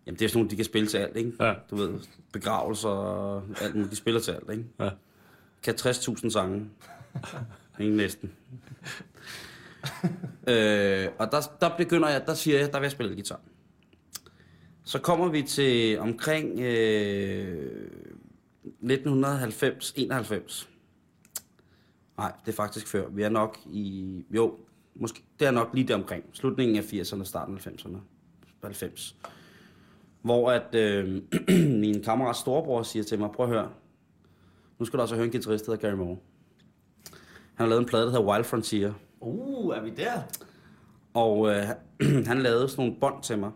Jamen, 0.05 0.19
det 0.19 0.25
er 0.25 0.29
sådan 0.29 0.39
nogle, 0.39 0.49
de 0.49 0.55
kan 0.55 0.65
spille 0.65 0.87
til 0.87 0.97
alt, 0.97 1.17
ikke? 1.17 1.33
Ja. 1.39 1.53
Du 1.69 1.75
ved, 1.75 1.99
begravelser 2.33 2.89
og 2.89 3.43
alt 3.61 3.75
muligt. 3.75 3.91
De 3.91 3.95
spiller 3.95 4.19
til 4.19 4.31
alt, 4.31 4.49
ikke? 4.51 4.65
Ja. 4.79 4.89
Kan 5.63 5.73
60.000 5.73 6.29
sange. 6.29 6.69
Ingen 7.79 7.97
næsten. 7.97 8.33
øh, 10.47 11.07
og 11.19 11.31
der, 11.31 11.51
der 11.61 11.77
begynder 11.77 12.09
jeg, 12.09 12.25
der 12.25 12.33
siger 12.33 12.59
jeg, 12.59 12.73
der 12.73 12.79
vil 12.79 12.85
jeg 12.85 12.91
spille 12.91 13.13
guitar. 13.13 13.39
Så 14.83 14.99
kommer 14.99 15.27
vi 15.29 15.41
til 15.41 15.99
omkring 15.99 16.59
øh, 16.59 17.87
1990-91. 18.83 20.67
Nej, 22.17 22.31
det 22.45 22.51
er 22.51 22.55
faktisk 22.55 22.87
før. 22.87 23.09
Vi 23.09 23.23
er 23.23 23.29
nok 23.29 23.57
i... 23.71 24.25
Jo, 24.31 24.57
måske, 24.95 25.23
det 25.39 25.47
er 25.47 25.51
nok 25.51 25.69
lige 25.73 25.87
der 25.87 25.95
omkring. 25.95 26.23
Slutningen 26.33 26.77
af 26.77 26.81
80'erne, 26.81 27.23
starten 27.23 27.55
af 27.55 27.67
90'erne. 27.67 27.97
90. 28.63 29.15
Hvor 30.21 30.51
at 30.51 30.75
øh, 30.75 31.21
min 31.83 32.03
kammerats 32.03 32.39
storebror 32.39 32.83
siger 32.83 33.03
til 33.03 33.19
mig, 33.19 33.31
prøv 33.31 33.45
at 33.45 33.51
høre, 33.51 33.69
nu 34.79 34.85
skal 34.85 34.97
du 34.97 35.01
også 35.01 35.15
høre 35.15 35.25
en 35.25 35.31
guitarist, 35.31 35.65
der 35.65 35.71
hedder 35.71 35.89
Gary 35.89 35.97
Moore. 35.97 36.17
Han 37.55 37.65
har 37.65 37.67
lavet 37.67 37.79
en 37.79 37.87
plade, 37.87 38.03
der 38.03 38.11
hedder 38.11 38.25
Wild 38.25 38.43
Frontier. 38.43 38.93
Uh, 39.19 39.75
er 39.75 39.81
vi 39.81 39.89
der? 39.89 40.21
Og 41.13 41.49
øh, 41.49 41.63
han 42.29 42.41
lavede 42.41 42.69
sådan 42.69 42.85
nogle 42.85 42.99
bånd 42.99 43.23
til 43.23 43.37
mig. 43.37 43.51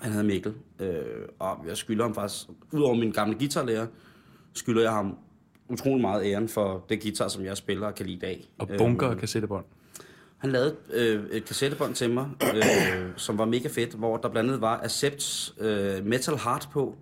Han 0.00 0.12
hedder 0.12 0.26
Mikkel. 0.26 0.54
Øh, 0.80 1.28
og 1.38 1.64
jeg 1.68 1.76
skylder 1.76 2.04
ham 2.04 2.14
faktisk, 2.14 2.46
udover 2.72 2.94
min 2.94 3.12
gamle 3.12 3.38
guitarlærer, 3.38 3.86
skylder 4.52 4.82
jeg 4.82 4.92
ham 4.92 5.18
utrolig 5.68 6.00
meget 6.00 6.24
æren 6.24 6.48
for 6.48 6.84
det 6.88 7.02
guitar, 7.02 7.28
som 7.28 7.44
jeg 7.44 7.56
spiller 7.56 7.86
og 7.86 7.94
kan 7.94 8.06
lide 8.06 8.16
i 8.16 8.20
dag. 8.20 8.50
Og 8.58 8.68
bunker 8.78 9.06
og 9.06 9.14
Øh, 9.14 9.20
kassettebånd. 9.20 9.64
Han 10.42 10.52
lavede 10.52 10.76
øh, 10.90 11.30
et 11.30 11.44
kassettebånd 11.44 11.94
til 11.94 12.10
mig, 12.10 12.28
øh, 12.54 13.10
som 13.16 13.38
var 13.38 13.44
mega 13.44 13.68
fedt, 13.68 13.94
hvor 13.94 14.16
der 14.16 14.28
blandt 14.28 14.50
andet 14.50 14.60
var 14.60 14.80
Accepts 14.80 15.54
øh, 15.58 16.06
Metal 16.06 16.36
Heart 16.36 16.68
på, 16.72 16.96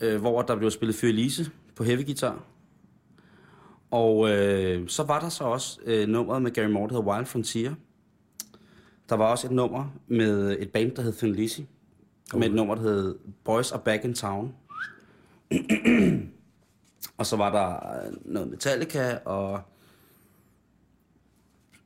øh, 0.00 0.20
hvor 0.20 0.42
der 0.42 0.56
blev 0.56 0.70
spillet 0.70 0.96
Fyr 0.96 1.08
Elise 1.08 1.50
på 1.76 1.84
heavy 1.84 2.04
guitar. 2.04 2.44
Og 3.90 4.30
øh, 4.30 4.88
så 4.88 5.02
var 5.02 5.20
der 5.20 5.28
så 5.28 5.44
også 5.44 5.80
øh, 5.84 6.08
nummeret 6.08 6.42
med 6.42 6.50
Gary 6.50 6.66
Moore, 6.66 6.88
der 6.88 6.94
hedder 6.94 7.12
Wild 7.12 7.26
Frontier. 7.26 7.74
Der 9.08 9.16
var 9.16 9.24
også 9.24 9.46
et 9.46 9.52
nummer 9.52 9.94
med 10.06 10.56
et 10.60 10.70
band, 10.70 10.90
der 10.96 11.02
hed 11.02 11.12
Thin 11.12 11.34
Lizzy, 11.34 11.60
med 12.34 12.48
et 12.48 12.54
nummer, 12.54 12.74
der 12.74 12.82
hed 12.82 13.18
Boys 13.44 13.72
Are 13.72 13.82
Back 13.84 14.04
in 14.04 14.14
Town. 14.14 14.54
og 17.18 17.26
så 17.26 17.36
var 17.36 17.52
der 17.52 18.04
øh, 18.06 18.32
noget 18.32 18.48
Metallica 18.48 19.18
og 19.24 19.60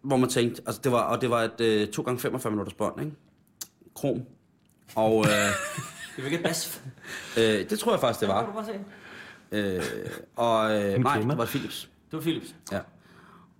hvor 0.05 0.16
man 0.16 0.28
tænkte, 0.28 0.62
altså 0.66 0.80
det 0.84 0.92
var, 0.92 1.00
og 1.02 1.20
det 1.20 1.30
var 1.30 1.42
et 1.42 1.61
øh, 1.61 1.88
2 1.88 2.02
gange 2.02 2.20
45 2.20 2.50
minutters 2.50 2.74
bånd, 2.74 3.00
ikke? 3.00 3.12
Krom. 3.94 4.22
Og 4.94 5.18
øh, 5.24 5.30
Det 6.16 6.18
var 6.18 6.24
ikke 6.24 6.36
et 6.36 6.42
bas. 6.44 6.82
øh, 7.38 7.70
det 7.70 7.78
tror 7.78 7.92
jeg 7.92 8.00
faktisk, 8.00 8.20
det 8.20 8.28
Kan 8.28 8.36
var. 8.36 8.46
du 8.46 8.52
bare 8.52 8.66
se? 8.66 8.80
Øh, 9.52 9.82
og 10.36 10.70
øh, 10.82 10.98
nej, 10.98 11.18
det 11.18 11.38
var 11.38 11.44
Philips. 11.46 11.90
Det 12.11 12.16
var 12.16 12.20
Philips. 12.20 12.55
Ja. 12.72 12.80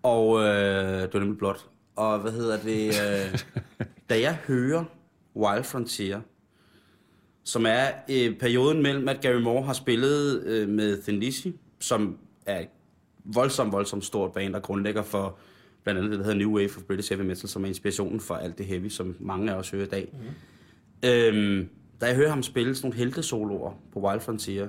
Og 0.03 0.41
øh, 0.41 1.03
det 1.03 1.15
var 1.15 1.21
nemlig 1.21 1.39
blot. 1.39 1.69
Og 1.97 2.19
hvad 2.19 2.33
hedder 2.33 2.59
det? 2.59 2.87
Øh, 2.87 3.39
da 4.11 4.21
jeg 4.21 4.35
hører 4.47 4.85
Wild 5.37 5.65
Frontier, 5.65 6.21
som 7.45 7.67
er 7.67 7.87
øh, 8.11 8.39
perioden 8.39 8.83
mellem, 8.83 9.09
at 9.09 9.21
Gary 9.21 9.41
Moore 9.41 9.63
har 9.67 9.73
spillet 9.73 10.43
øh, 10.43 10.69
med 10.69 11.03
Thin 11.03 11.21
Lizzy, 11.21 11.49
som 11.81 12.19
er 12.47 12.61
et 12.61 12.69
voldsomt, 13.25 13.73
voldsomt 13.73 14.05
stort 14.05 14.33
band, 14.33 14.53
der 14.53 14.61
grundlægger 14.61 15.03
for 15.03 15.39
blandt 15.85 15.99
andet 15.99 16.11
det, 16.11 16.19
der 16.19 16.25
hedder 16.25 16.39
New 16.39 16.57
Wave 16.57 16.71
of 16.77 16.83
British 16.83 17.13
Heavy 17.13 17.27
Metal, 17.27 17.49
som 17.49 17.65
er 17.65 17.69
inspirationen 17.69 18.21
for 18.21 18.35
alt 18.35 18.59
det 18.59 18.67
heavy, 18.67 18.89
som 18.89 19.17
mange 19.21 19.53
af 19.53 19.57
os 19.57 19.71
hører 19.71 19.83
i 19.83 19.89
dag. 19.89 20.09
Mm. 21.03 21.09
Øhm, 21.09 21.69
da 22.01 22.07
jeg 22.07 22.17
hører 22.17 22.29
ham 22.29 22.43
spille 22.43 22.75
sådan 22.75 22.89
nogle 22.89 22.99
heltesoloer 22.99 23.73
på 23.93 24.01
Wild 24.01 24.21
Frontier, 24.21 24.69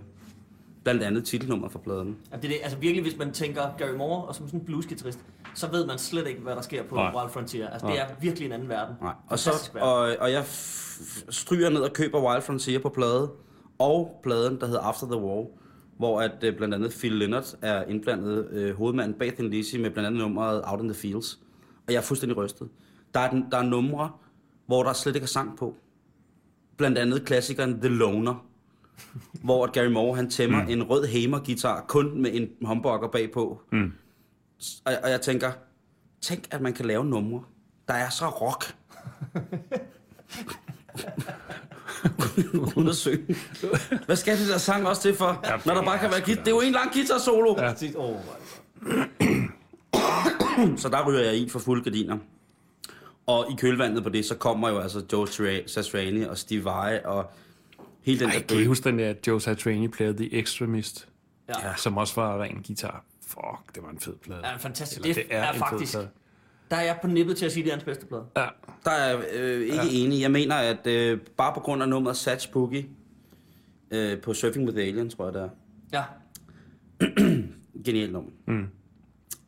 blandt 0.84 1.04
andet 1.04 1.24
titelnummer 1.26 1.70
for 1.70 1.80
pladen, 1.80 2.18
Ja, 2.32 2.38
det 2.38 2.46
er 2.46 2.48
det, 2.50 2.58
altså 2.64 2.78
virkelig, 2.78 3.04
hvis 3.04 3.18
man 3.18 3.32
tænker 3.32 3.62
Gary 3.78 3.96
Moore 3.98 4.24
og 4.26 4.36
som 4.36 4.48
sådan 4.48 4.60
en 4.60 4.66
bluesgitarrist, 4.66 5.20
så 5.54 5.68
ved 5.72 5.86
man 5.88 5.98
slet 5.98 6.28
ikke, 6.28 6.42
hvad 6.42 6.56
der 6.56 6.62
sker 6.62 6.84
på 6.84 6.96
Nej. 6.96 7.16
Wild 7.16 7.30
Frontier. 7.32 7.68
Altså, 7.70 7.88
det 7.88 8.00
er 8.00 8.06
virkelig 8.22 8.46
en 8.46 8.52
anden 8.52 8.70
verden. 8.70 8.96
Nej. 9.02 9.14
Og, 9.28 9.40
så, 9.40 9.70
verden. 9.74 9.90
og, 9.90 10.16
og 10.20 10.32
jeg 10.32 10.42
f- 10.44 11.26
stryger 11.32 11.70
ned 11.70 11.82
og 11.82 11.94
køber 11.94 12.30
Wild 12.32 12.42
Frontier 12.42 12.80
på 12.80 12.90
plade, 12.90 13.32
og 13.80 14.20
pladen, 14.24 14.60
der 14.60 14.66
hedder 14.66 14.82
After 14.82 15.08
the 15.08 15.16
War, 15.18 15.46
hvor 15.98 16.22
at 16.22 16.44
øh, 16.44 16.58
blandt 16.58 16.74
andet 16.74 16.92
Phil 16.92 17.12
Lynott 17.12 17.56
er 17.62 17.84
indblandet 17.84 18.48
øh, 18.52 18.76
hovedmanden 18.76 19.20
bag 19.20 19.34
Thin 19.34 19.50
Lizzy 19.50 19.76
med 19.76 19.90
blandt 19.90 20.08
andet 20.08 20.22
nummeret 20.22 20.62
Out 20.66 20.82
in 20.82 20.88
the 20.88 20.96
Fields. 20.96 21.40
Og 21.88 21.94
jeg 21.94 21.98
er 21.98 22.02
fuldstændig 22.02 22.38
rystet. 22.38 22.70
Der 23.14 23.20
er, 23.20 23.30
den, 23.30 23.46
der 23.52 23.58
er 23.58 23.64
numre, 23.64 24.12
hvor 24.66 24.84
der 24.84 24.94
slet 24.94 25.16
ikke 25.16 25.24
er 25.24 25.28
sang 25.28 25.58
på. 25.58 25.76
Blandt 26.78 26.98
andet 26.98 27.26
klassikeren 27.26 27.80
The 27.80 27.90
Loner, 27.90 28.46
hvor 29.46 29.66
at 29.66 29.72
Gary 29.72 29.88
Moore 29.88 30.16
han 30.16 30.30
tæmmer 30.30 30.64
mm. 30.64 30.70
en 30.70 30.84
rød 30.84 31.06
Hamer-guitar 31.06 31.86
kun 31.88 32.22
med 32.22 32.32
en 32.34 32.50
humbucker 32.62 33.08
bagpå. 33.08 33.62
Mm. 33.72 33.94
Og, 34.86 34.94
og 35.04 35.10
jeg 35.10 35.22
tænker, 35.22 35.52
tænk 36.22 36.48
at 36.52 36.62
man 36.62 36.74
kan 36.74 36.86
lave 36.86 37.06
numre, 37.06 37.44
der 37.88 37.94
er 37.94 38.10
så 38.10 38.30
rock. 38.30 38.66
Synge. 42.94 43.36
Hvad 44.06 44.16
skal 44.16 44.40
det 44.40 44.48
der 44.48 44.58
sang 44.58 44.88
også 44.88 45.02
til 45.02 45.16
for, 45.16 45.46
når 45.66 45.74
der 45.74 45.84
bare 45.84 46.00
kan 46.00 46.10
være 46.12 46.22
guitar? 46.22 46.44
Det 46.44 46.52
er 46.52 46.56
jo 46.56 46.62
en 46.62 46.72
lang 46.72 46.94
guitar 46.94 47.18
solo. 47.18 47.56
Ja. 47.58 47.74
Oh, 47.96 48.16
Så 50.78 50.90
der 50.90 51.08
ryger 51.08 51.20
jeg 51.22 51.38
i 51.38 51.50
for 51.50 51.60
fulde 51.60 51.84
gardiner. 51.84 52.18
Og 53.28 53.52
i 53.52 53.56
kølvandet 53.58 54.04
på 54.04 54.10
det, 54.10 54.26
så 54.26 54.36
kommer 54.36 54.70
jo 54.70 54.80
altså 54.80 55.04
Joe 55.14 55.28
Tra- 55.28 55.68
Satriani 55.68 56.22
og 56.24 56.38
Steve 56.38 56.64
Vai 56.66 57.00
og 57.06 57.26
hele 58.02 58.20
den 58.20 58.30
Ej, 58.30 58.36
der 58.36 58.56
kan 58.56 58.58
I 58.64 58.66
huske 58.66 58.84
den 58.90 59.00
der 59.00 59.14
Joe 59.28 59.42
Satriani 59.42 59.88
plade 59.88 60.14
The 60.18 60.34
Extremist? 60.40 61.08
Ja. 61.50 61.68
Ja. 61.68 61.76
Som 61.78 61.98
også 61.98 62.16
var 62.22 62.42
ren 62.42 62.64
guitar. 62.68 63.04
Fuck, 63.28 63.76
det 63.76 63.84
var 63.84 63.90
en 63.90 64.00
fed 64.00 64.14
plade. 64.14 64.42
Ja, 64.44 64.56
fantastisk. 64.56 65.00
Eller, 65.02 65.14
Det 65.14 65.26
er 65.30 65.52
en 65.52 65.60
faktisk- 65.60 65.92
Fed 65.94 66.00
plade. 66.02 66.10
Der 66.72 66.76
er 66.76 66.82
jeg 66.82 66.98
på 67.02 67.08
nippet 67.08 67.38
til 67.38 67.46
at 67.46 67.52
sige, 67.52 67.64
at 67.64 67.66
det 67.66 67.72
er 67.72 67.76
hans 67.76 67.84
bedste 67.84 68.06
plade. 68.06 68.24
Ja. 68.38 68.46
Der 68.86 68.92
er 68.92 69.10
jeg 69.10 69.24
øh, 69.34 69.62
ikke 69.62 69.76
ja. 69.76 69.82
enig. 69.92 70.22
Jeg 70.22 70.32
mener, 70.32 70.56
at 70.56 70.88
øh, 70.88 71.20
bare 71.38 71.54
på 71.54 71.60
grund 71.60 71.82
af 71.84 71.90
nummeret 71.90 72.18
Satch 72.18 72.52
Boogie 72.52 72.86
øh, 73.92 74.22
på 74.22 74.34
Surfing 74.34 74.66
with 74.70 74.78
Alien, 74.78 75.10
tror 75.10 75.26
jeg 75.26 75.34
det 75.34 75.42
er. 75.42 75.50
Ja. 75.94 76.04
Genialt 77.86 78.12
nummer. 78.14 78.32
Mm. 78.48 78.68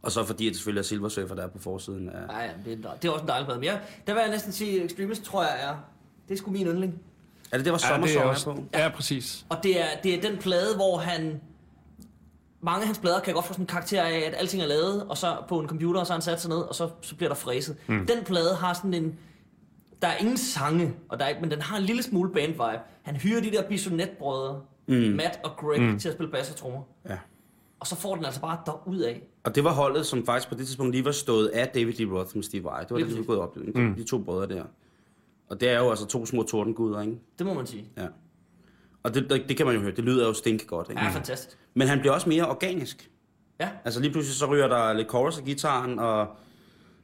Og 0.02 0.12
så 0.12 0.24
fordi, 0.26 0.48
at 0.48 0.50
det 0.50 0.56
selvfølgelig 0.58 0.80
er 0.80 0.84
Silver 0.84 1.10
Surfer, 1.10 1.36
der 1.36 1.44
er 1.44 1.48
på 1.48 1.60
forsiden 1.60 2.10
af... 2.10 2.34
Ja, 2.34 2.40
ja, 2.46 2.52
det, 2.66 2.86
er, 2.86 2.94
det 3.02 3.08
er 3.08 3.12
også 3.12 3.22
en 3.24 3.28
dejlig 3.28 3.46
plade. 3.46 3.60
Men 3.60 3.66
jeg, 3.66 3.82
der 4.08 4.14
vil 4.14 4.20
jeg 4.22 4.30
næsten 4.30 4.52
sige, 4.52 4.84
Extremist 4.84 5.24
tror 5.24 5.44
jeg 5.44 5.64
er... 5.64 5.76
Det 6.28 6.34
er 6.34 6.38
sgu 6.38 6.52
min 6.52 6.68
yndling. 6.68 7.00
Er 7.52 7.58
det 7.58 7.66
det, 7.66 7.74
var 7.74 7.80
Ja, 7.84 7.88
Sommer 7.90 8.08
det 8.08 8.16
er 8.16 8.22
ja, 8.22 8.28
også, 8.28 8.46
på? 8.54 8.64
ja, 8.74 8.90
præcis. 8.90 9.46
Og 9.50 9.58
det 9.64 9.82
er, 9.82 9.86
det 10.04 10.14
er 10.14 10.22
den 10.30 10.38
plade, 10.38 10.76
hvor 10.76 10.98
han... 10.98 11.42
Mange 12.62 12.82
af 12.82 12.86
hans 12.86 13.00
plader 13.00 13.20
kan 13.20 13.34
godt 13.34 13.46
få 13.46 13.54
sådan 13.54 13.64
en 13.64 13.68
karakter 13.68 14.04
af, 14.04 14.18
at 14.18 14.34
alting 14.38 14.64
er 14.64 14.68
lavet, 14.68 15.06
og 15.08 15.18
så 15.18 15.38
på 15.48 15.60
en 15.60 15.68
computer, 15.68 16.00
og 16.00 16.08
så 16.08 16.14
har 16.14 16.18
han 16.18 16.22
sat 16.22 16.42
sig 16.42 16.50
ned, 16.50 16.58
og 16.58 16.76
så, 16.76 16.90
så 17.02 17.16
bliver 17.16 17.30
der 17.30 17.36
fræset. 17.36 17.78
Mm. 17.88 18.08
Den 18.08 18.24
plade 18.26 18.56
har 18.56 18.74
sådan 18.74 18.94
en... 18.94 19.20
Der 20.02 20.08
er 20.08 20.18
ingen 20.18 20.38
sange, 20.38 20.94
og 21.10 21.20
der 21.20 21.26
er, 21.26 21.42
men 21.42 21.52
den 21.52 21.62
har 21.62 21.78
en 21.78 21.84
lille 21.84 22.04
smule 22.04 22.30
band-vibe. 22.30 22.80
Han 23.02 23.16
hyrer 23.16 23.42
de 23.42 23.52
der 23.52 23.68
bisonetbrødre, 23.70 24.62
mm. 24.88 24.94
Matt 24.96 25.40
og 25.44 25.52
Greg, 25.58 25.82
mm. 25.82 26.00
til 26.00 26.10
at 26.10 26.16
spille 26.16 26.32
bass 26.32 26.50
og 26.50 26.56
trommer. 26.56 26.82
Ja. 27.10 27.18
Og 27.80 27.88
så 27.88 27.96
får 27.96 28.16
den 28.16 28.26
altså 28.26 28.42
bare 28.42 28.58
derud 28.66 29.00
af. 29.00 29.28
Og 29.44 29.56
det 29.56 29.64
var 29.64 29.74
holdet, 29.74 30.06
som 30.06 30.26
faktisk 30.26 30.50
på 30.50 30.56
det 30.56 30.66
tidspunkt 30.66 30.92
lige 30.92 31.06
var 31.06 31.12
stået 31.12 31.48
af 31.48 31.68
David 31.68 31.94
Lee 31.94 32.20
Roth 32.20 32.36
med 32.36 32.44
Steve 32.44 32.64
Vai. 32.64 32.84
Det 32.84 32.92
var 32.92 32.98
det, 32.98 33.10
de 33.10 33.18
var 33.18 33.24
gået 33.24 33.40
op. 33.40 33.56
De, 33.56 33.60
mm. 33.60 33.96
de 33.96 34.04
to 34.04 34.18
brødre 34.18 34.56
der. 34.56 34.64
Og 35.50 35.62
det 35.62 35.70
er 35.70 35.80
jo 35.80 35.90
altså 35.90 36.06
to 36.06 36.26
små 36.26 36.44
tordenguder, 36.44 37.02
ikke? 37.02 37.20
Det 37.38 37.46
må 37.46 37.54
man 37.54 37.68
sige. 37.68 37.86
Ja. 37.98 38.08
Og 39.08 39.14
det, 39.14 39.46
det, 39.50 39.58
kan 39.58 39.66
man 39.66 39.76
jo 39.76 39.82
høre. 39.82 39.92
Det 39.92 40.04
lyder 40.04 40.28
jo 40.28 40.34
stink 40.34 40.68
godt, 40.68 40.90
ikke? 40.90 41.02
Ja, 41.02 41.10
fantastisk. 41.10 41.58
Men 41.74 41.88
han 41.88 42.00
bliver 42.00 42.14
også 42.14 42.30
mere 42.30 42.48
organisk. 42.48 43.10
Ja, 43.60 43.70
Altså 43.86 44.00
lige 44.00 44.12
pludselig 44.12 44.36
så 44.38 44.46
ryger 44.46 44.68
der 44.68 44.94
lidt 44.94 45.10
chorus 45.10 45.38
af 45.38 45.44
gitaren, 45.44 46.00
og 46.00 46.28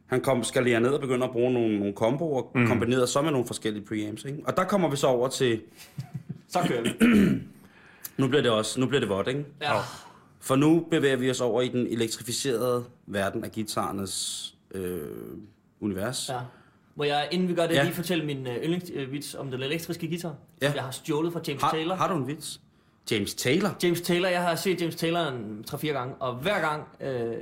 han 0.05 0.21
kom, 0.21 0.43
skalerer 0.43 0.79
ned 0.79 0.89
og 0.89 1.01
begynder 1.01 1.27
at 1.27 1.33
bruge 1.33 1.53
nogle, 1.53 1.79
nogle 1.79 1.93
komboer, 1.93 2.43
mm. 2.55 2.67
kombineret 2.67 3.09
så 3.09 3.21
med 3.21 3.31
nogle 3.31 3.47
forskellige 3.47 3.85
preamps, 3.85 4.25
ikke? 4.25 4.39
Og 4.45 4.57
der 4.57 4.63
kommer 4.63 4.89
vi 4.89 4.95
så 4.95 5.07
over 5.07 5.27
til, 5.27 5.61
så 6.47 6.59
kører 6.67 6.81
vi. 6.81 6.93
nu 8.21 8.27
bliver 8.27 8.41
det 8.41 8.51
også, 8.51 8.79
nu 8.79 8.85
bliver 8.85 8.99
det 8.99 9.09
vådt, 9.09 9.27
ikke? 9.27 9.45
Ja. 9.61 9.73
For 10.39 10.55
nu 10.55 10.87
bevæger 10.91 11.15
vi 11.15 11.29
os 11.29 11.41
over 11.41 11.61
i 11.61 11.67
den 11.67 11.87
elektrificerede 11.87 12.85
verden 13.07 13.43
af 13.43 13.51
guitarernes 13.51 14.55
øh, 14.71 15.01
univers. 15.79 16.29
ja. 16.29 16.39
Må 16.95 17.03
jeg, 17.03 17.27
inden 17.31 17.47
vi 17.47 17.53
gør 17.53 17.67
det, 17.67 17.73
Ja. 17.73 17.77
ja. 17.79 17.83
lige 17.83 17.93
fortælle 17.95 18.25
min 18.25 18.47
øh, 18.47 18.55
yndlingsvits 18.55 19.35
om 19.35 19.51
den 19.51 19.61
elektriske 19.63 20.07
guitar, 20.07 20.35
Ja. 20.61 20.67
som 20.67 20.75
jeg 20.75 20.83
har 20.83 20.91
stjålet 20.91 21.33
fra 21.33 21.39
James 21.47 21.63
Taylor. 21.71 21.95
Har, 21.95 22.07
har 22.07 22.13
du 22.13 22.19
en 22.19 22.27
vits? 22.27 22.61
James 23.11 23.33
Taylor? 23.33 23.75
James 23.83 24.01
Taylor, 24.01 24.29
jeg 24.29 24.41
har 24.41 24.55
set 24.55 24.81
James 24.81 24.95
Taylor 24.95 25.19
en 25.19 25.65
3-4 25.71 25.87
gange, 25.87 26.15
og 26.15 26.33
hver 26.35 26.59
gang, 26.61 26.83
øh, 27.01 27.33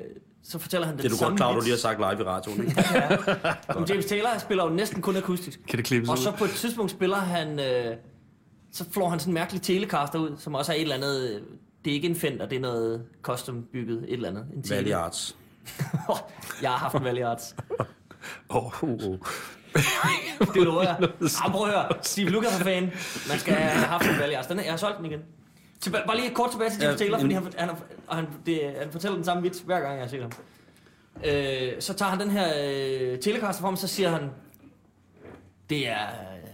så 0.44 0.60
fortæller 0.60 0.88
han 0.88 0.96
den 0.96 1.04
Det 1.04 1.06
er 1.06 1.10
du 1.10 1.16
samme 1.18 1.30
godt 1.30 1.38
klar, 1.38 1.54
du 1.54 1.60
lige 1.62 1.70
har 1.70 1.78
sagt 1.78 2.00
live 2.00 2.22
i 2.22 2.24
radioen, 2.24 2.62
ikke? 2.68 2.84
Men 3.80 3.90
James 3.90 4.06
Taylor 4.06 4.30
spiller 4.40 4.64
jo 4.64 4.70
næsten 4.70 5.02
kun 5.02 5.16
akustisk. 5.16 5.60
Kan 5.68 5.78
det 5.78 5.86
klippes 5.86 6.10
Og 6.10 6.18
så 6.18 6.32
på 6.32 6.44
et 6.44 6.50
tidspunkt 6.50 6.92
spiller 6.92 7.18
han, 7.18 7.60
øh, 7.60 7.96
så 8.72 8.86
flår 8.92 9.10
han 9.10 9.20
sådan 9.20 9.32
en 9.32 9.34
mærkelig 9.34 9.62
telecaster 9.62 10.20
ud, 10.20 10.32
som 10.38 10.56
også 10.56 10.72
er 10.72 10.76
et 10.76 10.82
eller 10.82 10.96
andet, 10.96 11.30
øh, 11.36 11.42
det 11.86 11.92
er 11.92 11.96
ikke 11.96 12.08
en 12.08 12.16
Fender, 12.16 12.46
det 12.46 12.56
er 12.56 12.60
noget 12.60 13.06
custom 13.22 13.64
bygget, 13.74 14.04
et 14.04 14.14
eller 14.14 14.30
andet. 14.30 14.46
En 14.56 14.64
tele. 14.64 14.76
Valley 14.76 14.92
Arts. 14.92 15.36
jeg 16.62 16.70
har 16.70 16.78
haft 16.78 16.96
en 16.96 17.04
Valley 17.04 17.22
Arts. 17.24 17.56
Oh, 18.50 18.84
oh, 18.84 18.90
oh. 18.90 19.18
Det 20.54 20.64
lover 20.64 20.82
jeg. 20.84 21.10
Ah, 21.46 21.52
prøv 21.52 21.68
at 21.68 21.74
høre. 21.74 21.90
Steve 22.02 22.30
Lucas 22.30 22.60
er 22.60 22.64
fan. 22.64 22.84
Man 23.30 23.40
skal 23.40 23.54
have 23.54 23.86
haft 23.96 24.06
en 24.10 24.20
Valley 24.20 24.36
Arts. 24.36 24.48
Den 24.48 24.58
jeg 24.58 24.70
har 24.72 24.78
solgt 24.78 24.98
den 24.98 25.06
igen. 25.06 25.20
Tilba- 25.86 26.06
bare 26.08 26.18
lige 26.18 26.34
kort 26.36 26.52
tilbage 26.52 26.70
til 26.70 26.82
James 26.82 26.94
Ja, 27.02 27.06
Taylor, 27.06 27.20
fordi 27.20 27.34
han, 27.34 27.44
han, 27.58 27.70
og 28.08 28.16
han, 28.16 28.28
det, 28.46 28.74
han 28.80 28.92
fortæller 28.92 29.16
den 29.16 29.26
samme 29.26 29.44
vits, 29.44 29.60
hver 29.60 29.80
gang 29.80 29.94
jeg 29.94 30.02
har 30.04 30.08
set 30.10 30.22
ham. 30.22 30.32
Øh, 31.26 31.82
så 31.82 31.94
tager 31.94 32.10
han 32.10 32.20
den 32.20 32.30
her 32.32 32.48
øh, 32.58 33.20
telecaster 33.20 33.62
frem, 33.62 33.76
så 33.76 33.88
siger 33.88 34.10
han, 34.10 34.30
det 35.70 35.88
er, 35.90 36.08
øh, 36.08 36.50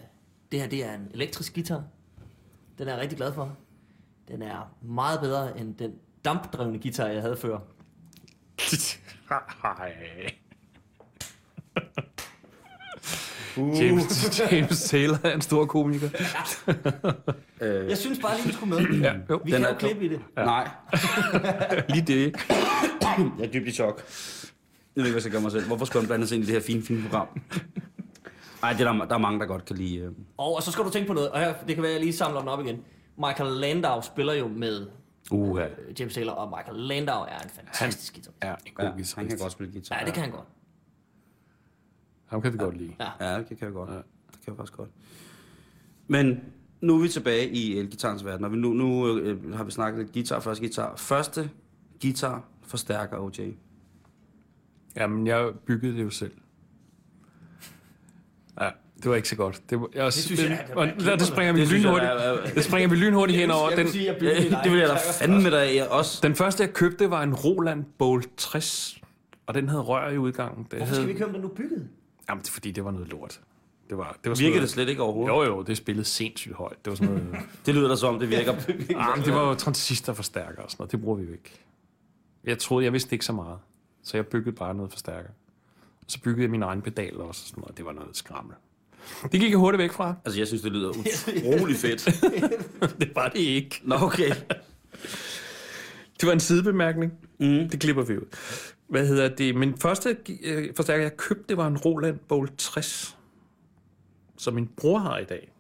det 0.52 0.60
her 0.62 0.68
det 0.68 0.86
er 0.86 0.94
en 0.94 1.08
elektrisk 1.14 1.54
guitar. 1.54 1.84
Den 2.78 2.88
er 2.88 2.92
jeg 2.92 3.02
rigtig 3.02 3.18
glad 3.18 3.34
for. 3.34 3.58
Den 4.28 4.42
er 4.42 4.72
meget 4.82 5.20
bedre 5.20 5.60
end 5.60 5.76
den 5.76 5.92
dampdrevne 6.26 6.80
guitar, 6.80 7.08
jeg 7.08 7.22
havde 7.22 7.38
før. 7.38 7.58
Hej. 9.64 10.34
James, 13.58 14.42
James 14.52 14.84
Taylor 14.84 15.18
er 15.24 15.34
en 15.36 15.42
stor 15.42 15.66
komiker. 15.66 16.10
Øh, 17.62 17.90
Jeg 17.90 17.98
synes 17.98 18.20
bare 18.20 18.36
lige, 18.36 18.48
vi 18.48 18.54
skulle 18.54 18.76
med. 18.76 19.00
Ja, 19.00 19.14
jo. 19.30 19.42
Vi 19.46 19.52
Den 19.52 19.62
kan 19.62 19.66
er 19.66 19.70
jo 19.70 19.76
klippe 19.80 20.06
i 20.06 20.08
det. 20.10 20.20
ja. 20.38 20.46
Nej, 20.46 20.68
Lige 21.90 22.02
det. 22.08 22.36
jeg 23.40 23.46
er 23.48 23.52
dybt 23.54 23.68
i 23.68 23.72
chok. 23.72 23.98
Jeg 24.96 25.04
ved 25.04 25.06
ikke, 25.06 25.12
hvad 25.12 25.12
jeg 25.14 25.22
skal 25.22 25.32
gøre 25.32 25.42
mig 25.42 25.52
selv. 25.52 25.68
Hvorfor 25.68 25.86
skulle 25.86 26.02
han 26.04 26.08
blande 26.08 26.28
sig 26.28 26.36
ind 26.36 26.44
i 26.44 26.48
det 26.48 26.54
her 26.56 26.62
fine, 26.62 26.82
fine 26.84 27.02
program? 27.10 27.28
Nej, 28.62 28.74
det 28.74 28.82
er 28.88 28.94
der, 28.94 29.06
der 29.06 29.16
er 29.16 29.20
mange, 29.20 29.40
der 29.40 29.46
godt 29.46 29.66
kan 29.66 29.76
lide. 29.76 29.98
øh. 29.98 30.12
Og, 30.38 30.56
og 30.56 30.64
så 30.64 30.72
skal 30.72 30.84
du 30.86 30.90
tænke 30.90 31.08
på 31.08 31.14
noget, 31.14 31.30
og 31.30 31.40
her, 31.40 31.54
det 31.68 31.76
kan 31.76 31.82
være, 31.84 31.92
at 31.92 31.96
jeg 31.96 32.04
lige 32.04 32.14
samler 32.18 32.40
den 32.40 32.50
op 32.50 32.66
igen. 32.66 32.80
Michael 33.28 33.50
Landau 33.52 34.02
spiller 34.02 34.34
jo 34.34 34.48
med 34.48 34.88
Uha. 35.32 35.64
øh, 35.64 36.00
James 36.00 36.14
Taylor, 36.14 36.32
og 36.34 36.54
Michael 36.58 36.78
Landau 36.88 37.22
er 37.22 37.40
en 37.44 37.50
fantastisk 37.56 38.14
guitar. 38.14 38.32
Ja, 38.44 38.50
en 38.50 38.56
god 38.76 38.84
Ja, 38.86 38.90
guitarist. 38.92 39.16
han 39.16 39.28
kan 39.28 39.38
godt 39.38 39.52
spille 39.52 39.72
guitar. 39.72 39.98
Ja, 40.00 40.06
det 40.06 40.14
kan 40.14 40.24
han 40.24 40.32
godt. 40.32 40.46
Ham 42.28 42.42
kan 42.42 42.54
vi 42.54 42.58
godt 42.58 42.78
lide. 42.78 42.94
Ja. 43.00 43.26
Ja, 43.32 43.38
det 43.38 43.48
kan 43.48 43.58
jeg 43.62 43.72
godt. 43.74 43.90
Ja. 43.90 43.96
Det 43.96 44.04
kan 44.32 44.48
jeg 44.48 44.56
faktisk 44.58 44.78
godt. 44.78 44.90
Men 46.08 46.40
nu 46.82 46.96
er 46.98 47.02
vi 47.02 47.08
tilbage 47.10 47.50
i 47.50 47.78
elgitarens 47.78 48.26
verden, 48.26 48.46
og 48.46 48.52
vi 48.52 48.58
nu, 48.58 48.74
nu 48.74 49.18
øh, 49.18 49.54
har 49.54 49.64
vi 49.64 49.72
snakket 49.72 50.00
lidt 50.00 50.14
guitar, 50.14 50.40
første 50.40 50.62
guitar. 50.64 50.96
Første 50.96 51.50
guitar 52.02 52.44
forstærker 52.68 53.18
OJ. 53.18 53.40
Jamen, 54.96 55.28
jeg 55.28 55.50
byggede 55.66 55.98
det 55.98 56.04
jo 56.04 56.10
selv. 56.10 56.32
Ja, 58.62 58.70
det 59.04 59.10
var 59.10 59.16
ikke 59.16 59.30
så 59.30 59.36
godt. 59.36 59.62
Det, 59.70 59.80
var, 59.82 59.88
jeg 59.96 60.04
også, 60.04 60.18
Det 60.18 60.24
synes 60.26 60.50
jeg, 60.50 60.66
det 60.68 60.76
var 60.76 60.82
og 60.82 60.88
der, 61.00 61.16
der 61.18 61.26
springer 61.26 61.54
vi 61.54 61.62
Det 61.62 61.72
jeg, 61.72 61.80
lynhurtigt. 61.80 62.12
er- 62.12 62.16
er- 62.16 62.54
Det 62.54 62.64
springer 62.64 62.90
vi 62.90 62.96
lynhurtigt 62.96 63.40
henover. 63.40 63.70
Den, 63.70 63.88
sige, 63.88 64.04
Ja, 64.06 64.14
det 64.64 64.72
vil 64.72 64.80
jeg 64.80 64.90
da 64.90 64.96
fandme 65.22 65.50
da 65.50 65.58
jeg 65.76 65.88
også. 65.90 66.20
den 66.24 66.36
første, 66.36 66.64
jeg 66.64 66.74
købte, 66.74 67.10
var 67.10 67.24
en 67.24 67.34
Roland 67.36 67.86
Bowl 67.98 68.24
60 68.38 69.02
Og 69.46 69.54
den 69.54 69.70
havde 69.70 69.82
rør 69.82 70.10
i 70.10 70.18
udgangen. 70.18 70.64
Det 70.64 70.78
Hvorfor 70.78 70.86
havde... 70.86 71.02
skal 71.04 71.14
vi 71.14 71.20
købe 71.20 71.34
den 71.34 71.42
nu 71.42 71.48
bygget? 71.48 71.88
Jamen, 72.30 72.42
det 72.42 72.48
er 72.50 72.54
fordi, 72.54 72.72
det 72.72 72.86
var 72.86 72.92
noget 72.92 73.08
lort. 73.08 73.40
Det 73.90 73.98
var, 73.98 74.18
det 74.24 74.30
var 74.30 74.36
sådan 74.36 74.44
Virker 74.46 74.54
det 74.54 74.62
noget... 74.62 74.70
slet 74.70 74.90
ikke 74.90 75.02
overhovedet? 75.02 75.34
Jo, 75.34 75.44
jo, 75.56 75.62
det 75.62 75.78
spillede 75.78 76.06
sindssygt 76.06 76.56
højt. 76.56 76.86
Det 76.86 76.92
var 76.92 76.96
sådan 76.98 77.14
noget... 77.16 77.36
Det 77.66 77.76
lyder 77.76 77.88
da 77.88 77.96
som, 77.96 78.14
om, 78.14 78.20
det 78.20 78.30
virker. 78.30 78.54
Jamen, 78.90 79.26
det 79.26 79.34
var 79.34 79.48
jo 79.50 79.56
transistorforstærker 79.56 80.62
og 80.62 80.72
sådan 80.72 80.82
noget. 80.82 80.92
Det 80.92 81.02
bruger 81.02 81.18
vi 81.18 81.24
jo 81.26 81.32
ikke. 81.32 81.60
Jeg 82.44 82.58
troede, 82.60 82.86
jeg 82.86 82.94
vidste 82.94 83.14
ikke 83.16 83.26
så 83.26 83.34
meget. 83.34 83.60
Så 84.04 84.18
jeg 84.18 84.28
byggede 84.28 84.56
bare 84.56 84.76
noget 84.76 84.92
forstærker. 84.92 85.30
Og 86.00 86.06
så 86.08 86.20
byggede 86.22 86.42
jeg 86.42 86.50
mine 86.52 86.66
egne 86.66 86.82
pedaler 86.82 87.24
også. 87.24 87.42
Og 87.44 87.48
sådan 87.50 87.62
noget. 87.62 87.78
Det 87.78 87.86
var 87.86 87.92
noget 87.94 88.18
skrammel. 88.18 88.56
Det 89.32 89.40
gik 89.40 89.50
jeg 89.50 89.58
hurtigt 89.58 89.80
væk 89.80 89.92
fra. 89.92 90.16
altså, 90.26 90.40
jeg 90.40 90.48
synes, 90.48 90.62
det 90.62 90.72
lyder 90.72 90.90
utrolig 91.00 91.76
fedt. 91.76 92.06
det 93.00 93.12
var 93.16 93.28
det 93.30 93.40
ikke. 93.40 93.82
Nå, 93.84 93.96
okay. 93.96 94.32
Det 96.22 96.28
var 96.28 96.32
en 96.34 96.40
sidebemærkning. 96.40 97.14
Mm. 97.40 97.70
Det 97.70 97.80
klipper 97.80 98.04
vi 98.04 98.18
ud. 98.18 98.26
Hvad 98.88 99.08
hedder 99.08 99.36
det? 99.36 99.56
Min 99.56 99.78
første 99.78 100.18
øh, 100.44 100.74
forstærker, 100.76 101.02
jeg 101.04 101.18
købte, 101.18 101.44
det 101.50 101.58
var 101.58 101.68
en 101.68 101.78
Roland 101.78 102.18
Bolt 102.28 102.58
60. 102.58 103.18
Som 104.38 104.54
min 104.54 104.68
bror 104.68 104.98
har 105.00 105.18
i 105.18 105.26
dag. 105.26 105.52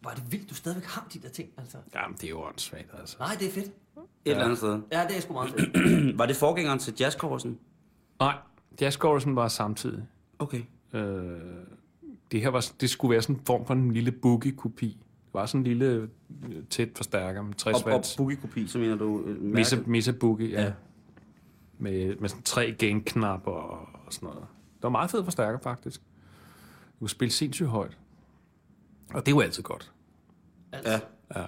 Hvor 0.00 0.10
er 0.10 0.14
det 0.14 0.32
vildt, 0.32 0.50
du 0.50 0.54
stadigvæk 0.54 0.84
har 0.84 1.06
de 1.14 1.18
der 1.18 1.28
ting, 1.28 1.48
altså. 1.58 1.76
Jamen, 1.94 2.16
det 2.16 2.24
er 2.24 2.28
jo 2.30 2.42
åndssvagt, 2.42 2.90
altså. 3.00 3.16
Nej, 3.18 3.36
det 3.40 3.48
er 3.48 3.52
fedt. 3.52 3.66
Et 3.66 4.30
eller 4.30 4.44
andet 4.44 4.58
sted. 4.58 4.80
Ja, 4.92 5.06
det 5.08 5.16
er 5.16 5.20
sgu 5.20 5.32
meget 5.32 5.50
fedt. 5.50 6.18
Var 6.18 6.26
det 6.26 6.36
forgængeren 6.36 6.78
til 6.78 6.94
jazzkorsen? 7.00 7.58
Nej, 8.20 8.34
Jazzgårdsen 8.80 9.36
var 9.36 9.48
samtidig. 9.48 10.04
Okay. 10.38 10.62
Øh, 10.92 11.38
det 12.32 12.40
her 12.42 12.48
var, 12.48 12.70
det 12.80 12.90
skulle 12.90 13.12
være 13.12 13.22
sådan 13.22 13.36
en 13.36 13.42
form 13.46 13.66
for 13.66 13.74
en 13.74 13.92
lille 13.92 14.12
boogie-kopi. 14.12 14.86
Det 14.86 15.34
var 15.34 15.46
sådan 15.46 15.60
en 15.60 15.64
lille 15.66 15.86
øh, 15.86 16.08
tæt 16.70 16.88
forstærker 16.96 17.42
med 17.42 17.54
60 17.54 17.76
Og, 17.76 17.86
og 17.86 17.92
watts. 17.92 18.16
boogie-kopi, 18.16 18.66
så 18.66 18.78
mener 18.78 18.96
du... 18.96 19.22
øh, 19.26 19.42
Mesa, 19.42 19.76
mærke? 19.76 19.90
Mesa 19.90 20.12
Boogie, 20.12 20.48
ja. 20.50 20.62
Ja. 20.62 20.72
Ja. 21.80 21.84
Med, 21.84 22.16
med 22.16 22.28
sådan 22.28 22.42
tre 22.42 22.76
gain-knapper 22.78 23.50
og, 23.50 23.88
og 24.06 24.12
sådan 24.12 24.26
noget. 24.28 24.46
Det 24.76 24.82
var 24.82 24.88
meget 24.88 25.10
fed 25.10 25.24
forstærker, 25.24 25.58
faktisk. 25.58 26.00
Du 26.00 26.98
kunne 26.98 27.10
spille 27.10 27.32
sindssygt 27.32 27.68
højt. 27.68 27.98
Og 29.14 29.26
det 29.26 29.34
var 29.34 29.42
altid 29.42 29.62
godt. 29.62 29.92
Altså. 30.72 30.92
Ja. 30.92 31.00
Ja. 31.40 31.46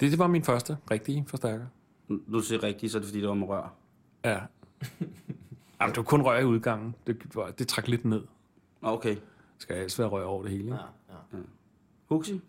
Det, 0.00 0.10
det 0.10 0.18
var 0.18 0.26
min 0.26 0.44
første 0.44 0.78
rigtige 0.90 1.24
forstærker. 1.28 1.66
Nu 2.08 2.20
du 2.32 2.40
siger 2.40 2.62
rigtigt, 2.62 2.92
så 2.92 2.98
er 2.98 3.00
det 3.00 3.08
fordi, 3.08 3.20
det 3.20 3.28
var 3.28 3.34
med 3.34 3.48
rør. 3.48 3.74
Ja. 4.24 4.40
Jamen, 5.80 5.90
det 5.90 5.96
var 5.96 6.02
kun 6.02 6.22
rør 6.22 6.38
i 6.38 6.44
udgangen. 6.44 6.94
Det, 7.06 7.34
var, 7.34 7.50
det 7.50 7.68
trak 7.68 7.88
lidt 7.88 8.04
ned. 8.04 8.22
Okay. 8.82 9.10
Det 9.10 9.22
skal 9.58 9.76
helst 9.76 9.98
være 9.98 10.08
rør 10.08 10.24
over 10.24 10.42
det 10.42 10.50
hele. 10.50 10.64
Ikke? 10.64 10.74
Ja, 10.74 11.14
ja. 11.32 11.38
Huxi? 12.08 12.40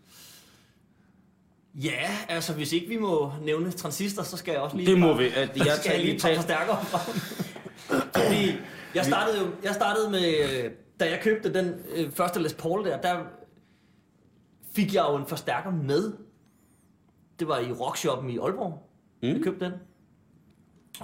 Ja, 1.74 2.10
altså 2.28 2.54
hvis 2.54 2.72
ikke 2.72 2.88
vi 2.88 2.96
må 2.98 3.32
nævne 3.42 3.70
transistor, 3.72 4.22
så 4.22 4.36
skal 4.36 4.52
jeg 4.52 4.60
også 4.60 4.76
lige... 4.76 4.90
Det 4.90 4.98
må 4.98 5.06
bare- 5.06 5.18
vi. 5.18 5.24
At 5.36 5.56
Jeg 5.56 5.76
skal 5.80 5.92
jeg 5.94 6.04
lige 6.04 6.18
tage 6.18 6.36
forstærker 6.36 6.76
frem. 6.76 7.20
Fordi 8.14 8.52
jeg 8.94 9.04
startede 9.04 9.40
jo, 9.40 9.46
jeg 9.64 9.74
startede 9.74 10.10
med, 10.10 10.20
øh, 10.64 10.70
da 11.00 11.10
jeg 11.10 11.20
købte 11.22 11.54
den 11.54 11.74
øh, 11.94 12.10
første 12.12 12.42
Les 12.42 12.54
Paul 12.54 12.84
der, 12.84 13.00
der 13.00 13.24
fik 14.74 14.94
jeg 14.94 15.04
jo 15.10 15.16
en 15.16 15.26
forstærker 15.26 15.70
med. 15.70 16.12
Det 17.38 17.48
var 17.48 17.58
i 17.58 17.72
Rockshoppen 17.72 18.30
i 18.30 18.38
Aalborg, 18.38 18.90
mm. 19.22 19.28
jeg 19.28 19.40
købte 19.42 19.64
den. 19.64 19.72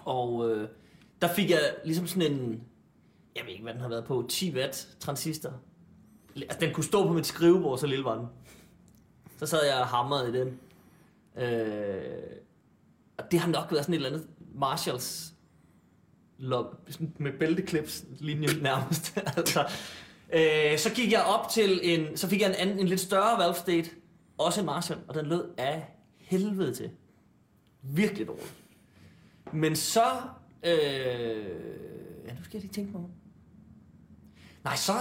Og 0.04 0.50
øh, 0.50 0.68
der 1.22 1.28
fik 1.28 1.50
jeg 1.50 1.60
ligesom 1.84 2.06
sådan 2.06 2.32
en, 2.32 2.60
jeg 3.36 3.42
ved 3.44 3.50
ikke 3.52 3.62
hvad 3.62 3.72
den 3.74 3.82
har 3.82 3.88
været 3.88 4.04
på, 4.04 4.26
10 4.28 4.54
watt 4.56 4.88
transistor. 5.00 5.52
Altså 6.36 6.58
den 6.60 6.74
kunne 6.74 6.84
stå 6.84 7.06
på 7.06 7.12
mit 7.12 7.26
skrivebord, 7.26 7.78
så 7.78 7.86
lille 7.86 8.04
var 8.04 8.14
den. 8.18 8.26
Så 9.38 9.46
sad 9.46 9.64
jeg 9.64 9.80
og 9.80 9.86
hamrede 9.86 10.28
i 10.28 10.32
den. 10.32 10.60
Øh, 11.36 12.36
og 13.18 13.24
det 13.30 13.40
har 13.40 13.48
nok 13.48 13.72
været 13.72 13.84
sådan 13.84 13.94
et 13.94 13.96
eller 13.96 14.08
andet 14.08 14.28
Marshalls 14.54 15.32
lop, 16.38 16.88
med 17.18 17.32
bælteklips 17.38 18.04
linje 18.18 18.48
nærmest. 18.62 19.18
altså, 19.36 19.60
øh, 20.32 20.78
så 20.78 20.94
gik 20.94 21.12
jeg 21.12 21.22
op 21.22 21.48
til 21.48 21.80
en, 21.82 22.16
så 22.16 22.28
fik 22.28 22.40
jeg 22.40 22.48
en, 22.48 22.54
anden, 22.54 22.78
en 22.78 22.88
lidt 22.88 23.00
større 23.00 23.38
valve 23.38 23.54
state, 23.54 23.90
også 24.38 24.60
en 24.60 24.66
Marshall, 24.66 25.00
og 25.08 25.14
den 25.14 25.26
lød 25.26 25.44
af 25.58 25.86
helvede 26.18 26.74
til. 26.74 26.90
Virkelig 27.82 28.26
dårligt. 28.26 28.54
Men 29.52 29.76
så, 29.76 30.12
øh, 30.62 30.72
ja, 32.26 32.34
nu 32.34 32.44
skal 32.44 32.52
jeg 32.52 32.60
lige 32.60 32.72
tænke 32.72 32.92
mig 32.92 33.00
om. 33.00 33.10
Nej, 34.64 34.76
så, 34.76 34.92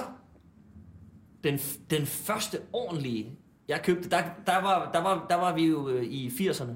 den, 1.44 1.58
den 1.90 2.06
første 2.06 2.62
ordentlige, 2.74 3.38
jeg 3.68 3.82
købte, 3.84 4.10
der, 4.10 4.22
der, 4.46 4.62
var, 4.62 4.92
der, 4.92 5.02
var, 5.02 5.26
der 5.30 5.36
var 5.36 5.54
vi 5.54 5.66
jo 5.66 5.90
øh, 5.90 6.04
i 6.04 6.28
80'erne. 6.28 6.72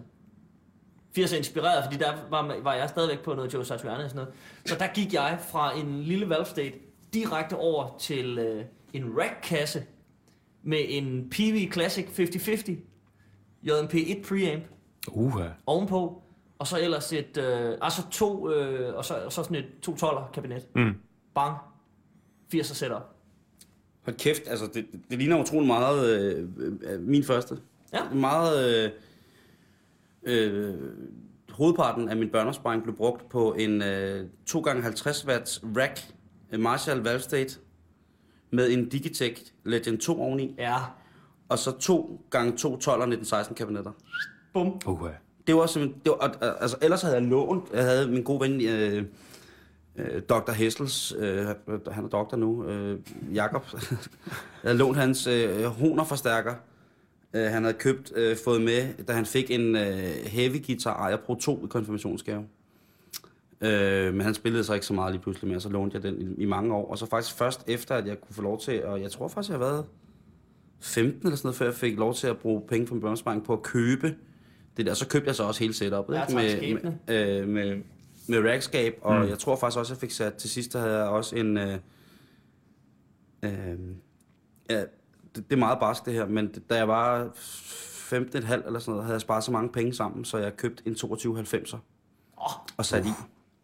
80'er 1.18 1.36
inspireret, 1.36 1.84
fordi 1.84 1.98
der 1.98 2.14
var, 2.30 2.60
var 2.64 2.74
jeg 2.74 2.90
stadigvæk 2.90 3.20
på 3.20 3.34
noget 3.34 3.54
Joe 3.54 3.66
Satriani 3.66 4.04
og 4.04 4.10
sådan 4.10 4.16
noget. 4.26 4.34
Så 4.66 4.76
der 4.80 4.88
gik 4.94 5.14
jeg 5.14 5.40
fra 5.52 5.78
en 5.78 6.04
lille 6.04 6.30
valve 6.30 6.46
state 6.46 6.74
direkte 7.14 7.58
over 7.58 7.96
til 8.00 8.40
øh, 8.40 8.66
en 8.94 9.14
rack-kasse 9.18 9.84
med 10.64 10.80
en 10.88 11.30
PV 11.30 11.72
Classic 11.74 12.06
5050 12.10 12.80
JMP1 13.64 14.28
preamp 14.28 14.64
Uha. 15.08 15.48
ovenpå, 15.66 16.24
og 16.60 16.68
så 16.68 16.80
ellers 16.80 17.14
et, 17.14 17.38
øh, 17.38 17.78
altså 17.82 18.10
to, 18.12 18.50
øh, 18.52 18.96
og, 18.96 19.06
så, 19.06 19.26
og 19.26 19.32
så 19.32 19.44
sådan 19.44 19.58
et 19.58 19.66
212'er 19.88 20.32
kabinet. 20.32 20.68
Mm. 20.76 20.94
Bang. 21.36 21.58
80'er 22.56 22.64
setup. 22.64 23.16
Hold 24.04 24.18
kæft, 24.18 24.42
altså 24.48 24.66
det, 24.74 24.86
det 25.10 25.18
ligner 25.18 25.40
utrolig 25.42 25.68
meget 25.68 26.10
øh, 26.10 26.48
øh, 26.82 27.02
min 27.02 27.24
første. 27.24 27.58
Ja. 27.94 28.14
Meget... 28.14 28.86
Øh, 28.86 28.92
øh, 30.24 30.76
hovedparten 31.50 32.10
af 32.10 32.18
min 32.18 32.30
børneopsparing 32.30 32.84
blev 32.84 32.96
brugt 32.96 33.30
på 33.30 33.54
en 33.54 33.82
øh, 33.82 34.26
2x50 34.50 35.28
watts 35.28 35.64
rack 35.78 36.00
øh, 36.52 36.60
Marshall 36.60 37.00
Valve 37.02 37.20
State 37.20 37.60
med 38.52 38.72
en 38.72 38.90
Digitech 38.90 39.44
Legend 39.66 39.98
2 39.98 40.22
oveni, 40.22 40.56
Ja. 40.58 40.76
og 41.50 41.60
så 41.60 41.72
2 41.80 42.22
gange 42.30 42.52
2 42.52 42.58
12 42.78 42.78
1916 43.02 43.56
kabinetter. 43.56 43.92
Bum. 44.54 44.82
Uha. 44.86 45.10
Det 45.48 45.56
var 45.56 45.66
simpelthen... 45.66 46.02
Det 46.06 46.10
var, 46.12 46.18
og- 46.18 46.62
altså, 46.62 46.78
ellers 46.82 47.02
havde 47.02 47.16
jeg 47.16 47.24
lånt... 47.24 47.64
Jeg 47.74 47.84
havde 47.84 48.08
min 48.08 48.24
gode 48.24 48.40
ven, 48.40 48.62
øh, 48.62 49.04
øh, 49.96 50.22
Dr. 50.22 50.52
Hessels, 50.52 51.16
øh, 51.18 51.46
han 51.92 52.04
er 52.04 52.10
doktor 52.12 52.38
nu, 52.38 52.66
øh, 52.66 53.00
Jakob. 53.34 53.66
jeg 54.64 54.76
lånt 54.76 54.98
hans 54.98 55.28
øh, 55.28 55.64
Honer-forstærker. 55.64 56.54
Øh, 57.34 57.46
han 57.46 57.64
havde 57.64 57.78
købt, 57.78 58.12
øh, 58.16 58.38
fået 58.46 58.62
med, 58.62 59.04
da 59.08 59.14
han 59.14 59.26
fik 59.26 59.52
en 59.52 59.76
øh, 59.76 59.84
heavy 60.26 60.66
guitar 60.66 60.98
Ejer 60.98 61.18
Pro 61.18 61.36
2 61.36 61.66
i 61.66 61.68
konfirmationsgave. 61.68 62.46
Øh, 63.62 64.14
men 64.14 64.22
han 64.22 64.34
spillede 64.34 64.64
så 64.64 64.74
ikke 64.74 64.86
så 64.86 64.94
meget 64.94 65.14
lige 65.14 65.22
pludselig 65.22 65.50
mere, 65.52 65.60
så 65.60 65.70
lånte 65.70 65.96
jeg 65.96 66.04
den 66.04 66.22
i, 66.22 66.42
i 66.42 66.46
mange 66.46 66.74
år. 66.74 66.92
Og 66.92 66.98
så 66.98 67.06
faktisk 67.06 67.38
først 67.38 67.64
efter, 67.68 67.96
at 67.96 68.08
jeg 68.08 68.22
kunne 68.22 68.36
få 68.36 68.42
lov 68.42 68.60
til, 68.60 68.86
og 68.86 69.02
jeg 69.02 69.12
tror 69.12 69.28
faktisk, 69.28 69.50
jeg 69.50 69.60
har 69.60 69.66
været 69.66 69.86
15 70.80 71.28
eller 71.28 71.38
sådan 71.38 71.48
noget, 71.48 71.56
før 71.56 71.66
jeg 71.66 71.76
fik 71.76 71.98
lov 71.98 72.14
til 72.14 72.28
at 72.28 72.38
bruge 72.38 72.62
penge 72.68 72.88
fra 72.88 72.96
min 72.96 73.02
børnsbank 73.02 73.46
på 73.46 73.54
at 73.54 73.62
købe 73.62 74.16
det 74.78 74.86
der. 74.86 74.94
Så 74.94 75.08
købte 75.08 75.28
jeg 75.28 75.36
så 75.36 75.44
også 75.44 75.60
hele 75.60 75.74
setupet, 75.74 76.14
Ja, 76.14 76.26
ikke? 76.26 76.82
Med, 76.84 76.94
med, 77.08 77.40
øh, 77.40 77.48
med, 77.48 77.82
med 78.28 78.52
rackskab, 78.52 79.00
og 79.02 79.16
Mm. 79.22 79.28
jeg 79.30 79.40
tror 79.40 79.56
faktisk 79.56 79.80
også, 79.80 79.94
at 79.94 79.98
jeg 79.98 80.02
fik 80.02 80.12
sat, 80.12 80.34
til 80.34 80.50
sidst 80.50 80.74
der 80.74 80.80
havde 80.80 80.98
jeg 80.98 81.08
også 81.08 81.36
en, 81.36 81.58
øh, 81.58 81.78
øh, 83.44 83.52
ja, 84.70 84.80
det, 85.36 85.50
det 85.50 85.52
er 85.52 85.56
meget 85.56 85.80
barsk 85.80 86.06
det 86.06 86.14
her, 86.14 86.26
men 86.28 86.48
da 86.70 86.76
jeg 86.76 86.88
var 86.88 87.30
15,5 87.36 88.14
eller 88.66 88.80
sådan 88.80 88.92
noget, 88.92 89.04
havde 89.04 89.14
jeg 89.14 89.22
sparet 89.22 89.44
så 89.44 89.52
mange 89.52 89.70
penge 89.70 89.94
sammen, 89.94 90.26
så 90.26 90.38
jeg 90.38 90.58
købte 90.58 90.84
en 90.86 90.94
2290'er 90.94 91.78
Åh, 92.38 92.52
og 92.78 92.86
sat 92.86 93.06
i. 93.06 93.10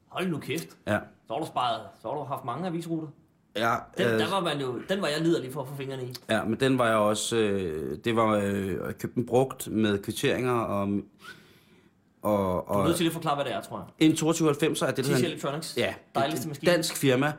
hold 0.08 0.30
nu 0.30 0.38
kæft. 0.39 0.68
Ja. 0.88 0.99
Så 1.28 1.34
har 1.34 1.39
du 1.39 1.45
sparet, 1.45 1.82
så 2.01 2.08
har 2.10 2.16
du 2.16 2.24
haft 2.24 2.45
mange 2.45 2.68
avisruter. 2.68 3.08
Ja, 3.55 3.76
Den, 3.97 4.05
øh, 4.08 4.20
der 4.20 4.30
var 4.30 4.39
man 4.41 4.60
jo, 4.62 4.82
den 4.89 5.01
var 5.01 5.08
jeg 5.08 5.22
liderlig 5.22 5.53
for 5.53 5.62
at 5.62 5.68
få 5.68 5.76
fingrene 5.76 6.03
i. 6.03 6.14
Ja, 6.30 6.43
men 6.43 6.60
den 6.60 6.78
var 6.78 6.88
jeg 6.88 6.95
også... 6.97 7.38
Øh, 7.38 7.97
det 8.05 8.16
var... 8.16 8.28
Øh, 8.36 8.68
jeg 8.68 8.97
købte 8.97 9.16
den 9.16 9.26
brugt 9.26 9.68
med 9.72 9.99
kvitteringer 10.03 10.51
og... 10.53 10.89
Og, 12.28 12.66
Du 12.68 12.74
er 12.74 12.78
og 12.78 12.86
nødt 12.86 12.96
til 12.98 13.04
lige 13.04 13.10
at 13.10 13.14
forklare, 13.14 13.36
hvad 13.36 13.46
det 13.46 13.54
er, 13.54 13.62
tror 13.62 13.78
jeg. 14.00 14.08
en 14.08 14.16
2290 14.16 14.82
er 14.82 14.92
det, 14.92 15.06
der. 15.06 15.28
Electronics. 15.28 15.74
Ja, 15.78 15.94
Dejligste 16.16 16.44
et 16.46 16.48
maskine. 16.48 16.72
dansk 16.72 16.96
firma, 16.96 17.34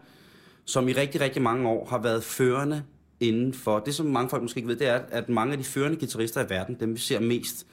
som 0.64 0.89
i 0.89 0.93
rigtig, 0.93 1.20
rigtig 1.20 1.43
mange 1.43 1.68
år 1.68 1.86
har 1.91 1.99
været 1.99 2.24
førende 2.24 2.82
inden 3.20 3.55
for... 3.55 3.78
Det, 3.78 3.95
som 3.95 4.07
mange 4.07 4.30
folk 4.30 4.43
måske 4.43 4.59
ikke 4.59 4.68
ved, 4.68 4.76
det 4.76 4.86
er, 4.89 5.01
at 5.11 5.28
mange 5.28 5.53
af 5.53 5.59
de 5.59 5.64
førende 5.64 5.97
guitarister 5.99 6.45
i 6.47 6.51
verden, 6.51 6.76
dem 6.80 6.95
vi 6.95 6.99
ser 7.01 7.20
mest, 7.20 7.66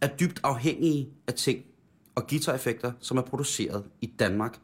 er 0.00 0.06
dybt 0.06 0.40
afhængige 0.42 1.08
af 1.26 1.34
ting 1.34 1.64
og 2.14 2.26
guitareffekter, 2.26 2.92
som 3.00 3.16
er 3.16 3.22
produceret 3.22 3.84
i 4.00 4.06
Danmark. 4.06 4.58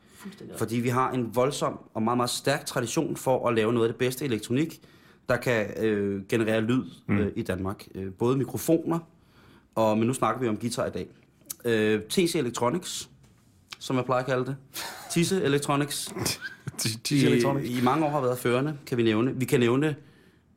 Fordi 0.57 0.77
vi 0.77 0.89
har 0.89 1.11
en 1.11 1.37
voldsom 1.37 1.79
og 1.95 2.03
meget, 2.03 2.17
meget 2.17 2.31
stærk 2.31 2.67
tradition 2.67 3.17
for 3.17 3.49
at 3.49 3.55
lave 3.55 3.73
noget 3.73 3.87
af 3.89 3.93
det 3.93 3.99
bedste 3.99 4.25
elektronik, 4.25 4.81
der 5.29 5.37
kan 5.37 5.85
øh, 5.85 6.23
generere 6.29 6.61
lyd 6.61 6.85
øh, 7.09 7.29
i 7.37 7.43
Danmark. 7.43 7.87
Øh, 7.95 8.13
både 8.13 8.37
mikrofoner, 8.37 8.99
og 9.75 9.99
men 9.99 10.07
nu 10.07 10.15
snakker 10.15 10.41
vi 10.41 10.49
om 10.49 10.57
guitar 10.57 10.87
i 10.87 10.91
dag. 10.91 11.07
Øh, 11.67 12.01
TC 12.03 12.35
Electronics, 12.35 13.11
som 13.79 13.97
jeg 13.97 14.05
plejer 14.05 14.21
at 14.21 14.27
kalde 14.27 14.47
det. 14.47 14.57
Tisse 15.11 15.43
Electronics. 15.43 16.15
TC 16.79 17.13
Electronics. 17.13 17.69
I, 17.69 17.79
I 17.79 17.83
mange 17.83 18.07
år 18.07 18.11
har 18.11 18.21
været 18.21 18.39
førende, 18.39 18.77
kan 18.87 18.99
vi 18.99 19.03
nævne. 19.03 19.37
Vi 19.37 19.45
kan 19.45 19.61
nævne 19.61 19.97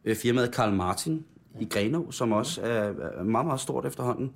øh, 0.05 0.15
firmaet 0.15 0.51
Karl 0.51 0.73
Martin 0.73 1.23
i 1.59 1.65
Grenå, 1.65 2.11
som 2.11 2.31
også 2.31 2.61
er, 2.61 2.93
er 3.19 3.23
meget, 3.23 3.45
meget 3.45 3.61
stort 3.61 3.85
efterhånden. 3.85 4.31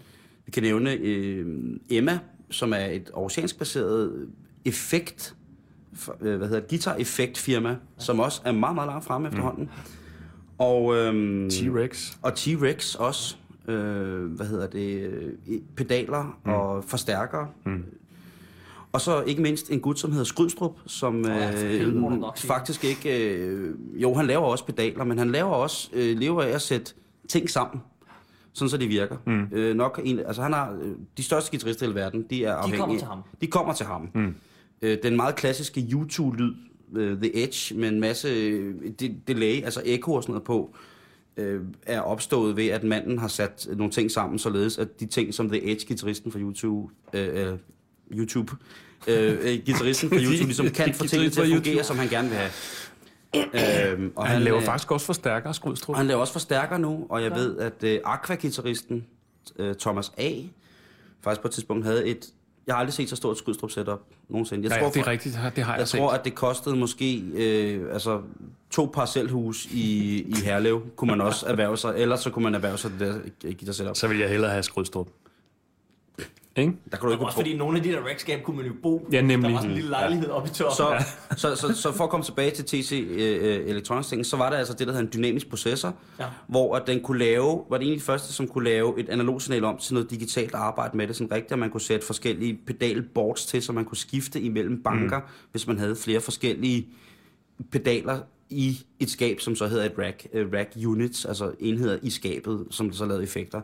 Vi 0.45 0.51
kan 0.51 0.63
nævne 0.63 0.91
øh, 0.93 1.45
Emma, 1.89 2.19
som 2.49 2.73
er 2.73 2.85
et 2.85 3.09
oceansk 3.13 3.57
baseret 3.57 4.27
effekt, 4.65 5.35
øh, 6.21 6.37
hvad 6.37 6.47
hedder 6.47 6.61
det, 6.61 6.69
guitar-effekt-firma, 6.69 7.75
som 7.97 8.19
også 8.19 8.41
er 8.45 8.51
meget, 8.51 8.75
meget 8.75 8.87
langt 8.87 9.05
fremme 9.05 9.27
efterhånden. 9.27 9.69
Og, 10.57 10.95
øhm, 10.95 11.47
T-Rex. 11.47 12.15
og 12.21 12.33
T-Rex 12.33 12.95
også. 12.99 13.35
Øh, 13.67 14.25
hvad 14.25 14.45
hedder 14.45 14.67
det? 14.67 15.01
øh, 15.01 15.31
Pedaler 15.75 16.39
mm. 16.45 16.51
og 16.51 16.83
forstærkere. 16.83 17.47
Mm. 17.65 17.83
Og 18.91 19.01
så 19.01 19.21
ikke 19.23 19.41
mindst 19.41 19.71
en 19.71 19.79
gut, 19.79 19.99
som 19.99 20.11
hedder 20.11 20.25
Skrydstrup, 20.25 20.77
som 20.85 21.25
ja, 21.25 21.83
du 21.85 22.09
nok 22.09 22.37
faktisk 22.37 22.83
ikke... 22.83 23.37
Øh, 23.37 23.75
jo, 23.95 24.13
han 24.13 24.25
laver 24.27 24.43
også 24.43 24.65
pedaler, 24.65 25.03
men 25.03 25.17
han 25.17 25.29
laver 25.31 25.49
også 25.51 25.89
øh, 25.93 26.17
lever 26.17 26.43
af 26.43 26.49
at 26.49 26.61
sætte 26.61 26.93
ting 27.29 27.49
sammen, 27.49 27.81
sådan 28.53 28.69
så 28.69 28.77
de 28.77 28.87
virker. 28.87 29.15
Mm. 29.25 29.47
Øh, 29.51 29.75
nok 29.75 29.99
en, 30.03 30.19
altså 30.19 30.41
han 30.41 30.53
har, 30.53 30.71
øh, 30.81 30.91
de 31.17 31.23
største 31.23 31.51
guitarister 31.51 31.83
i 31.85 31.87
hele 31.89 31.99
verden, 31.99 32.25
de 32.29 32.45
er 32.45 32.53
afhængige. 32.55 32.79
kommer 32.79 32.97
til 32.97 33.07
ham. 33.07 33.19
De 33.41 33.47
kommer 33.47 33.73
til 33.73 33.85
ham. 33.85 34.09
Mm. 34.15 34.35
Øh, 34.81 34.97
den 35.03 35.15
meget 35.15 35.35
klassiske 35.35 35.79
U2-lyd, 35.79 36.53
øh, 36.95 37.17
The 37.17 37.43
Edge, 37.43 37.75
med 37.79 37.89
en 37.89 37.99
masse 37.99 38.27
øh, 38.27 38.75
de- 38.99 39.15
delay, 39.27 39.63
altså 39.63 39.81
echo 39.85 40.13
og 40.13 40.23
sådan 40.23 40.31
noget 40.33 40.43
på, 40.43 40.75
øh, 41.37 41.61
er 41.85 41.99
opstået 42.01 42.57
ved, 42.57 42.67
at 42.67 42.83
manden 42.83 43.17
har 43.17 43.27
sat 43.27 43.67
nogle 43.75 43.91
ting 43.91 44.11
sammen, 44.11 44.39
således 44.39 44.77
at 44.77 44.99
de 44.99 45.05
ting, 45.05 45.33
som 45.33 45.49
The 45.49 45.71
Edge-gitarristen 45.71 46.31
fra 46.31 46.39
YouTube, 46.39 46.93
øh, 47.13 47.51
øh, 47.51 47.57
YouTube, 48.11 48.53
øh, 49.07 49.37
øh, 49.41 49.59
gitarristen 49.65 50.09
fra 50.09 50.17
YouTube, 50.25 50.43
ligesom 50.43 50.69
kan 50.69 50.93
få 50.93 51.07
tingene 51.07 51.29
til 51.29 51.41
at 51.41 51.47
fungere, 51.47 51.65
YouTube. 51.65 51.83
som 51.83 51.97
han 51.97 52.07
gerne 52.07 52.29
vil 52.29 52.37
have. 52.37 52.51
Øhm, 53.91 54.11
og 54.15 54.21
Og 54.21 54.27
han 54.27 54.41
laver 54.41 54.59
øh, 54.59 54.65
faktisk 54.65 54.91
også 54.91 55.05
forstærkere, 55.05 55.53
Skrydstrup. 55.53 55.93
og 55.93 55.97
han 55.97 56.07
laver 56.07 56.21
også 56.21 56.33
forstærker 56.33 56.77
nu, 56.77 57.05
og 57.09 57.23
jeg 57.23 57.31
ved, 57.31 57.57
at 57.57 57.83
øh, 57.83 57.99
Aqua-gitarristen 58.05 59.05
øh, 59.59 59.75
Thomas 59.75 60.11
A. 60.17 60.31
faktisk 61.21 61.41
på 61.41 61.47
et 61.47 61.53
tidspunkt 61.53 61.85
havde 61.85 62.07
et... 62.07 62.25
Jeg 62.67 62.75
har 62.75 62.79
aldrig 62.79 62.93
set 62.93 63.09
så 63.09 63.15
stort 63.15 63.37
skudstrup 63.37 63.71
setup 63.71 63.99
nogensinde. 64.29 64.63
Jeg 64.63 64.71
Ja, 64.77 64.81
tror, 64.83 64.91
det 64.91 64.99
er 65.01 65.07
rigtigt. 65.07 65.39
Det 65.55 65.63
har 65.63 65.73
jeg, 65.73 65.79
jeg 65.79 65.87
set. 65.87 65.99
tror, 65.99 66.11
at 66.11 66.25
det 66.25 66.35
kostede 66.35 66.75
måske 66.75 67.19
øh, 67.33 67.93
altså, 67.93 68.21
to 68.71 68.91
parcelhus 68.93 69.65
i, 69.65 70.15
i 70.21 70.35
Herlev, 70.43 70.81
kunne 70.95 71.11
man 71.11 71.21
også 71.21 71.45
erhverve 71.45 71.77
sig. 71.77 71.93
Ellers 71.97 72.19
så 72.19 72.29
kunne 72.29 72.43
man 72.43 72.55
erhverve 72.55 72.77
sig 72.77 72.91
det 72.91 72.99
der 72.99 73.15
øh, 73.43 73.53
guitar 73.55 73.71
setup. 73.73 73.95
Så 73.95 74.07
vil 74.07 74.19
jeg 74.19 74.29
hellere 74.29 74.51
have 74.51 74.63
Skrydstrup. 74.63 75.07
Ikke? 76.57 76.73
Der 76.91 76.97
kan 76.97 77.07
du 77.07 77.11
ikke 77.11 77.25
Også 77.25 77.35
fordi 77.37 77.57
nogle 77.57 77.77
af 77.77 77.83
de 77.83 77.91
der 77.91 77.99
rackskab 78.01 78.43
kunne 78.43 78.57
man 78.57 78.65
jo 78.65 78.73
bo. 78.83 79.07
Ja, 79.11 79.21
nemlig. 79.21 79.49
Der 79.49 79.53
var 79.53 79.57
sådan 79.57 79.69
en 79.69 79.75
lille 79.75 79.89
lejlighed 79.89 80.29
oppe 80.29 80.49
i 80.49 80.53
toppen. 80.53 80.75
så, 80.75 81.05
så, 81.37 81.55
så, 81.55 81.73
så 81.81 81.91
for 81.91 82.03
at 82.03 82.09
komme 82.09 82.23
tilbage 82.23 82.51
til 82.51 82.65
TC 82.65 82.91
øh, 83.09 83.69
Electronics 83.69 84.09
ting, 84.09 84.25
så 84.25 84.37
var 84.37 84.49
der 84.49 84.57
altså 84.57 84.73
det, 84.73 84.87
der 84.87 84.93
hedder 84.93 85.05
en 85.07 85.13
dynamisk 85.13 85.49
processor, 85.49 85.95
Ja. 86.19 86.25
hvor 86.47 86.75
at 86.75 86.87
den 86.87 87.01
kunne 87.01 87.19
lave, 87.19 87.63
var 87.69 87.77
det 87.77 87.85
egentlig 87.85 88.01
første, 88.01 88.33
som 88.33 88.47
kunne 88.47 88.63
lave 88.63 88.99
et 88.99 89.09
analogsignal 89.09 89.63
om 89.63 89.77
til 89.77 89.93
noget 89.93 90.11
digitalt 90.11 90.53
arbejde 90.53 90.97
med 90.97 91.07
det, 91.07 91.15
sådan 91.15 91.31
rigtigt, 91.31 91.51
at 91.51 91.59
man 91.59 91.69
kunne 91.69 91.81
sætte 91.81 92.05
forskellige 92.05 92.59
pedalboards 92.67 93.45
til, 93.45 93.61
så 93.61 93.71
man 93.73 93.85
kunne 93.85 93.97
skifte 93.97 94.41
imellem 94.41 94.83
banker, 94.83 95.19
mm. 95.19 95.25
hvis 95.51 95.67
man 95.67 95.77
havde 95.77 95.95
flere 95.95 96.21
forskellige 96.21 96.87
pedaler 97.71 98.19
i 98.49 98.79
et 98.99 99.09
skab, 99.09 99.39
som 99.39 99.55
så 99.55 99.67
hedder 99.67 99.85
et 99.85 99.93
rack, 99.97 100.27
uh, 100.33 100.53
rack 100.53 100.73
units, 100.85 101.25
altså 101.25 101.51
enheder 101.59 101.97
i 102.01 102.09
skabet, 102.09 102.67
som 102.71 102.89
det 102.89 102.97
så 102.97 103.05
lavede 103.05 103.23
effekter. 103.23 103.61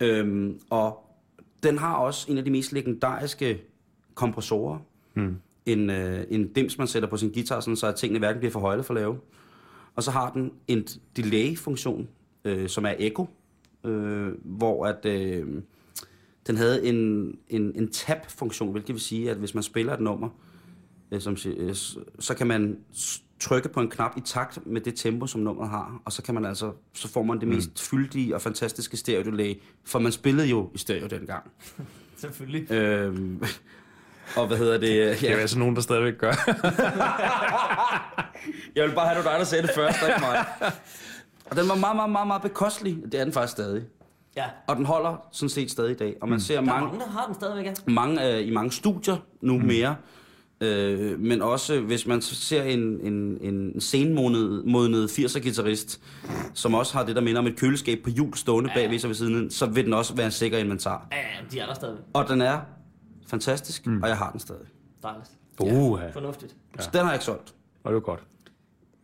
Øhm, 0.00 0.58
og 0.70 1.02
den 1.62 1.78
har 1.78 1.96
også 1.96 2.32
en 2.32 2.38
af 2.38 2.44
de 2.44 2.50
mest 2.50 2.72
legendariske 2.72 3.62
kompressorer. 4.14 4.78
Mm. 5.14 5.36
En, 5.66 5.90
øh, 5.90 6.24
en 6.30 6.52
dims, 6.52 6.78
man 6.78 6.86
sætter 6.86 7.08
på 7.08 7.16
sin 7.16 7.32
guitar, 7.32 7.60
sådan, 7.60 7.76
så 7.76 7.86
at 7.86 7.94
tingene 7.94 8.18
hverken 8.18 8.38
bliver 8.38 8.52
for 8.52 8.60
høje 8.60 8.74
eller 8.74 8.84
for 8.84 8.94
lave. 8.94 9.18
Og 9.94 10.02
så 10.02 10.10
har 10.10 10.32
den 10.32 10.52
en 10.68 10.86
delay-funktion, 11.16 12.08
øh, 12.44 12.68
som 12.68 12.84
er 12.84 12.94
echo, 12.98 13.26
øh, 13.84 14.32
hvor 14.44 14.86
at, 14.86 15.06
øh, 15.06 15.62
den 16.46 16.56
havde 16.56 16.86
en, 16.86 16.96
en, 17.48 17.72
en 17.74 17.92
tab-funktion, 17.92 18.70
hvilket 18.70 18.94
vil 18.94 19.00
sige, 19.00 19.30
at 19.30 19.36
hvis 19.36 19.54
man 19.54 19.62
spiller 19.62 19.94
et 19.94 20.00
nummer, 20.00 20.28
øh, 21.10 21.20
som, 21.20 21.36
øh, 21.46 21.74
så 22.18 22.34
kan 22.38 22.46
man 22.46 22.78
trykke 23.40 23.68
på 23.68 23.80
en 23.80 23.90
knap 23.90 24.16
i 24.16 24.20
takt 24.20 24.66
med 24.66 24.80
det 24.80 24.94
tempo, 24.94 25.26
som 25.26 25.40
nummeret 25.40 25.70
har, 25.70 26.00
og 26.04 26.12
så 26.12 26.22
kan 26.22 26.34
man 26.34 26.44
altså, 26.44 26.72
så 26.94 27.08
får 27.08 27.22
man 27.22 27.40
det 27.40 27.48
mest 27.48 27.88
fyldige 27.90 28.34
og 28.34 28.42
fantastiske 28.42 28.96
stereo-delay, 28.96 29.60
for 29.84 29.98
man 29.98 30.12
spillede 30.12 30.48
jo 30.48 30.70
i 30.74 30.78
stereo 30.78 31.06
dengang. 31.06 31.50
Selvfølgelig. 32.16 32.72
Øhm, 32.72 33.44
og 34.36 34.46
hvad 34.46 34.56
hedder 34.56 34.72
det? 34.72 34.80
Det 34.80 35.02
er 35.02 35.28
jo 35.28 35.34
Ja, 35.34 35.40
altså 35.40 35.58
nogen, 35.58 35.76
der 35.76 35.82
stadigvæk 35.82 36.18
gør. 36.18 36.32
jeg 38.76 38.84
vil 38.88 38.94
bare 38.94 39.08
have, 39.08 39.24
var 39.24 39.30
dig, 39.30 39.38
der 39.38 39.44
sagde 39.44 39.66
det 39.66 39.70
først, 39.74 39.98
ikke 40.08 40.20
mig. 40.20 40.44
Og 41.50 41.56
den 41.56 41.68
var 41.68 41.74
meget, 41.74 41.96
meget, 41.96 42.10
meget, 42.10 42.26
meget 42.26 42.42
bekostelig. 42.42 42.98
Det 43.12 43.20
er 43.20 43.24
den 43.24 43.32
faktisk 43.32 43.52
stadig. 43.52 43.84
Ja. 44.36 44.44
Og 44.66 44.76
den 44.76 44.86
holder 44.86 45.26
sådan 45.32 45.48
set 45.48 45.70
stadig 45.70 45.90
i 45.90 45.94
dag. 45.94 46.16
Og 46.20 46.28
man 46.28 46.40
ser 46.40 46.54
Der 46.54 46.60
er 46.60 46.64
mange, 46.64 46.86
mange, 46.86 47.00
der 47.00 47.10
har 47.10 47.26
den 47.26 47.34
stadigvæk, 47.34 47.66
ja. 47.66 47.72
mange 47.86 48.34
øh, 48.34 48.46
i 48.46 48.50
mange 48.50 48.72
studier 48.72 49.16
nu 49.40 49.58
mm. 49.58 49.64
mere. 49.64 49.96
Øh, 50.60 51.20
men 51.20 51.42
også 51.42 51.80
hvis 51.80 52.06
man 52.06 52.22
ser 52.22 52.62
en, 52.62 53.00
en, 53.00 53.38
en 53.40 53.80
senmodnet 53.80 55.08
80'er-gitarrist, 55.08 56.00
som 56.54 56.74
også 56.74 56.92
har 56.92 57.04
det, 57.04 57.16
der 57.16 57.22
minder 57.22 57.40
om 57.40 57.46
et 57.46 57.56
køleskab 57.56 57.98
på 58.04 58.10
hjul 58.10 58.34
stående 58.34 58.70
Ja. 58.70 58.74
bagved 58.80 58.98
sig 58.98 59.08
ved 59.08 59.14
siden, 59.14 59.50
så 59.50 59.66
vil 59.66 59.84
den 59.84 59.92
også 59.92 60.14
være 60.14 60.26
en 60.26 60.32
sikker 60.32 60.58
inventar. 60.58 61.06
Ja, 61.12 61.16
de 61.52 61.58
er 61.60 61.66
der 61.66 61.74
stadigvæk. 61.74 62.04
Og 62.12 62.28
den 62.28 62.40
er 62.40 62.60
fantastisk, 63.26 63.86
mm. 63.86 64.02
og 64.02 64.08
jeg 64.08 64.16
har 64.18 64.30
den 64.30 64.40
stadig. 64.40 64.66
Dejligt. 65.02 65.30
Uha. 65.60 66.10
Fornuftigt. 66.10 66.56
Ja. 66.76 66.82
Så 66.82 66.90
den 66.92 67.00
har 67.00 67.06
jeg 67.08 67.14
ikke 67.14 67.24
solgt. 67.24 67.54
Og 67.84 67.90
det 67.90 67.94
var 67.94 68.00
godt. 68.00 68.20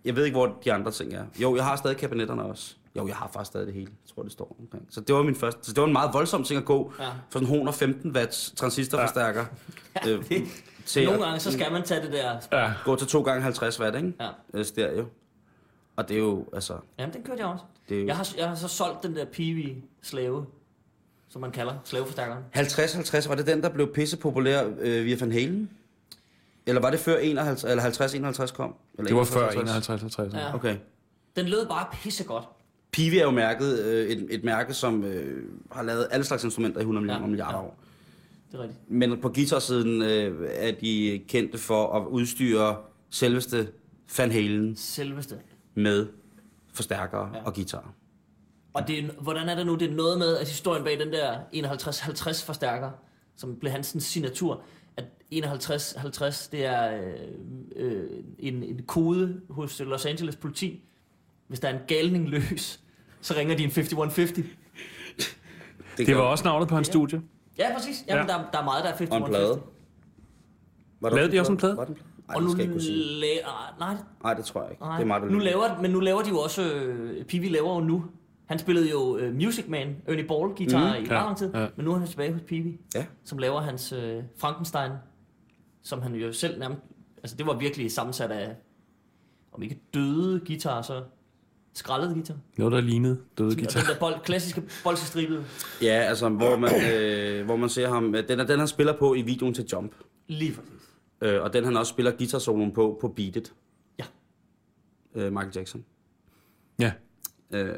Jeg 0.05 0.17
ved 0.17 0.25
ikke, 0.25 0.35
hvor 0.37 0.59
de 0.65 0.73
andre 0.73 0.91
ting 0.91 1.15
er. 1.15 1.25
Jo, 1.43 1.57
jeg 1.57 1.65
har 1.65 1.77
stadig 1.77 1.97
kabinetterne 1.97 2.43
også. 2.43 2.75
Jo, 2.97 3.07
jeg 3.07 3.17
har 3.17 3.31
faktisk 3.33 3.47
stadig 3.51 3.67
det 3.67 3.75
hele. 3.75 3.87
Jeg 3.91 4.15
tror, 4.15 4.23
det 4.23 4.33
står 4.33 4.57
omkring. 4.61 4.87
Så 4.91 5.01
det 5.01 5.15
var 5.15 5.23
min 5.23 5.35
første. 5.35 5.61
Så 5.63 5.73
det 5.73 5.81
var 5.81 5.87
en 5.87 5.93
meget 5.93 6.11
voldsom 6.15 6.45
ting 6.45 6.59
at 6.59 6.65
gå 6.65 6.93
Ja. 6.99 7.05
for 7.09 7.13
sådan 7.33 7.47
en 7.49 7.53
115 7.53 8.17
watts 8.17 8.53
transistorforstærker. 8.57 9.45
Ja. 10.07 10.11
Øh, 10.11 10.25
til 10.93 11.05
Nogle 11.05 11.21
at 11.21 11.25
gange, 11.25 11.41
så 11.41 11.53
skal 11.53 11.73
man 11.73 11.83
tage 11.83 12.03
det 12.03 12.13
der... 12.13 12.37
Ja. 12.53 12.73
gå 12.85 12.97
til 12.97 13.07
2 13.07 13.23
gange 13.23 13.43
50 13.43 13.81
watt, 13.81 13.97
ikke? 13.97 14.13
Ja. 14.21 14.29
Øh, 14.55 14.65
Stereo. 14.65 15.07
Og 15.97 16.09
det 16.09 16.15
er 16.15 16.19
jo, 16.21 16.45
altså... 16.55 16.75
Jamen, 16.99 17.15
den 17.15 17.23
kørte 17.23 17.41
jeg 17.41 17.49
også. 17.49 17.65
Det 17.89 17.97
er 17.97 18.01
jo... 18.01 18.07
Jeg 18.07 18.17
har, 18.17 18.29
jeg 18.39 18.49
har 18.49 18.55
så 18.55 18.69
solgt 18.69 19.03
den 19.03 19.17
der 19.17 19.25
Peewee 19.25 19.77
slave, 20.03 20.47
som 21.29 21.41
man 21.41 21.51
kalder 21.51 21.75
slaveforstærkeren. 21.85 22.45
50-50, 22.57 23.29
var 23.29 23.35
det 23.35 23.47
den, 23.47 23.63
der 23.63 23.69
blev 23.69 23.93
pisse 23.93 24.17
populær 24.17 24.65
øh, 24.79 25.05
via 25.05 25.17
Van 25.21 25.33
Halen? 25.33 25.71
Eller 26.67 26.81
var 26.81 26.91
det 26.91 27.01
før 27.01 27.19
51, 27.19 27.65
eller 27.65 27.83
50-51 28.51 28.55
kom? 28.55 28.75
Eller 28.99 29.09
Det 29.09 29.17
var 29.17 29.25
før 29.25 29.49
51, 29.51 30.03
51-50. 30.19 30.39
Ja. 30.39 30.55
Okay. 30.55 30.77
Den 31.37 31.47
lød 31.47 31.67
bare 31.67 31.87
pissegodt. 31.93 32.45
Pivi 32.93 33.19
er 33.19 33.23
jo 33.23 33.31
mærket, 33.31 33.79
øh, 33.79 34.07
et, 34.07 34.27
et 34.31 34.45
mærke, 34.45 34.75
som 34.75 35.05
øh, 35.05 35.43
har 35.73 35.83
lavet 35.83 36.09
alle 36.11 36.25
slags 36.25 36.45
instrumenter 36.45 36.81
i 36.81 36.83
100 36.83 37.03
millioner 37.03 37.25
Ja, 37.25 37.27
milliarder 37.31 37.59
ja. 37.59 37.65
år. 37.65 37.79
Det 38.53 38.59
er 38.59 38.63
rigtigt. 38.63 38.91
Men 38.91 39.21
på 39.21 39.29
guitarsiden 39.29 40.03
øh, 40.03 40.49
er 40.55 40.73
de 40.73 41.23
kendte 41.29 41.59
for 41.59 41.93
at 41.97 42.07
udstyre 42.07 42.77
selveste 43.11 43.69
Van 44.19 44.31
Halen 44.33 44.77
Selveste. 44.77 45.39
med 45.75 46.07
forstærkere 46.75 47.31
ja. 47.33 47.39
Ja. 47.39 47.45
og 47.45 47.55
guitar. 47.55 47.93
Og 48.75 48.89
det, 48.89 48.99
er- 49.05 49.09
hvordan 49.21 49.49
er 49.49 49.55
det 49.55 49.67
nu? 49.67 49.75
Det 49.75 49.91
er 49.91 49.95
noget 49.95 50.19
med, 50.19 50.37
at 50.37 50.49
historien 50.49 50.85
bag 50.85 50.99
den 50.99 51.13
der 51.13 51.39
51-50 51.55 52.47
forstærker, 52.47 52.91
som 53.37 53.57
blev 53.57 53.73
hans 53.73 53.97
signatur, 53.99 54.63
at 54.97 55.05
51-50, 55.35 56.49
det 56.53 56.65
er 56.65 57.03
øh, 57.03 57.13
øh, 57.77 58.05
en, 58.39 58.63
en 58.63 58.83
kode 58.87 59.41
hos 59.51 59.81
Los 59.81 60.07
Angeles 60.07 60.37
politi. 60.37 60.85
Hvis 61.49 61.61
der 61.61 61.69
er 61.69 61.73
en 61.79 61.81
galning 61.87 62.29
løs, 62.29 62.81
så 63.21 63.35
ringer 63.37 63.57
de 63.57 63.65
en 63.65 63.71
5150. 63.71 64.47
Det 65.97 66.17
var 66.17 66.23
også 66.23 66.45
navnet 66.45 66.69
på 66.69 66.75
hans 66.75 66.87
studie. 66.87 67.23
Ja, 67.59 67.75
præcis. 67.75 68.05
Jamen, 68.09 68.27
Ja. 68.29 68.33
Der, 68.33 68.51
der 68.53 68.59
er 68.59 68.65
meget, 68.65 68.85
der 68.85 68.91
er 68.91 68.95
Og 68.95 69.01
en 69.03 69.09
5150. 69.09 69.29
plade. 69.39 69.63
Var 71.01 71.09
der 71.09 71.17
Lavede 71.17 71.33
de 71.33 71.41
også 71.41 71.53
en 71.53 71.59
plade? 71.59 71.77
Var 71.77 71.85
den? 71.85 71.97
Ej, 72.29 72.35
Og 72.37 72.43
nu 72.43 72.49
skal 72.49 72.57
jeg 72.59 72.63
ikke 72.65 72.73
kunne 72.73 72.83
sige. 72.83 73.21
laver... 73.21 73.75
Nej, 73.79 73.97
Nej, 74.23 74.35
det 74.35 74.45
tror 74.45 74.63
jeg 74.63 74.71
ikke. 74.71 74.83
nej. 74.83 74.97
Det 74.97 75.03
er 75.03 75.07
meget, 75.07 75.31
nu 75.33 75.39
laver, 75.39 75.81
men 75.81 75.91
nu 75.91 76.01
laver 76.01 76.23
de 76.23 76.29
jo 76.29 76.39
også... 76.39 76.63
Øh, 76.73 77.25
Pivi 77.25 77.49
laver 77.49 77.75
jo 77.75 77.81
nu... 77.81 78.05
Han 78.47 78.59
spillede 78.59 78.91
jo 78.91 79.17
øh, 79.17 79.35
Music 79.35 79.65
Man, 79.69 79.97
Ernie 80.07 80.25
Ball 80.29 80.55
guitar 80.57 80.99
Mm, 80.99 81.05
i 81.05 81.07
ja, 81.07 81.13
lang 81.15 81.37
tid, 81.37 81.55
ja. 81.55 81.67
men 81.77 81.85
nu 81.85 81.93
er 81.93 81.99
han 81.99 82.09
tilbage 82.09 82.33
hos 82.33 82.43
Pivi. 82.43 82.81
Ja. 82.95 83.07
som 83.25 83.39
laver 83.39 83.61
hans 83.61 83.93
øh, 83.93 84.23
Frankenstein, 84.39 84.93
som 85.83 86.03
han 86.03 86.15
jo 86.15 86.33
selv 86.33 86.59
nærmest... 86.59 86.81
Altså, 87.17 87.37
det 87.37 87.47
var 87.47 87.57
virkelig 87.59 87.93
sammensat 87.93 88.31
af, 88.31 88.57
om 89.53 89.63
ikke 89.63 89.81
døde 89.95 90.41
guitar, 90.47 90.83
så 90.83 91.03
skrællet 91.75 92.15
guitar. 92.15 92.35
Noget, 92.57 92.73
der 92.73 92.81
lignede 92.81 93.19
døde 93.39 93.55
guitar. 93.57 93.81
den 93.81 93.89
der 93.91 93.99
bold, 93.99 94.15
klassiske 94.25 94.63
bolsestribede, 94.85 95.45
Ja, 95.83 95.89
altså, 95.93 96.29
hvor 96.29 96.57
man, 96.57 96.71
øh, 96.95 97.45
hvor 97.45 97.57
man 97.57 97.69
ser 97.69 97.89
ham... 97.89 98.13
Den 98.29 98.41
er 98.41 98.45
den, 98.47 98.59
han 98.59 98.69
spiller 98.69 98.99
på 98.99 99.15
i 99.15 99.23
videoen 99.23 99.55
til 99.55 99.65
Jump. 99.73 99.93
lige 100.29 100.53
præcis. 100.55 100.73
Øh, 101.23 101.43
og 101.43 101.53
den, 101.53 101.65
han 101.65 101.77
også 101.77 101.91
spiller 101.91 102.13
guitar 102.13 102.71
på 102.75 102.99
på 103.01 103.09
Beat 103.09 103.37
It. 103.37 103.53
Ja. 103.99 104.05
Øh, 105.15 105.33
Michael 105.33 105.53
Jackson. 105.57 105.85
Ja. 106.79 106.93
Øh, 107.51 107.75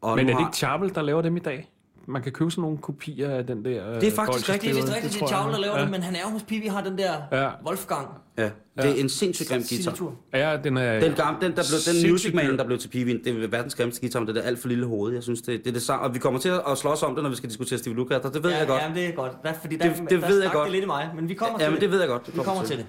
og 0.00 0.16
Men 0.16 0.26
er 0.26 0.30
det 0.30 0.34
har- 0.34 0.48
ikke 0.48 0.56
Chapel, 0.56 0.94
der 0.94 1.02
laver 1.02 1.22
dem 1.22 1.36
i 1.36 1.40
dag? 1.40 1.70
Man 2.06 2.22
kan 2.22 2.32
købe 2.32 2.50
sådan 2.50 2.62
nogle 2.62 2.78
kopier 2.78 3.30
af 3.30 3.46
den 3.46 3.64
der... 3.64 3.98
Det 4.00 4.08
er 4.08 4.12
faktisk 4.12 4.46
Det 4.46 4.50
er 4.50 4.54
rigtigt, 4.94 5.12
det 5.14 5.22
er. 5.22 5.26
Chavle, 5.26 5.52
der 5.52 5.60
laver 5.60 5.76
ja. 5.76 5.82
det, 5.82 5.90
men 5.90 6.02
han 6.02 6.14
er 6.16 6.20
jo 6.24 6.28
hos 6.28 6.42
Pivi, 6.42 6.66
har 6.66 6.80
den 6.84 6.98
der 6.98 7.12
Ja. 7.32 7.48
Wolfgang 7.66 8.08
Ja, 8.38 8.50
det 8.76 8.90
er 8.90 8.94
en 8.94 9.08
sindssygt 9.08 9.48
grim 9.48 9.62
guitar. 9.68 10.12
Ja, 10.34 10.56
den 10.64 10.76
er... 10.76 11.00
Den, 11.00 11.12
gamle, 11.14 11.40
den, 11.40 11.56
der 11.56 11.62
blev, 11.86 12.02
den 12.02 12.10
Music 12.10 12.34
Man, 12.34 12.58
der 12.58 12.64
blev 12.64 12.78
til 12.78 12.88
Pivin, 12.88 13.24
det 13.24 13.44
er 13.44 13.48
verdens 13.48 13.74
grimmeste 13.74 14.00
guitar 14.00 14.20
med 14.20 14.26
det 14.26 14.34
der 14.34 14.42
alt 14.42 14.58
for 14.58 14.68
lille 14.68 14.86
hoved. 14.86 15.12
Jeg 15.14 15.22
synes, 15.22 15.42
det, 15.42 15.58
det 15.64 15.66
er 15.66 15.72
det 15.72 15.82
samme. 15.82 16.04
Og 16.04 16.14
vi 16.14 16.18
kommer 16.18 16.40
til 16.40 16.48
at 16.70 16.78
slås 16.78 17.02
om 17.02 17.14
det, 17.14 17.22
når 17.22 17.30
vi 17.30 17.36
skal 17.36 17.48
diskutere 17.48 17.78
Steve 17.78 17.94
Lukather. 17.96 18.30
Det 18.30 18.42
ved 18.42 18.50
ja, 18.50 18.58
jeg 18.58 18.66
godt. 18.66 18.82
Ja, 18.82 18.90
det 18.94 19.06
er 19.08 19.12
godt. 19.12 19.32
Der, 19.44 19.52
fordi 19.52 19.76
der, 19.76 19.88
Det- 19.88 19.96
det, 19.98 20.10
det 20.10 20.22
der 20.22 20.28
ved 20.28 20.42
jeg 20.42 20.50
godt. 20.52 20.64
det 20.64 20.72
lidt 20.72 20.84
i 20.84 20.86
mig, 20.86 21.10
men 21.16 21.28
vi 21.28 21.34
kommer 21.34 21.58
Ja, 21.60 21.64
til 21.64 21.72
men 21.72 21.80
det 21.80 21.90
ved 21.90 21.98
jeg 22.00 22.08
godt. 22.08 22.36
Vi 22.36 22.40
kommer 22.44 22.62
til 22.64 22.76
det. 22.76 22.86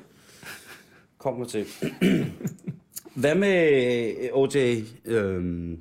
Kommer 1.19 1.45
til. 1.45 1.65
Hvad 3.15 3.35
med 3.35 3.71
øh, 4.23 4.29
OJ? 4.33 4.81
Øhm, 5.05 5.77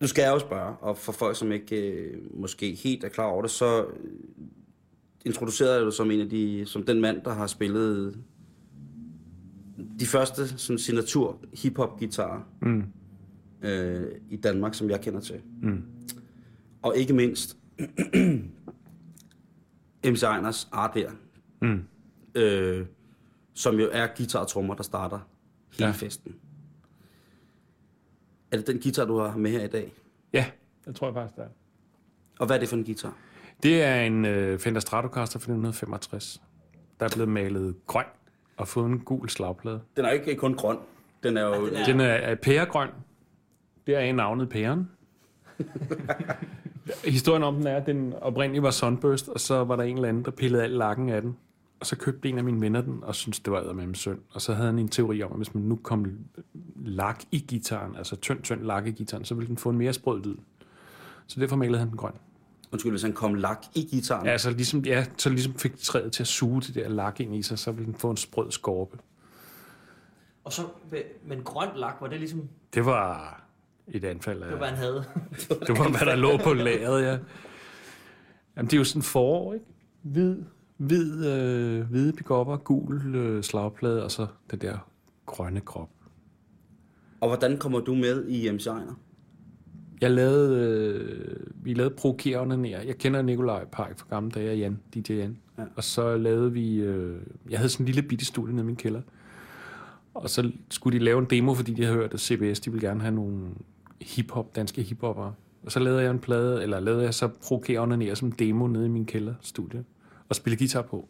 nu 0.00 0.06
skal 0.06 0.22
jeg 0.22 0.30
jo 0.30 0.38
spørge, 0.38 0.76
og 0.76 0.98
for 0.98 1.12
folk, 1.12 1.36
som 1.36 1.52
ikke 1.52 1.92
øh, 1.92 2.40
måske 2.40 2.74
helt 2.74 3.04
er 3.04 3.08
klar 3.08 3.24
over 3.24 3.42
det, 3.42 3.50
så 3.50 3.84
øh, 3.84 3.90
introducerede 5.24 5.74
jeg 5.76 5.84
dig 5.84 5.92
som 5.92 6.10
en 6.10 6.20
af 6.20 6.28
de, 6.30 6.62
som 6.66 6.82
den 6.82 7.00
mand, 7.00 7.22
der 7.24 7.34
har 7.34 7.46
spillet 7.46 8.18
de 10.00 10.06
første 10.06 10.58
sådan, 10.58 10.78
signatur 10.78 11.38
hip-hop 11.52 11.98
guitarer 11.98 12.40
Mm. 12.62 12.82
øh, 13.62 14.06
i 14.30 14.36
Danmark, 14.36 14.74
som 14.74 14.90
jeg 14.90 15.00
kender 15.00 15.20
til. 15.20 15.40
Mm. 15.62 15.82
Og 16.82 16.96
ikke 16.96 17.14
mindst 17.14 17.56
MC 20.04 20.22
Einers 20.22 20.68
der, 20.94 21.10
Mm. 21.62 21.80
øh, 22.34 22.86
som 23.54 23.80
jo 23.80 23.88
er 23.92 24.06
guitar 24.16 24.44
der 24.74 24.82
starter 24.82 25.18
hele 25.72 25.86
ja. 25.86 25.92
festen. 25.92 26.34
Er 28.52 28.56
det 28.56 28.66
den 28.66 28.80
guitar, 28.80 29.04
du 29.04 29.18
har 29.18 29.36
med 29.36 29.50
her 29.50 29.64
i 29.64 29.68
dag? 29.68 29.92
Ja, 30.32 30.46
det 30.84 30.96
tror 30.96 31.06
jeg 31.06 31.14
faktisk, 31.14 31.36
det 31.36 31.44
er. 31.44 31.48
Og 32.38 32.46
hvad 32.46 32.56
er 32.56 32.60
det 32.60 32.68
for 32.68 32.76
en 32.76 32.84
guitar? 32.84 33.14
Det 33.62 33.82
er 33.82 34.00
en 34.00 34.24
øh, 34.24 34.58
Fender 34.58 34.80
Stratocaster 34.80 35.38
fra 35.38 35.44
1965, 35.52 36.42
der 37.00 37.06
er 37.06 37.10
blevet 37.14 37.28
malet 37.28 37.74
grøn 37.86 38.04
og 38.56 38.68
fået 38.68 38.86
en 38.86 38.98
gul 39.00 39.28
slagplade. 39.28 39.80
Den 39.96 40.04
er 40.04 40.10
ikke 40.10 40.34
kun 40.36 40.54
grøn. 40.54 40.76
Den 41.22 41.36
er 41.36 41.42
jo... 41.56 41.66
den 41.66 41.74
er- 41.76 41.84
Den 41.84 42.00
er, 42.00 42.04
er 42.06 42.34
pæregrøn. 42.34 42.88
Det 43.86 43.94
er 43.96 44.12
navnet 44.12 44.48
pæren. 44.48 44.90
Historien 47.04 47.42
om 47.42 47.54
den 47.54 47.66
er, 47.66 47.76
at 47.76 47.86
den 47.86 48.12
oprindeligt 48.20 48.62
var 48.62 48.70
Sunburst, 48.70 49.28
og 49.28 49.40
så 49.40 49.64
var 49.64 49.76
der 49.76 49.82
en 49.82 49.96
eller 49.96 50.08
anden, 50.08 50.24
der 50.24 50.30
pillede 50.30 50.62
al 50.64 50.70
lakken 50.70 51.08
af 51.08 51.22
den. 51.22 51.36
Og 51.80 51.86
så 51.86 51.96
købte 51.96 52.28
en 52.28 52.38
af 52.38 52.44
mine 52.44 52.60
venner 52.60 52.80
den, 52.80 53.04
og 53.04 53.14
syntes, 53.14 53.40
det 53.40 53.52
var 53.52 53.72
med 53.72 53.94
synd. 53.94 54.18
Og 54.30 54.42
så 54.42 54.54
havde 54.54 54.66
han 54.66 54.78
en 54.78 54.88
teori 54.88 55.22
om, 55.22 55.30
at 55.32 55.36
hvis 55.36 55.54
man 55.54 55.62
nu 55.62 55.76
kom 55.76 56.06
lak 56.76 57.22
i 57.30 57.38
gitaren, 57.38 57.96
altså 57.96 58.16
tynd, 58.16 58.42
tynd 58.42 58.62
lak 58.62 58.86
i 58.86 58.90
gitaren, 58.90 59.24
så 59.24 59.34
ville 59.34 59.48
den 59.48 59.56
få 59.56 59.70
en 59.70 59.78
mere 59.78 59.92
sprød 59.92 60.22
lyd. 60.22 60.36
Så 61.26 61.40
derfor 61.40 61.56
malede 61.56 61.78
han 61.78 61.88
den 61.88 61.96
grøn. 61.96 62.12
Undskyld, 62.72 62.92
hvis 62.92 63.02
han 63.02 63.12
kom 63.12 63.34
lak 63.34 63.64
i 63.74 63.88
gitaren. 63.90 64.26
Ja, 64.26 64.38
så 64.38 64.50
ligesom, 64.50 64.84
ja, 64.84 65.06
så 65.16 65.30
ligesom 65.30 65.54
fik 65.54 65.76
træet 65.76 66.12
til 66.12 66.22
at 66.22 66.26
suge 66.26 66.62
det 66.62 66.74
der 66.74 66.88
lak 66.88 67.20
ind 67.20 67.34
i 67.36 67.42
sig, 67.42 67.58
så 67.58 67.72
ville 67.72 67.86
den 67.86 67.94
få 67.94 68.10
en 68.10 68.16
sprød 68.16 68.50
skorpe. 68.50 68.98
Og 70.44 70.52
så, 70.52 70.62
men 71.26 71.42
grøn 71.42 71.68
lak, 71.76 71.96
var 72.00 72.06
det 72.06 72.18
ligesom, 72.18 72.48
Det 72.74 72.86
var 72.86 73.42
et 73.88 74.04
anfald 74.04 74.42
af... 74.42 74.48
det 74.48 74.52
var, 74.52 74.58
hvad 74.58 74.68
han 74.68 74.76
havde. 74.76 75.04
Det 75.66 75.78
var, 75.78 75.88
hvad 75.88 76.06
der 76.06 76.16
lå 76.16 76.36
på 76.36 76.52
lageret, 76.52 77.02
ja. 77.02 77.18
Jamen, 78.56 78.66
det 78.70 78.72
er 78.72 78.78
jo 78.78 78.84
sådan 78.84 79.02
forår, 79.02 79.54
ikke? 79.54 79.66
Hvid, 80.02 80.36
hvid, 80.76 81.26
øh, 81.26 81.90
hvide 81.90 82.12
pick 82.12 82.28
gul 82.64 83.14
øh, 83.16 83.42
slagplade, 83.42 84.04
og 84.04 84.10
så 84.10 84.26
det 84.50 84.62
der 84.62 84.88
grønne 85.26 85.60
krop. 85.60 85.90
Og 87.20 87.28
hvordan 87.28 87.58
kommer 87.58 87.80
du 87.80 87.94
med 87.94 88.28
i 88.28 88.50
MC 88.50 88.66
Einer? 88.66 88.98
Jeg 90.00 90.10
lavede, 90.10 90.66
øh, 90.66 91.36
vi 91.54 91.74
lavede 91.74 91.94
provokerende 91.94 92.56
nær. 92.56 92.80
Jeg 92.80 92.98
kender 92.98 93.22
Nikolaj 93.22 93.64
Park 93.64 93.98
fra 93.98 94.06
gamle 94.10 94.30
dage, 94.30 94.56
Jan, 94.56 94.78
DJ 94.94 95.12
Jan. 95.12 95.38
Ja. 95.58 95.62
Ja. 95.62 95.68
Og 95.76 95.84
så 95.84 96.16
lavede 96.16 96.52
vi, 96.52 96.76
øh, 96.76 97.20
jeg 97.50 97.58
havde 97.58 97.68
sådan 97.68 97.84
en 97.84 97.86
lille 97.86 98.02
bitte 98.02 98.24
studie 98.24 98.54
nede 98.54 98.64
i 98.64 98.66
min 98.66 98.76
kælder. 98.76 99.02
Og 100.14 100.30
så 100.30 100.52
skulle 100.70 100.98
de 100.98 101.04
lave 101.04 101.18
en 101.18 101.24
demo, 101.24 101.54
fordi 101.54 101.74
de 101.74 101.82
havde 101.84 101.96
hørt, 101.96 102.14
at 102.14 102.20
CBS, 102.20 102.60
de 102.60 102.70
ville 102.72 102.88
gerne 102.88 103.00
have 103.00 103.14
nogle 103.14 103.40
hiphop, 104.00 104.56
danske 104.56 104.82
hiphopper. 104.82 105.32
Og 105.62 105.72
så 105.72 105.78
lavede 105.78 106.02
jeg 106.02 106.10
en 106.10 106.18
plade, 106.18 106.62
eller 106.62 106.80
lavede 106.80 107.02
jeg 107.02 107.14
så 107.14 107.28
provokerende 107.28 107.96
nær 107.96 108.14
som 108.14 108.32
demo 108.32 108.66
nede 108.66 108.86
i 108.86 108.88
min 108.88 109.06
kælderstudie. 109.06 109.84
Og 110.28 110.36
spille 110.36 110.56
guitar 110.56 110.82
på. 110.82 111.08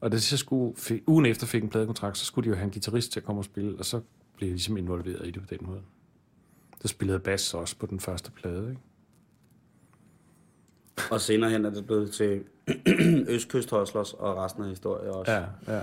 Og 0.00 0.10
da 0.10 0.14
jeg 0.14 0.22
så 0.22 0.36
skulle, 0.36 0.74
ugen 1.06 1.26
efter 1.26 1.46
fik 1.46 1.62
en 1.62 1.68
pladekontrakt, 1.68 2.18
så 2.18 2.24
skulle 2.24 2.44
de 2.44 2.48
jo 2.48 2.54
have 2.54 2.64
en 2.64 2.70
guitarist 2.70 3.12
til 3.12 3.20
at 3.20 3.26
komme 3.26 3.40
og 3.40 3.44
spille, 3.44 3.78
og 3.78 3.84
så 3.84 4.00
blev 4.36 4.48
jeg 4.48 4.54
ligesom 4.54 4.76
involveret 4.76 5.26
i 5.26 5.30
det 5.30 5.42
på 5.42 5.48
den 5.50 5.58
måde. 5.62 5.80
Der 6.82 6.88
spillede 6.88 7.18
bass 7.18 7.54
også 7.54 7.76
på 7.76 7.86
den 7.86 8.00
første 8.00 8.30
plade, 8.30 8.70
ikke? 8.70 8.80
Og 11.10 11.20
senere 11.20 11.50
hen 11.50 11.64
er 11.64 11.70
det 11.70 11.86
blevet 11.86 12.12
til 12.12 12.44
Østkyst 13.34 13.70
Hustlers 13.70 14.12
og 14.12 14.36
resten 14.36 14.62
af 14.62 14.68
historien 14.68 15.10
også. 15.10 15.32
Ja, 15.32 15.44
ja. 15.68 15.82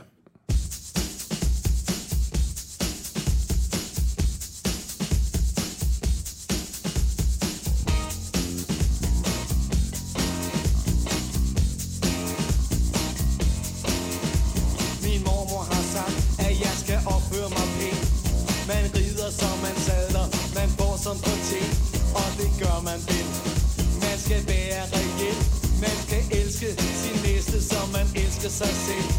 Elske 26.61 26.83
sin 27.03 27.17
næste, 27.23 27.63
som 27.63 27.89
man 27.89 28.07
elsker 28.15 28.49
sig 28.49 28.73
selv. 28.87 29.09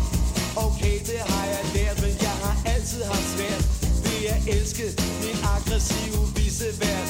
Okay, 0.67 0.97
det 1.11 1.21
har 1.31 1.45
jeg 1.55 1.65
lært, 1.75 1.97
men 2.05 2.15
jeg 2.27 2.37
har 2.45 2.57
altid 2.75 3.03
haft 3.05 3.29
svært 3.35 3.65
Ved 4.05 4.23
at 4.35 4.41
elske 4.57 4.87
min 5.25 5.39
aggressive 5.57 6.23
visevært 6.37 7.09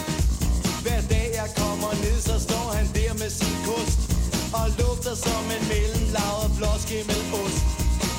hver 0.83 1.01
dag 1.15 1.29
jeg 1.41 1.49
kommer 1.57 1.93
ned, 2.05 2.21
så 2.21 2.41
står 2.47 2.67
han 2.77 2.87
der 2.95 3.13
med 3.23 3.31
sin 3.31 3.57
kost 3.67 4.01
Og 4.59 4.67
lugter 4.79 5.15
som 5.15 5.45
en 5.57 5.65
mellemlaget 5.73 6.51
blåskimmelost 6.59 7.65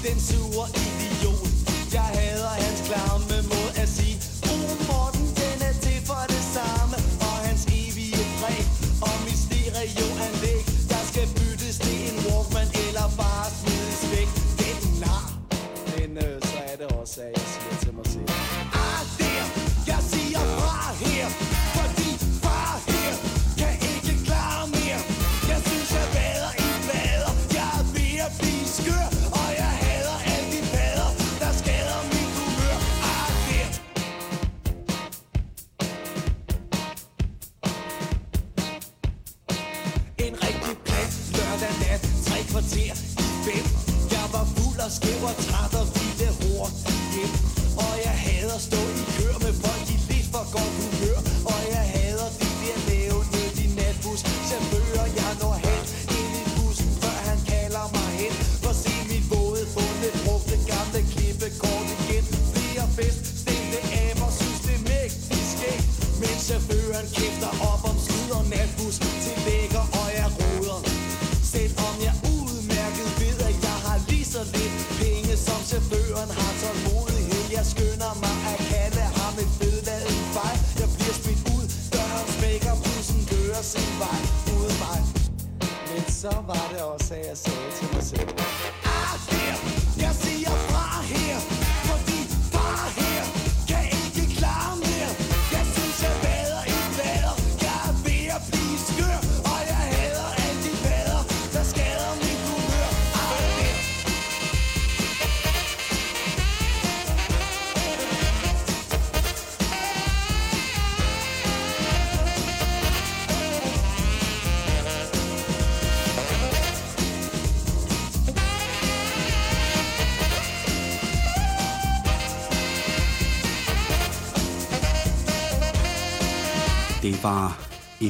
Den 0.05 0.17
sure 0.27 0.67
idiot 0.85 1.51
Jeg 1.93 2.07
hader 2.17 2.53
hans 2.63 2.81
klamme 2.87 3.40
Men 86.23 86.45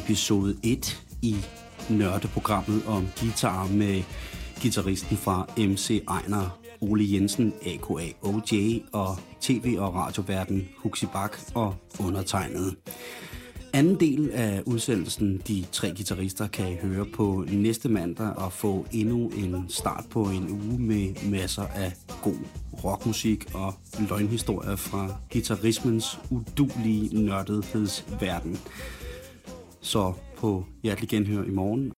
episode 0.03 0.57
1 0.63 1.03
i 1.21 1.35
nørdeprogrammet 1.89 2.83
om 2.87 3.07
guitar 3.19 3.67
med 3.67 4.03
gitarristen 4.61 5.17
fra 5.17 5.45
MC 5.57 6.03
Ejner, 6.07 6.59
Ole 6.81 7.05
Jensen, 7.13 7.53
a.k.a. 7.65 8.27
OJ, 8.27 8.79
og 8.91 9.17
tv- 9.41 9.75
og 9.79 9.95
radioverden 9.95 10.69
Huxi 10.77 11.05
Bak 11.05 11.37
og 11.55 11.75
undertegnet. 11.99 12.75
Anden 13.73 13.99
del 13.99 14.31
af 14.31 14.61
udsendelsen, 14.65 15.41
de 15.47 15.65
tre 15.71 15.87
guitarister, 15.87 16.47
kan 16.47 16.71
I 16.71 16.75
høre 16.75 17.05
på 17.05 17.45
næste 17.51 17.89
mandag 17.89 18.29
og 18.35 18.53
få 18.53 18.85
endnu 18.91 19.29
en 19.29 19.65
start 19.69 20.05
på 20.09 20.23
en 20.23 20.49
uge 20.49 20.79
med 20.79 21.29
masser 21.29 21.63
af 21.63 21.93
god 22.21 22.37
rockmusik 22.83 23.45
og 23.53 23.73
løgnhistorier 24.09 24.75
fra 24.75 25.15
guitarismens 25.31 26.19
udulige 26.29 27.25
nørdedhedsverden. 27.25 28.59
Så 29.81 30.11
på 30.37 30.59
hjertelig 30.85 31.09
genhør 31.09 31.47
i 31.49 31.53
morgen, 31.53 31.87